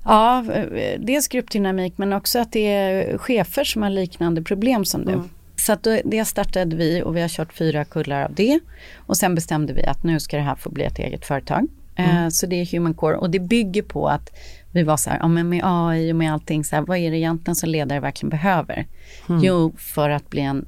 Ja, 0.05 0.45
eh, 0.53 0.99
dels 0.99 1.27
gruppdynamik 1.27 1.93
men 1.97 2.13
också 2.13 2.39
att 2.39 2.51
det 2.51 2.73
är 2.73 3.17
chefer 3.17 3.63
som 3.63 3.81
har 3.81 3.89
liknande 3.89 4.41
problem 4.41 4.85
som 4.85 5.05
du. 5.05 5.13
Mm. 5.13 5.29
Så 5.55 5.73
att 5.73 5.87
det 6.05 6.25
startade 6.25 6.75
vi 6.75 7.01
och 7.01 7.15
vi 7.15 7.21
har 7.21 7.27
kört 7.27 7.53
fyra 7.53 7.85
kullar 7.85 8.23
av 8.23 8.33
det. 8.33 8.59
Och 8.95 9.17
sen 9.17 9.35
bestämde 9.35 9.73
vi 9.73 9.85
att 9.85 10.03
nu 10.03 10.19
ska 10.19 10.37
det 10.37 10.43
här 10.43 10.55
få 10.55 10.69
bli 10.69 10.83
ett 10.83 10.99
eget 10.99 11.25
företag. 11.25 11.67
Eh, 11.95 12.17
mm. 12.17 12.31
Så 12.31 12.45
det 12.45 12.55
är 12.55 12.65
Human 12.65 12.93
Core 12.93 13.15
och 13.15 13.29
det 13.29 13.39
bygger 13.39 13.81
på 13.81 14.07
att 14.07 14.29
vi 14.73 14.83
var 14.83 14.97
så 14.97 15.09
här, 15.09 15.17
ja 15.19 15.27
men 15.27 15.49
med 15.49 15.61
AI 15.63 16.11
och 16.11 16.15
med 16.15 16.33
allting 16.33 16.63
så 16.63 16.75
här, 16.75 16.83
vad 16.83 16.97
är 16.97 17.11
det 17.11 17.17
egentligen 17.17 17.55
som 17.55 17.69
ledare 17.69 17.99
verkligen 17.99 18.29
behöver? 18.29 18.87
Mm. 19.29 19.43
Jo, 19.43 19.73
för 19.77 20.09
att 20.09 20.29
bli 20.29 20.41
en 20.41 20.65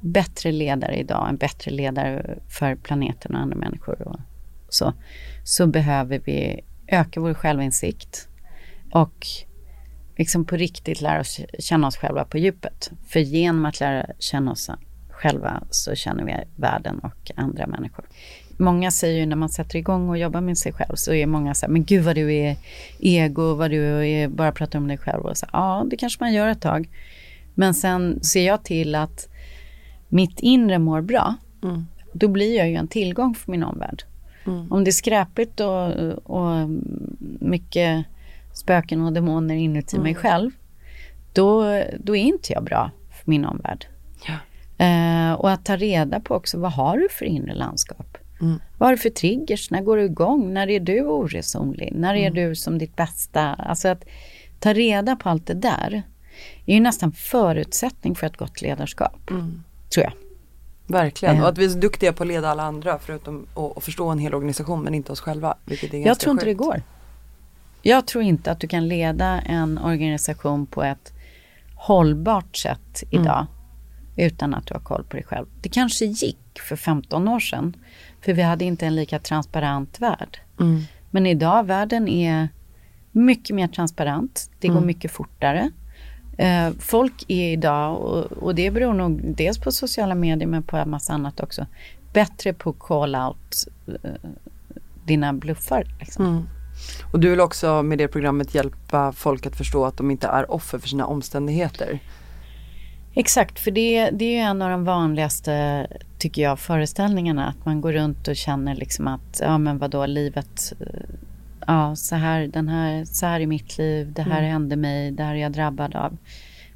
bättre 0.00 0.52
ledare 0.52 0.96
idag, 0.96 1.28
en 1.28 1.36
bättre 1.36 1.70
ledare 1.70 2.38
för 2.48 2.74
planeten 2.74 3.34
och 3.34 3.40
andra 3.40 3.56
människor 3.56 4.08
och 4.08 4.20
så, 4.68 4.92
så 5.44 5.66
behöver 5.66 6.20
vi 6.24 6.60
öka 6.86 7.20
vår 7.20 7.34
självinsikt 7.34 8.28
och 8.92 9.26
liksom 10.16 10.44
på 10.44 10.56
riktigt 10.56 11.00
lära 11.00 11.20
oss 11.20 11.40
känna 11.58 11.86
oss 11.86 11.96
själva 11.96 12.24
på 12.24 12.38
djupet. 12.38 12.90
För 13.06 13.20
genom 13.20 13.64
att 13.64 13.80
lära 13.80 14.06
känna 14.18 14.52
oss 14.52 14.70
själva 15.24 15.62
så 15.70 15.94
känner 15.94 16.24
vi 16.24 16.34
världen 16.56 16.98
och 16.98 17.30
andra 17.36 17.66
människor. 17.66 18.04
Många 18.56 18.90
säger 18.90 19.20
ju 19.20 19.26
när 19.26 19.36
man 19.36 19.48
sätter 19.48 19.78
igång 19.78 20.08
och 20.08 20.18
jobbar 20.18 20.40
med 20.40 20.58
sig 20.58 20.72
själv 20.72 20.94
så 20.94 21.12
är 21.12 21.26
många 21.26 21.54
så 21.54 21.66
här, 21.66 21.72
men 21.72 21.84
gud 21.84 22.04
vad 22.04 22.14
du 22.14 22.34
är 22.34 22.56
ego, 22.98 23.54
vad 23.54 23.70
du 23.70 24.06
är, 24.06 24.28
bara 24.28 24.52
pratar 24.52 24.78
om 24.78 24.88
dig 24.88 24.98
själv. 24.98 25.22
Och 25.24 25.36
så, 25.36 25.46
ja, 25.52 25.86
det 25.90 25.96
kanske 25.96 26.24
man 26.24 26.32
gör 26.32 26.48
ett 26.48 26.60
tag. 26.60 26.88
Men 27.54 27.74
sen 27.74 28.24
ser 28.24 28.46
jag 28.46 28.64
till 28.64 28.94
att 28.94 29.28
mitt 30.08 30.40
inre 30.40 30.78
mår 30.78 31.00
bra. 31.00 31.34
Mm. 31.62 31.86
Då 32.12 32.28
blir 32.28 32.56
jag 32.56 32.68
ju 32.68 32.74
en 32.74 32.88
tillgång 32.88 33.34
för 33.34 33.50
min 33.50 33.64
omvärld. 33.64 34.02
Mm. 34.46 34.72
Om 34.72 34.84
det 34.84 34.90
är 34.90 34.92
skräpigt 34.92 35.60
och, 35.60 35.92
och 36.36 36.68
mycket 37.40 38.04
spöken 38.52 39.00
och 39.00 39.12
demoner 39.12 39.54
inuti 39.54 39.96
mm. 39.96 40.02
mig 40.04 40.14
själv, 40.14 40.50
då, 41.32 41.82
då 41.98 42.16
är 42.16 42.22
inte 42.22 42.52
jag 42.52 42.64
bra 42.64 42.90
för 43.10 43.30
min 43.30 43.44
omvärld. 43.44 43.86
Eh, 44.78 45.32
och 45.32 45.50
att 45.50 45.64
ta 45.64 45.76
reda 45.76 46.20
på 46.20 46.34
också, 46.34 46.58
vad 46.58 46.72
har 46.72 46.98
du 46.98 47.08
för 47.08 47.24
inre 47.24 47.54
landskap? 47.54 48.18
Mm. 48.40 48.60
Vad 48.78 48.86
har 48.86 48.92
du 48.92 48.98
för 48.98 49.10
triggers? 49.10 49.70
När 49.70 49.82
går 49.82 49.96
du 49.96 50.04
igång? 50.04 50.54
När 50.54 50.70
är 50.70 50.80
du 50.80 51.02
oresonlig? 51.02 51.92
När 51.94 52.14
är 52.14 52.26
mm. 52.26 52.34
du 52.34 52.54
som 52.54 52.78
ditt 52.78 52.96
bästa? 52.96 53.54
Alltså 53.54 53.88
att 53.88 54.04
ta 54.60 54.72
reda 54.72 55.16
på 55.16 55.28
allt 55.28 55.46
det 55.46 55.54
där 55.54 56.02
är 56.66 56.74
ju 56.74 56.80
nästan 56.80 57.12
förutsättning 57.12 58.14
för 58.14 58.26
ett 58.26 58.36
gott 58.36 58.62
ledarskap. 58.62 59.30
Mm. 59.30 59.62
Tror 59.94 60.04
jag. 60.04 60.12
Verkligen, 60.86 61.42
och 61.42 61.48
att 61.48 61.58
vi 61.58 61.64
är 61.64 61.80
duktiga 61.80 62.12
på 62.12 62.22
att 62.22 62.26
leda 62.26 62.48
alla 62.50 62.62
andra 62.62 62.98
förutom 62.98 63.46
att 63.76 63.84
förstå 63.84 64.08
en 64.08 64.18
hel 64.18 64.34
organisation 64.34 64.82
men 64.82 64.94
inte 64.94 65.12
oss 65.12 65.20
själva. 65.20 65.56
Vilket 65.64 65.94
är 65.94 66.06
jag 66.06 66.18
tror 66.18 66.32
inte 66.32 66.44
sjukt. 66.44 66.58
det 66.58 66.64
går. 66.64 66.82
Jag 67.82 68.06
tror 68.06 68.24
inte 68.24 68.50
att 68.50 68.60
du 68.60 68.68
kan 68.68 68.88
leda 68.88 69.40
en 69.40 69.78
organisation 69.78 70.66
på 70.66 70.82
ett 70.82 71.12
hållbart 71.74 72.56
sätt 72.56 73.02
idag 73.10 73.38
mm. 73.38 73.53
Utan 74.16 74.54
att 74.54 74.66
du 74.66 74.74
har 74.74 74.80
koll 74.80 75.04
på 75.04 75.16
dig 75.16 75.24
själv. 75.24 75.46
Det 75.60 75.68
kanske 75.68 76.04
gick 76.04 76.60
för 76.68 76.76
15 76.76 77.28
år 77.28 77.40
sedan 77.40 77.76
för 78.20 78.32
vi 78.32 78.42
hade 78.42 78.64
inte 78.64 78.86
en 78.86 78.96
lika 78.96 79.18
transparent 79.18 80.00
värld. 80.00 80.38
Mm. 80.60 80.82
Men 81.10 81.26
idag, 81.26 81.66
världen 81.66 82.08
är 82.08 82.48
mycket 83.12 83.56
mer 83.56 83.68
transparent. 83.68 84.50
Det 84.60 84.68
går 84.68 84.76
mm. 84.76 84.86
mycket 84.86 85.10
fortare. 85.10 85.70
Eh, 86.38 86.70
folk 86.78 87.24
är 87.28 87.52
idag, 87.52 87.98
och, 87.98 88.24
och, 88.24 88.54
det 88.54 88.70
beror 88.70 88.94
nog 88.94 89.36
dels 89.36 89.58
på 89.58 89.72
sociala 89.72 90.14
medier 90.14 90.48
men 90.48 90.62
på 90.62 90.76
en 90.76 90.90
massa 90.90 91.12
annat 91.12 91.40
också, 91.40 91.66
bättre 92.12 92.52
på 92.52 92.72
call 92.72 93.16
out 93.16 93.66
eh, 94.02 94.10
dina 95.04 95.32
bluffar. 95.32 95.84
Liksom. 96.00 96.26
Mm. 96.26 96.42
Och 97.12 97.20
du 97.20 97.30
vill 97.30 97.40
också 97.40 97.82
med 97.82 97.98
det 97.98 98.08
programmet 98.08 98.54
hjälpa 98.54 99.12
folk 99.12 99.46
att 99.46 99.56
förstå 99.56 99.84
att 99.84 99.96
de 99.96 100.10
inte 100.10 100.26
är 100.26 100.50
offer 100.50 100.78
för 100.78 100.88
sina 100.88 101.06
omständigheter. 101.06 101.98
Exakt, 103.16 103.58
för 103.58 103.70
det, 103.70 104.10
det 104.10 104.24
är 104.24 104.30
ju 104.30 104.38
en 104.38 104.62
av 104.62 104.70
de 104.70 104.84
vanligaste, 104.84 105.86
tycker 106.18 106.42
jag, 106.42 106.58
föreställningarna. 106.58 107.46
Att 107.46 107.64
man 107.66 107.80
går 107.80 107.92
runt 107.92 108.28
och 108.28 108.36
känner 108.36 108.74
liksom 108.74 109.08
att, 109.08 109.40
ja 109.40 109.58
men 109.58 109.78
vadå, 109.78 110.06
livet, 110.06 110.72
eh, 110.80 111.14
ja 111.66 111.96
så 111.96 112.16
här, 112.16 112.46
den 112.46 112.68
här, 112.68 113.04
så 113.04 113.26
här 113.26 113.40
är 113.40 113.46
mitt 113.46 113.78
liv, 113.78 114.12
det 114.12 114.22
här 114.22 114.38
mm. 114.38 114.50
hände 114.50 114.76
mig, 114.76 115.10
det 115.10 115.22
här 115.22 115.34
är 115.34 115.38
jag 115.38 115.52
drabbad 115.52 115.94
av. 115.94 116.16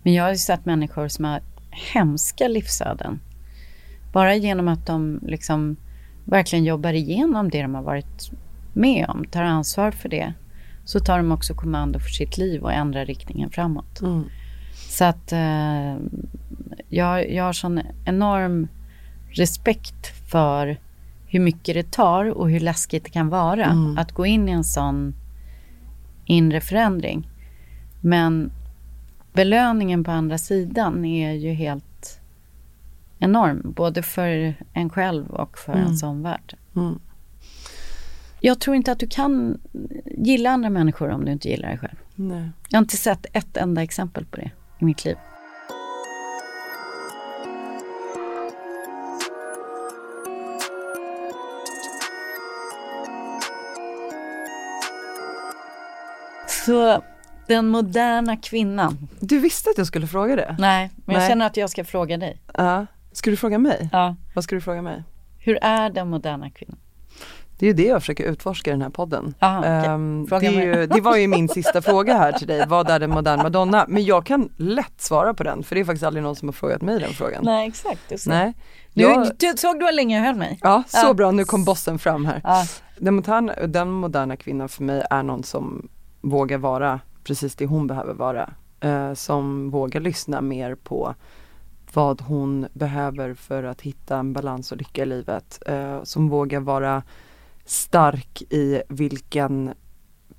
Men 0.03 0.15
jag 0.15 0.25
har 0.25 0.31
ju 0.31 0.37
sett 0.37 0.65
människor 0.65 1.09
som 1.09 1.25
har 1.25 1.41
hemska 1.71 2.49
livsöden. 2.49 3.21
Bara 4.13 4.35
genom 4.35 4.69
att 4.69 4.87
de 4.87 5.21
liksom 5.23 5.77
verkligen 6.25 6.65
jobbar 6.65 6.93
igenom 6.93 7.51
det 7.51 7.63
de 7.63 7.75
har 7.75 7.83
varit 7.83 8.31
med 8.73 9.07
om, 9.09 9.25
tar 9.25 9.43
ansvar 9.43 9.91
för 9.91 10.09
det, 10.09 10.33
så 10.85 11.01
tar 11.01 11.19
de 11.19 11.33
också 11.33 11.55
kommando 11.55 11.99
för 11.99 12.11
sitt 12.11 12.39
liv 12.39 12.63
och 12.63 12.73
ändrar 12.73 13.05
riktningen 13.05 13.51
framåt. 13.51 14.01
Mm. 14.01 14.25
Så 14.99 15.05
att 15.05 15.33
eh, 15.33 15.97
jag, 16.89 17.33
jag 17.33 17.45
har 17.45 17.53
sån 17.53 17.81
enorm 18.05 18.69
respekt 19.31 20.31
för 20.31 20.81
hur 21.27 21.41
mycket 21.41 21.75
det 21.75 21.91
tar 21.91 22.25
och 22.25 22.51
hur 22.51 22.61
läskigt 22.61 23.05
det 23.05 23.11
kan 23.11 23.29
vara 23.29 23.65
mm. 23.65 23.99
att 23.99 24.13
gå 24.13 24.27
in 24.27 24.49
i 24.49 24.53
en 24.53 24.65
sån 24.65 25.15
inre 26.25 26.61
förändring. 26.61 27.29
Men 28.01 28.51
belöningen 29.33 30.05
på 30.05 30.11
andra 30.11 30.39
sidan 30.39 31.05
är 31.05 31.33
ju 31.33 31.53
helt 31.53 32.21
enorm, 33.19 33.73
både 33.77 34.03
för 34.03 34.55
en 34.73 34.91
själv 34.91 35.31
och 35.31 35.59
för 35.59 35.73
mm. 35.73 35.85
ens 35.85 36.03
omvärld. 36.03 36.57
Mm. 36.77 36.99
Jag 38.41 38.61
tror 38.61 38.77
inte 38.77 38.93
att 38.93 38.99
du 38.99 39.07
kan 39.07 39.61
gilla 40.05 40.51
andra 40.51 40.71
människor 40.71 41.11
om 41.11 41.25
du 41.25 41.33
inte 41.33 41.49
gillar 41.49 41.69
dig 41.69 41.79
själv. 41.79 41.99
Nej. 42.15 42.51
Jag 42.69 42.79
har 42.79 42.83
inte 42.83 42.97
sett 42.97 43.27
ett 43.33 43.57
enda 43.57 43.83
exempel 43.83 44.25
på 44.25 44.37
det 44.37 44.51
i 44.79 44.85
mitt 44.85 45.05
liv. 45.05 45.17
Så 56.69 57.03
den 57.47 57.69
moderna 57.69 58.37
kvinnan. 58.37 59.09
Du 59.21 59.39
visste 59.39 59.71
att 59.71 59.79
jag 59.79 59.87
skulle 59.87 60.07
fråga 60.07 60.37
det? 60.37 60.57
Nej, 60.59 60.91
men 60.97 61.05
Nej. 61.07 61.17
jag 61.17 61.31
känner 61.31 61.47
att 61.47 61.57
jag 61.57 61.71
ska 61.71 61.85
fråga 61.85 62.17
dig. 62.17 62.41
Ja. 62.55 62.87
Ska 63.13 63.31
du 63.31 63.37
fråga 63.37 63.59
mig? 63.59 63.89
Ja. 63.93 64.17
Vad 64.35 64.45
ska 64.45 64.55
du 64.55 64.61
fråga 64.61 64.83
mig? 64.83 65.03
Hur 65.39 65.59
är 65.63 65.91
den 65.91 66.11
moderna 66.11 66.51
kvinnan? 66.51 66.79
Det 67.59 67.67
är 67.67 67.69
ju 67.69 67.75
det 67.75 67.85
jag 67.85 68.03
försöker 68.03 68.25
utforska 68.25 68.71
i 68.71 68.73
den 68.73 68.83
här 68.83 68.91
podden. 68.91 69.35
Aha, 69.41 69.59
okay. 69.59 69.89
um, 69.89 70.27
det, 70.27 70.47
ju, 70.47 70.87
det, 70.87 71.01
var 71.01 71.17
ju 71.17 71.29
min 71.29 71.49
sista 71.59 71.83
fråga 71.83 72.15
här 72.19 72.33
till 72.33 72.47
dig, 72.47 72.65
vad 72.69 72.91
är 72.91 73.01
en 73.01 73.11
modern 73.11 73.43
Madonna? 73.43 73.85
Men 73.89 74.05
jag 74.05 74.27
kan 74.27 74.49
lätt 74.57 75.01
svara 75.01 75.35
på 75.35 75.43
den 75.43 75.63
för 75.63 75.75
det 75.75 75.81
är 75.81 75.85
faktiskt 75.85 76.05
aldrig 76.05 76.23
någon 76.23 76.37
som 76.37 76.49
har 76.49 76.53
frågat 76.53 76.83
mig 76.83 77.01
den 77.01 77.13
frågan. 77.13 77.45
Nej 77.45 77.69
exakt. 77.69 78.27
Nej. 78.27 78.55
Jag, 78.95 79.31
du, 79.39 79.55
såg 79.57 79.79
du 79.79 79.85
vad 79.85 79.95
länge 79.95 80.17
jag 80.19 80.25
höll 80.25 80.35
mig? 80.35 80.59
Ja, 80.63 80.83
så 80.87 81.07
ja. 81.07 81.15
bra, 81.15 81.31
nu 81.31 81.45
kom 81.45 81.65
bossen 81.65 81.99
fram 81.99 82.27
här. 82.27 82.41
Ja. 82.45 82.65
Den, 82.99 83.15
moderna, 83.15 83.53
den 83.67 83.91
moderna 83.91 84.37
kvinnan 84.37 84.69
för 84.69 84.83
mig 84.83 85.03
är 85.11 85.23
någon 85.23 85.43
som 85.43 85.89
vågar 86.21 86.59
vara 86.59 87.01
precis 87.25 87.55
det 87.55 87.67
hon 87.67 87.87
behöver 87.87 88.15
vara. 88.15 88.51
Uh, 88.85 89.15
som 89.15 89.71
vågar 89.71 90.01
lyssna 90.01 90.41
mer 90.41 90.75
på 90.75 91.15
vad 91.95 92.21
hon 92.21 92.67
behöver 92.73 93.35
för 93.35 93.63
att 93.63 93.81
hitta 93.81 94.17
en 94.17 94.33
balans 94.33 94.73
och 94.73 94.79
lycka 94.79 95.03
i 95.03 95.07
livet. 95.07 95.63
Uh, 95.69 96.03
som 96.03 96.29
vågar 96.29 96.61
vara 96.61 97.03
stark 97.69 98.43
i 98.51 98.83
vilken 98.89 99.75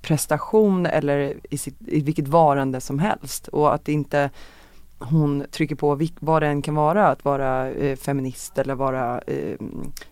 prestation 0.02 0.86
eller 0.86 1.34
i, 1.50 1.58
sitt, 1.58 1.76
i 1.86 2.00
vilket 2.00 2.28
varande 2.28 2.80
som 2.80 2.98
helst 2.98 3.48
och 3.48 3.74
att 3.74 3.88
inte 3.88 4.30
hon 4.98 5.44
trycker 5.50 5.74
på 5.74 6.00
vad 6.20 6.42
det 6.42 6.48
än 6.48 6.62
kan 6.62 6.74
vara 6.74 7.08
att 7.08 7.24
vara 7.24 7.70
eh, 7.70 7.96
feminist 7.96 8.58
eller 8.58 8.74
vara 8.74 9.20
eh, 9.20 9.56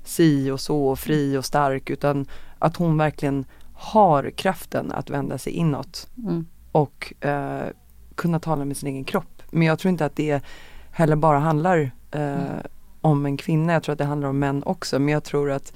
si 0.05 0.51
och 0.51 0.61
så 0.61 0.87
och 0.87 0.99
fri 0.99 1.37
och 1.37 1.45
stark 1.45 1.91
utan 1.91 2.27
att 2.59 2.77
hon 2.77 2.99
verkligen 2.99 3.45
har 3.75 4.31
kraften 4.31 4.93
att 4.93 5.11
vända 5.11 5.39
sig 5.39 5.53
inåt 5.53 6.09
mm. 6.17 6.47
och 6.73 7.15
eh, 7.21 7.67
kunna 8.15 8.41
tala 8.41 8.65
med 8.65 8.77
sin 8.77 8.89
egen 8.89 9.05
kropp. 9.05 9.43
Men 9.51 9.63
jag 9.63 9.79
tror 9.79 9.91
inte 9.91 10.05
att 10.05 10.17
det 10.17 10.43
heller 10.91 11.17
bara 11.17 11.39
handlar 11.39 11.91
eh, 12.11 12.21
mm. 12.21 12.67
om 13.01 13.27
en 13.27 13.37
kvinna, 13.37 13.73
jag 13.73 13.83
tror 13.83 13.93
att 13.93 13.99
det 13.99 14.05
handlar 14.05 14.29
om 14.29 14.39
män 14.39 14.63
också 14.63 14.99
men 14.99 15.09
jag 15.09 15.25
tror 15.25 15.51
att 15.51 15.73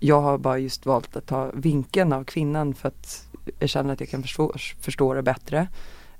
jag 0.00 0.20
har 0.20 0.38
bara 0.38 0.58
just 0.58 0.86
valt 0.86 1.16
att 1.16 1.26
ta 1.26 1.50
vinkeln 1.54 2.12
av 2.12 2.24
kvinnan 2.24 2.74
för 2.74 2.88
att 2.88 3.28
jag 3.58 3.68
känner 3.68 3.92
att 3.92 4.00
jag 4.00 4.08
kan 4.08 4.22
förstå, 4.22 4.52
förstå 4.80 5.14
det 5.14 5.22
bättre. 5.22 5.68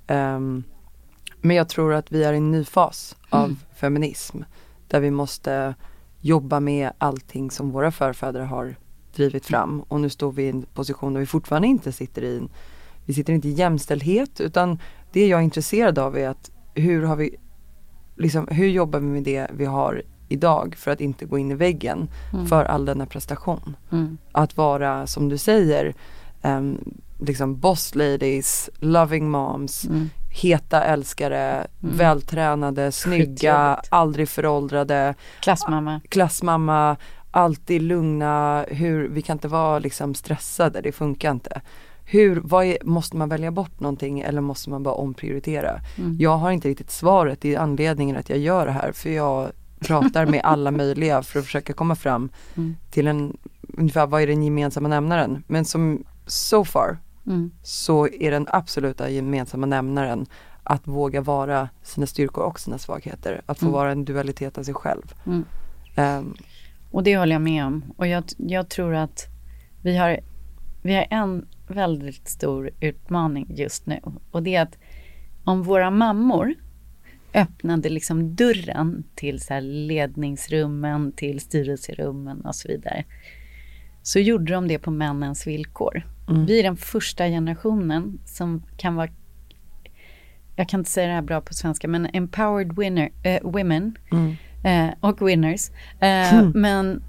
Um, 0.09 0.65
men 1.41 1.57
jag 1.57 1.69
tror 1.69 1.95
att 1.95 2.13
vi 2.13 2.25
är 2.25 2.33
i 2.33 2.37
en 2.37 2.51
ny 2.51 2.65
fas 2.65 3.17
av 3.31 3.45
mm. 3.45 3.57
feminism 3.77 4.43
där 4.89 5.01
vi 5.01 5.11
måste 5.11 5.75
jobba 6.21 6.61
med 6.61 6.93
allting 6.99 7.51
som 7.51 7.71
våra 7.71 7.93
förfäder 7.93 8.41
har 8.41 8.77
drivit 9.15 9.47
fram 9.47 9.81
och 9.81 10.01
nu 10.01 10.11
står 10.11 10.33
vi 10.33 10.43
i 10.43 10.49
en 10.49 10.63
position 10.63 11.13
där 11.13 11.21
vi 11.21 11.27
fortfarande 11.27 11.69
inte 11.69 11.93
sitter 11.93 12.23
i 12.23 12.37
en, 12.37 12.49
vi 13.05 13.15
sitter 13.15 13.33
inte 13.33 13.49
i 13.49 13.53
jämställdhet 13.53 14.41
utan 14.41 14.79
det 15.13 15.27
jag 15.27 15.41
är 15.41 15.45
intresserad 15.45 15.99
av 15.99 16.19
är 16.19 16.29
att 16.29 16.51
hur 16.75 17.03
har 17.03 17.17
vi 17.17 17.37
liksom, 18.17 18.49
hur 18.51 18.69
jobbar 18.69 19.01
vi 19.01 19.07
med 19.07 19.23
det 19.23 19.51
vi 19.53 19.65
har 19.65 20.03
idag 20.29 20.75
för 20.79 20.91
att 20.91 21.01
inte 21.01 21.25
gå 21.25 21.39
in 21.39 21.51
i 21.51 21.55
väggen 21.55 22.09
mm. 22.33 22.47
för 22.47 22.65
all 22.65 22.85
denna 22.85 23.07
prestation. 23.07 23.77
Mm. 23.93 24.19
Att 24.33 24.57
vara, 24.57 25.07
som 25.07 25.29
du 25.29 25.39
säger, 25.39 25.95
um, 26.43 26.79
liksom 27.19 27.59
boss 27.59 27.95
ladies, 27.95 28.71
loving 28.79 29.31
moms, 29.31 29.85
mm. 29.85 30.11
heta 30.31 30.85
älskare, 30.85 31.67
mm. 31.83 31.97
vältränade, 31.97 32.93
snygga, 32.93 33.81
aldrig 33.89 34.29
föråldrade. 34.29 35.15
Klassmamma. 35.41 36.01
Klassmamma, 36.09 36.97
alltid 37.31 37.83
lugna, 37.83 38.65
hur, 38.69 39.09
vi 39.09 39.23
kan 39.23 39.37
inte 39.37 39.49
vara 39.49 39.79
liksom 39.79 40.15
stressade, 40.15 40.81
det 40.81 40.93
funkar 40.93 41.31
inte. 41.31 41.61
Hur, 42.07 42.41
vad 42.45 42.65
är, 42.65 42.79
måste 42.83 43.17
man 43.17 43.29
välja 43.29 43.51
bort 43.51 43.81
någonting 43.81 44.21
eller 44.21 44.41
måste 44.41 44.71
man 44.71 44.83
bara 44.83 44.95
omprioritera? 44.95 45.81
Mm. 45.99 46.17
Jag 46.19 46.37
har 46.37 46.51
inte 46.51 46.69
riktigt 46.69 46.91
svaret, 46.91 47.45
i 47.45 47.57
anledningen 47.57 48.17
att 48.17 48.29
jag 48.29 48.39
gör 48.39 48.67
det 48.67 48.73
här 48.73 48.93
för 48.93 49.11
jag 49.11 49.51
pratar 49.85 50.27
med 50.27 50.41
alla 50.45 50.71
möjliga 50.71 51.23
för 51.23 51.39
att 51.39 51.45
försöka 51.45 51.73
komma 51.73 51.95
fram 51.95 52.31
mm. 52.55 52.77
till 52.91 53.07
en, 53.07 53.37
ungefär 53.63 54.07
vad 54.07 54.23
är 54.23 54.27
den 54.27 54.43
gemensamma 54.43 54.89
nämnaren. 54.89 55.45
Men 55.47 55.65
som 55.65 56.05
so 56.27 56.65
far 56.65 56.99
mm. 57.27 57.51
så 57.63 58.09
är 58.09 58.31
den 58.31 58.47
absoluta 58.51 59.11
gemensamma 59.11 59.67
nämnaren 59.67 60.27
att 60.63 60.87
våga 60.87 61.21
vara 61.21 61.69
sina 61.83 62.07
styrkor 62.07 62.45
och 62.45 62.61
sina 62.61 62.79
svagheter. 62.79 63.43
Att 63.47 63.59
få 63.59 63.67
mm. 63.67 63.73
vara 63.73 63.93
en 63.93 64.05
dualitet 64.05 64.59
av 64.59 64.63
sig 64.63 64.75
själv. 64.75 65.15
Um, 65.97 66.35
och 66.91 67.03
det 67.03 67.17
håller 67.17 67.33
jag 67.33 67.43
med 67.43 67.67
om. 67.67 67.85
Och 67.97 68.07
jag, 68.07 68.25
jag 68.37 68.69
tror 68.69 68.95
att 68.95 69.27
vi 69.83 69.97
har, 69.97 70.21
vi 70.83 70.95
har 70.95 71.07
en 71.11 71.47
väldigt 71.69 72.29
stor 72.29 72.71
utmaning 72.81 73.47
just 73.57 73.87
nu. 73.87 74.01
Och 74.31 74.43
det 74.43 74.55
är 74.55 74.63
att 74.63 74.79
om 75.45 75.63
våra 75.63 75.91
mammor 75.91 76.55
öppnade 77.35 77.89
liksom 77.89 78.35
dörren 78.35 79.05
till 79.15 79.41
så 79.41 79.61
ledningsrummen, 79.61 81.13
till 81.13 81.41
styrelserummen 81.41 82.41
och 82.41 82.55
så 82.55 82.69
vidare. 82.69 83.05
Så 84.03 84.19
gjorde 84.19 84.53
de 84.53 84.69
det 84.69 84.79
på 84.79 84.91
männens 84.91 85.47
villkor. 85.47 86.07
Mm. 86.29 86.47
Vi 86.47 86.59
är 86.59 86.63
den 86.63 86.77
första 86.77 87.27
generationen 87.27 88.19
som 88.25 88.63
kan 88.77 88.95
vara 88.95 89.09
jag 90.57 90.69
kan 90.69 90.81
inte 90.81 90.91
säga 90.91 91.09
det 91.09 91.15
här 91.15 91.23
bra 91.23 91.41
på 91.41 91.55
svenska, 91.55 91.89
men 91.89 92.07
empowered 92.13 92.77
winner, 92.77 93.11
äh, 93.23 93.43
women 93.43 93.99
mm. 94.13 94.37
äh, 94.65 94.95
och 95.01 95.29
winners. 95.29 95.71
Äh, 96.01 96.35
mm. 96.35 96.53
Men 96.55 97.03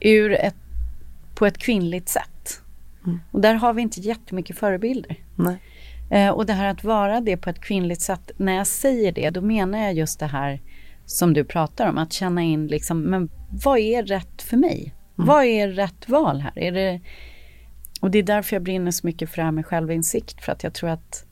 ur 0.00 0.32
ett, 0.32 0.56
på 1.34 1.46
ett 1.46 1.58
kvinnligt 1.58 2.08
sätt. 2.08 2.62
Mm. 3.06 3.20
Och 3.30 3.40
där 3.40 3.54
har 3.54 3.72
vi 3.72 3.82
inte 3.82 4.00
jättemycket 4.00 4.58
förebilder. 4.58 5.16
Nej. 5.34 5.58
Eh, 6.10 6.30
och 6.30 6.46
det 6.46 6.52
här 6.52 6.68
att 6.68 6.84
vara 6.84 7.20
det 7.20 7.36
på 7.36 7.50
ett 7.50 7.60
kvinnligt 7.60 8.00
sätt, 8.00 8.30
när 8.36 8.56
jag 8.56 8.66
säger 8.66 9.12
det, 9.12 9.30
då 9.30 9.40
menar 9.40 9.78
jag 9.78 9.94
just 9.94 10.20
det 10.20 10.26
här 10.26 10.60
som 11.06 11.32
du 11.32 11.44
pratar 11.44 11.88
om, 11.88 11.98
att 11.98 12.12
känna 12.12 12.42
in 12.42 12.66
liksom, 12.66 13.02
men 13.02 13.30
vad 13.64 13.78
är 13.78 14.02
rätt 14.02 14.42
för 14.42 14.56
mig? 14.56 14.94
Mm. 15.18 15.28
Vad 15.28 15.44
är 15.44 15.68
rätt 15.68 16.08
val 16.08 16.40
här? 16.40 16.58
Är 16.58 16.72
det, 16.72 17.00
och 18.00 18.10
det 18.10 18.18
är 18.18 18.22
därför 18.22 18.56
jag 18.56 18.62
brinner 18.62 18.90
så 18.90 19.06
mycket 19.06 19.30
för 19.30 19.36
det 19.36 19.42
här 19.42 19.52
med 19.52 19.66
självinsikt, 19.66 20.44
för 20.44 20.52
att 20.52 20.62
jag 20.62 20.74
tror 20.74 20.90
att 20.90 21.24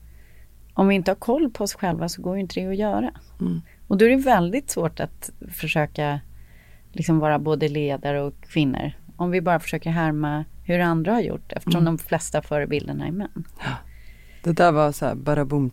om 0.75 0.89
vi 0.89 0.95
inte 0.95 1.11
har 1.11 1.17
koll 1.17 1.51
på 1.51 1.65
oss 1.65 1.75
själva 1.75 2.09
så 2.09 2.23
går 2.23 2.39
inte 2.39 2.61
det 2.61 2.67
att 2.67 2.77
göra. 2.77 3.11
Mm. 3.41 3.61
Och 3.89 3.99
då 3.99 4.05
är 4.05 4.11
det 4.11 4.17
väldigt 4.17 4.71
svårt 4.71 5.01
att 5.01 5.31
försöka 5.51 6.21
liksom 6.93 7.19
vara 7.19 7.39
både 7.39 7.69
ledare 7.69 8.23
och 8.23 8.35
kvinnor. 8.41 8.93
Om 9.17 9.31
vi 9.31 9.41
bara 9.41 9.61
försöker 9.61 9.91
härma 9.91 10.45
hur 10.65 10.81
andra 10.81 11.13
har 11.13 11.21
gjort 11.21 11.53
eftersom 11.53 11.83
mm. 11.83 11.97
de 11.97 11.99
flesta 11.99 12.43
förebilderna 12.43 13.07
är 13.07 13.13
män. 13.13 13.45
Ja. 13.65 13.88
Det 14.43 14.53
där 14.53 14.73
var 14.73 14.93
såhär 14.93 15.15
bara 15.15 15.45
boom 15.45 15.71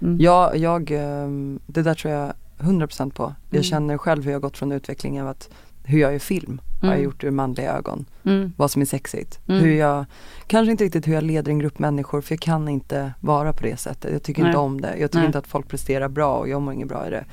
mm. 0.00 0.20
jag, 0.20 0.56
jag, 0.56 0.90
ehm, 0.90 1.60
det 1.66 1.82
där 1.82 1.94
tror 1.94 2.14
jag 2.14 2.32
100% 2.58 3.10
på. 3.10 3.34
Jag 3.50 3.56
mm. 3.56 3.62
känner 3.62 3.98
själv 3.98 4.24
hur 4.24 4.32
jag 4.32 4.42
gått 4.42 4.58
från 4.58 4.72
utvecklingen 4.72 5.24
av 5.24 5.30
att 5.30 5.50
hur 5.84 5.98
jag 5.98 6.12
gör 6.12 6.18
film 6.18 6.60
har 6.80 6.88
jag 6.88 6.94
mm. 6.94 7.04
gjort 7.04 7.24
ur 7.24 7.30
manliga 7.30 7.72
ögon. 7.72 8.04
Mm. 8.24 8.52
Vad 8.56 8.70
som 8.70 8.82
är 8.82 8.86
sexigt. 8.86 9.40
Mm. 9.48 9.60
Hur 9.60 9.72
jag, 9.72 10.04
kanske 10.46 10.70
inte 10.70 10.84
riktigt 10.84 11.08
hur 11.08 11.14
jag 11.14 11.24
leder 11.24 11.52
en 11.52 11.58
grupp 11.58 11.78
människor 11.78 12.20
för 12.20 12.32
jag 12.32 12.40
kan 12.40 12.68
inte 12.68 13.12
vara 13.20 13.52
på 13.52 13.62
det 13.62 13.76
sättet. 13.76 14.12
Jag 14.12 14.22
tycker 14.22 14.42
Nej. 14.42 14.48
inte 14.48 14.58
om 14.58 14.80
det. 14.80 14.96
Jag 14.98 15.10
tycker 15.10 15.18
Nej. 15.18 15.26
inte 15.26 15.38
att 15.38 15.46
folk 15.46 15.68
presterar 15.68 16.08
bra 16.08 16.36
och 16.38 16.48
jag 16.48 16.62
mår 16.62 16.74
inget 16.74 16.88
bra 16.88 17.06
i 17.06 17.10
det. 17.10 17.24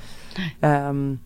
Um, 0.68 1.18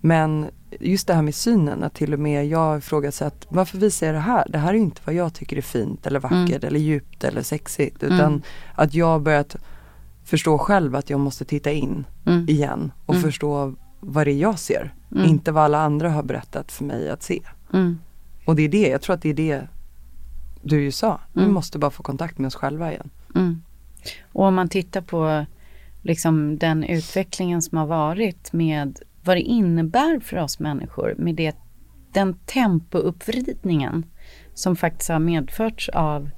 men 0.00 0.46
just 0.80 1.06
det 1.06 1.14
här 1.14 1.22
med 1.22 1.34
synen, 1.34 1.82
att 1.82 1.94
till 1.94 2.12
och 2.12 2.18
med 2.18 2.46
jag 2.46 2.78
ifrågasatt 2.78 3.46
varför 3.48 3.78
visar 3.78 4.06
jag 4.06 4.16
det 4.16 4.20
här? 4.20 4.44
Det 4.48 4.58
här 4.58 4.74
är 4.74 4.78
inte 4.78 5.00
vad 5.04 5.14
jag 5.14 5.34
tycker 5.34 5.56
är 5.56 5.60
fint 5.60 6.06
eller 6.06 6.20
vackert 6.20 6.48
mm. 6.48 6.66
eller 6.66 6.80
djupt 6.80 7.24
eller 7.24 7.42
sexigt 7.42 8.02
utan 8.02 8.20
mm. 8.20 8.42
att 8.74 8.94
jag 8.94 9.22
börjat 9.22 9.56
förstå 10.24 10.58
själv 10.58 10.96
att 10.96 11.10
jag 11.10 11.20
måste 11.20 11.44
titta 11.44 11.70
in 11.70 12.04
mm. 12.26 12.48
igen 12.48 12.92
och 13.06 13.14
mm. 13.14 13.22
förstå 13.22 13.74
vad 14.00 14.26
det 14.26 14.32
är 14.32 14.36
jag 14.36 14.58
ser. 14.58 14.94
Mm. 15.12 15.24
Inte 15.24 15.52
vad 15.52 15.64
alla 15.64 15.78
andra 15.78 16.10
har 16.10 16.22
berättat 16.22 16.72
för 16.72 16.84
mig 16.84 17.10
att 17.10 17.22
se. 17.22 17.40
Mm. 17.72 17.98
Och 18.44 18.56
det 18.56 18.62
är 18.62 18.68
det, 18.68 18.88
jag 18.88 19.02
tror 19.02 19.14
att 19.14 19.22
det 19.22 19.30
är 19.30 19.34
det 19.34 19.68
du 20.62 20.82
ju 20.82 20.92
sa. 20.92 21.20
Vi 21.32 21.46
måste 21.46 21.78
bara 21.78 21.90
få 21.90 22.02
kontakt 22.02 22.38
med 22.38 22.46
oss 22.46 22.54
själva 22.54 22.92
igen. 22.92 23.10
Och 24.32 24.44
om 24.44 24.54
man 24.54 24.68
tittar 24.68 25.00
på 25.00 25.46
liksom 26.02 26.58
den 26.58 26.84
utvecklingen 26.84 27.62
som 27.62 27.78
har 27.78 27.86
varit 27.86 28.52
med 28.52 28.98
vad 29.24 29.36
det 29.36 29.40
innebär 29.40 30.20
för 30.20 30.36
oss 30.36 30.58
människor 30.58 31.14
med 31.18 31.34
det, 31.34 31.56
den 32.12 32.34
tempouppvridningen 32.34 34.06
som 34.54 34.76
faktiskt 34.76 35.10
har 35.10 35.18
medförts 35.18 35.88
av 35.88 36.30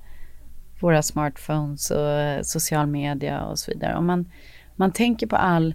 våra 0.81 1.03
smartphones 1.03 1.91
och 1.91 2.47
social 2.47 2.87
media 2.87 3.45
och 3.45 3.59
så 3.59 3.71
vidare. 3.71 3.97
Om 3.97 4.07
man, 4.07 4.31
man 4.77 4.93
tänker 4.93 5.27
på 5.27 5.37
all 5.37 5.75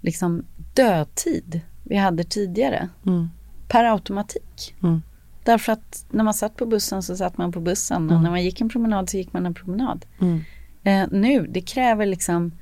liksom, 0.00 0.44
dödtid 0.74 1.60
vi 1.88 1.96
hade 1.96 2.24
tidigare 2.24 2.88
mm. 3.06 3.28
per 3.68 3.84
automatik. 3.84 4.74
Mm. 4.82 5.02
Därför 5.44 5.72
att 5.72 6.06
när 6.10 6.24
man 6.24 6.34
satt 6.34 6.56
på 6.56 6.66
bussen 6.66 7.02
så 7.02 7.16
satt 7.16 7.38
man 7.38 7.52
på 7.52 7.60
bussen 7.60 8.04
och 8.04 8.10
mm. 8.10 8.22
när 8.22 8.30
man 8.30 8.42
gick 8.42 8.60
en 8.60 8.68
promenad 8.68 9.10
så 9.10 9.16
gick 9.16 9.32
man 9.32 9.46
en 9.46 9.54
promenad. 9.54 10.06
Mm. 10.20 10.40
Eh, 10.82 11.08
nu, 11.18 11.46
det 11.46 11.60
kräver 11.60 12.06
liksom 12.06 12.52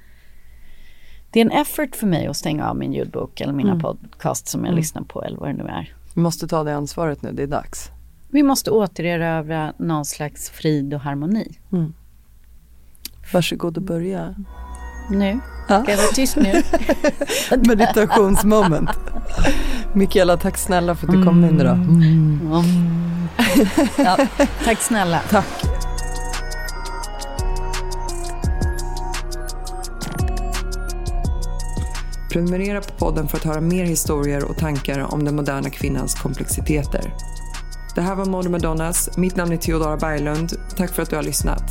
det 1.36 1.40
är 1.40 1.44
en 1.44 1.50
effort 1.50 1.96
för 1.96 2.06
mig 2.06 2.26
att 2.26 2.36
stänga 2.36 2.70
av 2.70 2.76
min 2.76 2.92
ljudbok 2.92 3.40
eller 3.40 3.52
mina 3.52 3.70
mm. 3.70 3.82
podcast 3.82 4.48
som 4.48 4.60
jag 4.60 4.68
mm. 4.68 4.78
lyssnar 4.78 5.02
på 5.02 5.24
eller 5.24 5.38
vad 5.38 5.48
det 5.48 5.52
nu 5.52 5.64
är. 5.64 5.94
Vi 6.14 6.20
måste 6.20 6.48
ta 6.48 6.64
det 6.64 6.76
ansvaret 6.76 7.22
nu, 7.22 7.32
det 7.32 7.42
är 7.42 7.46
dags. 7.46 7.90
Vi 8.30 8.42
måste 8.42 8.70
återerövra 8.70 9.72
någon 9.78 10.04
slags 10.04 10.50
frid 10.50 10.94
och 10.94 11.00
harmoni. 11.00 11.58
Mm. 11.72 11.94
Varsågod 13.32 13.76
och 13.76 13.82
börja. 13.82 14.34
Nu? 15.10 15.40
Ja. 15.68 15.82
Ska 15.82 15.90
jag 15.90 15.98
vara 15.98 16.08
tyst 16.14 16.36
nu? 16.36 16.62
Meditationsmoment. 17.68 18.90
Mikaela, 19.92 20.36
tack 20.36 20.56
snälla 20.56 20.94
för 20.94 21.06
att 21.06 21.12
du 21.12 21.24
kom 21.24 21.44
in 21.44 21.60
idag. 21.60 21.76
Mm. 21.76 22.02
Mm. 22.42 22.62
Ja, 23.96 24.18
tack 24.64 24.82
snälla. 24.82 25.20
Tack. 25.30 25.75
Prenumerera 32.36 32.80
på 32.80 32.92
podden 32.98 33.28
för 33.28 33.36
att 33.36 33.44
höra 33.44 33.60
mer 33.60 33.84
historier 33.84 34.44
och 34.44 34.56
tankar 34.56 35.14
om 35.14 35.24
den 35.24 35.36
moderna 35.36 35.70
kvinnans 35.70 36.14
komplexiteter. 36.14 37.14
Det 37.94 38.00
här 38.00 38.14
var 38.14 38.24
Mode 38.24 38.48
Madonnas. 38.48 39.16
Mitt 39.18 39.36
namn 39.36 39.52
är 39.52 39.56
Theodora 39.56 39.96
Berglund. 39.96 40.52
Tack 40.76 40.90
för 40.90 41.02
att 41.02 41.10
du 41.10 41.16
har 41.16 41.22
lyssnat. 41.22 41.62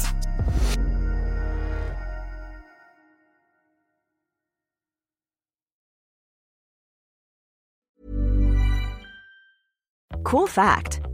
Cool 10.24 10.48
fact 10.50 11.05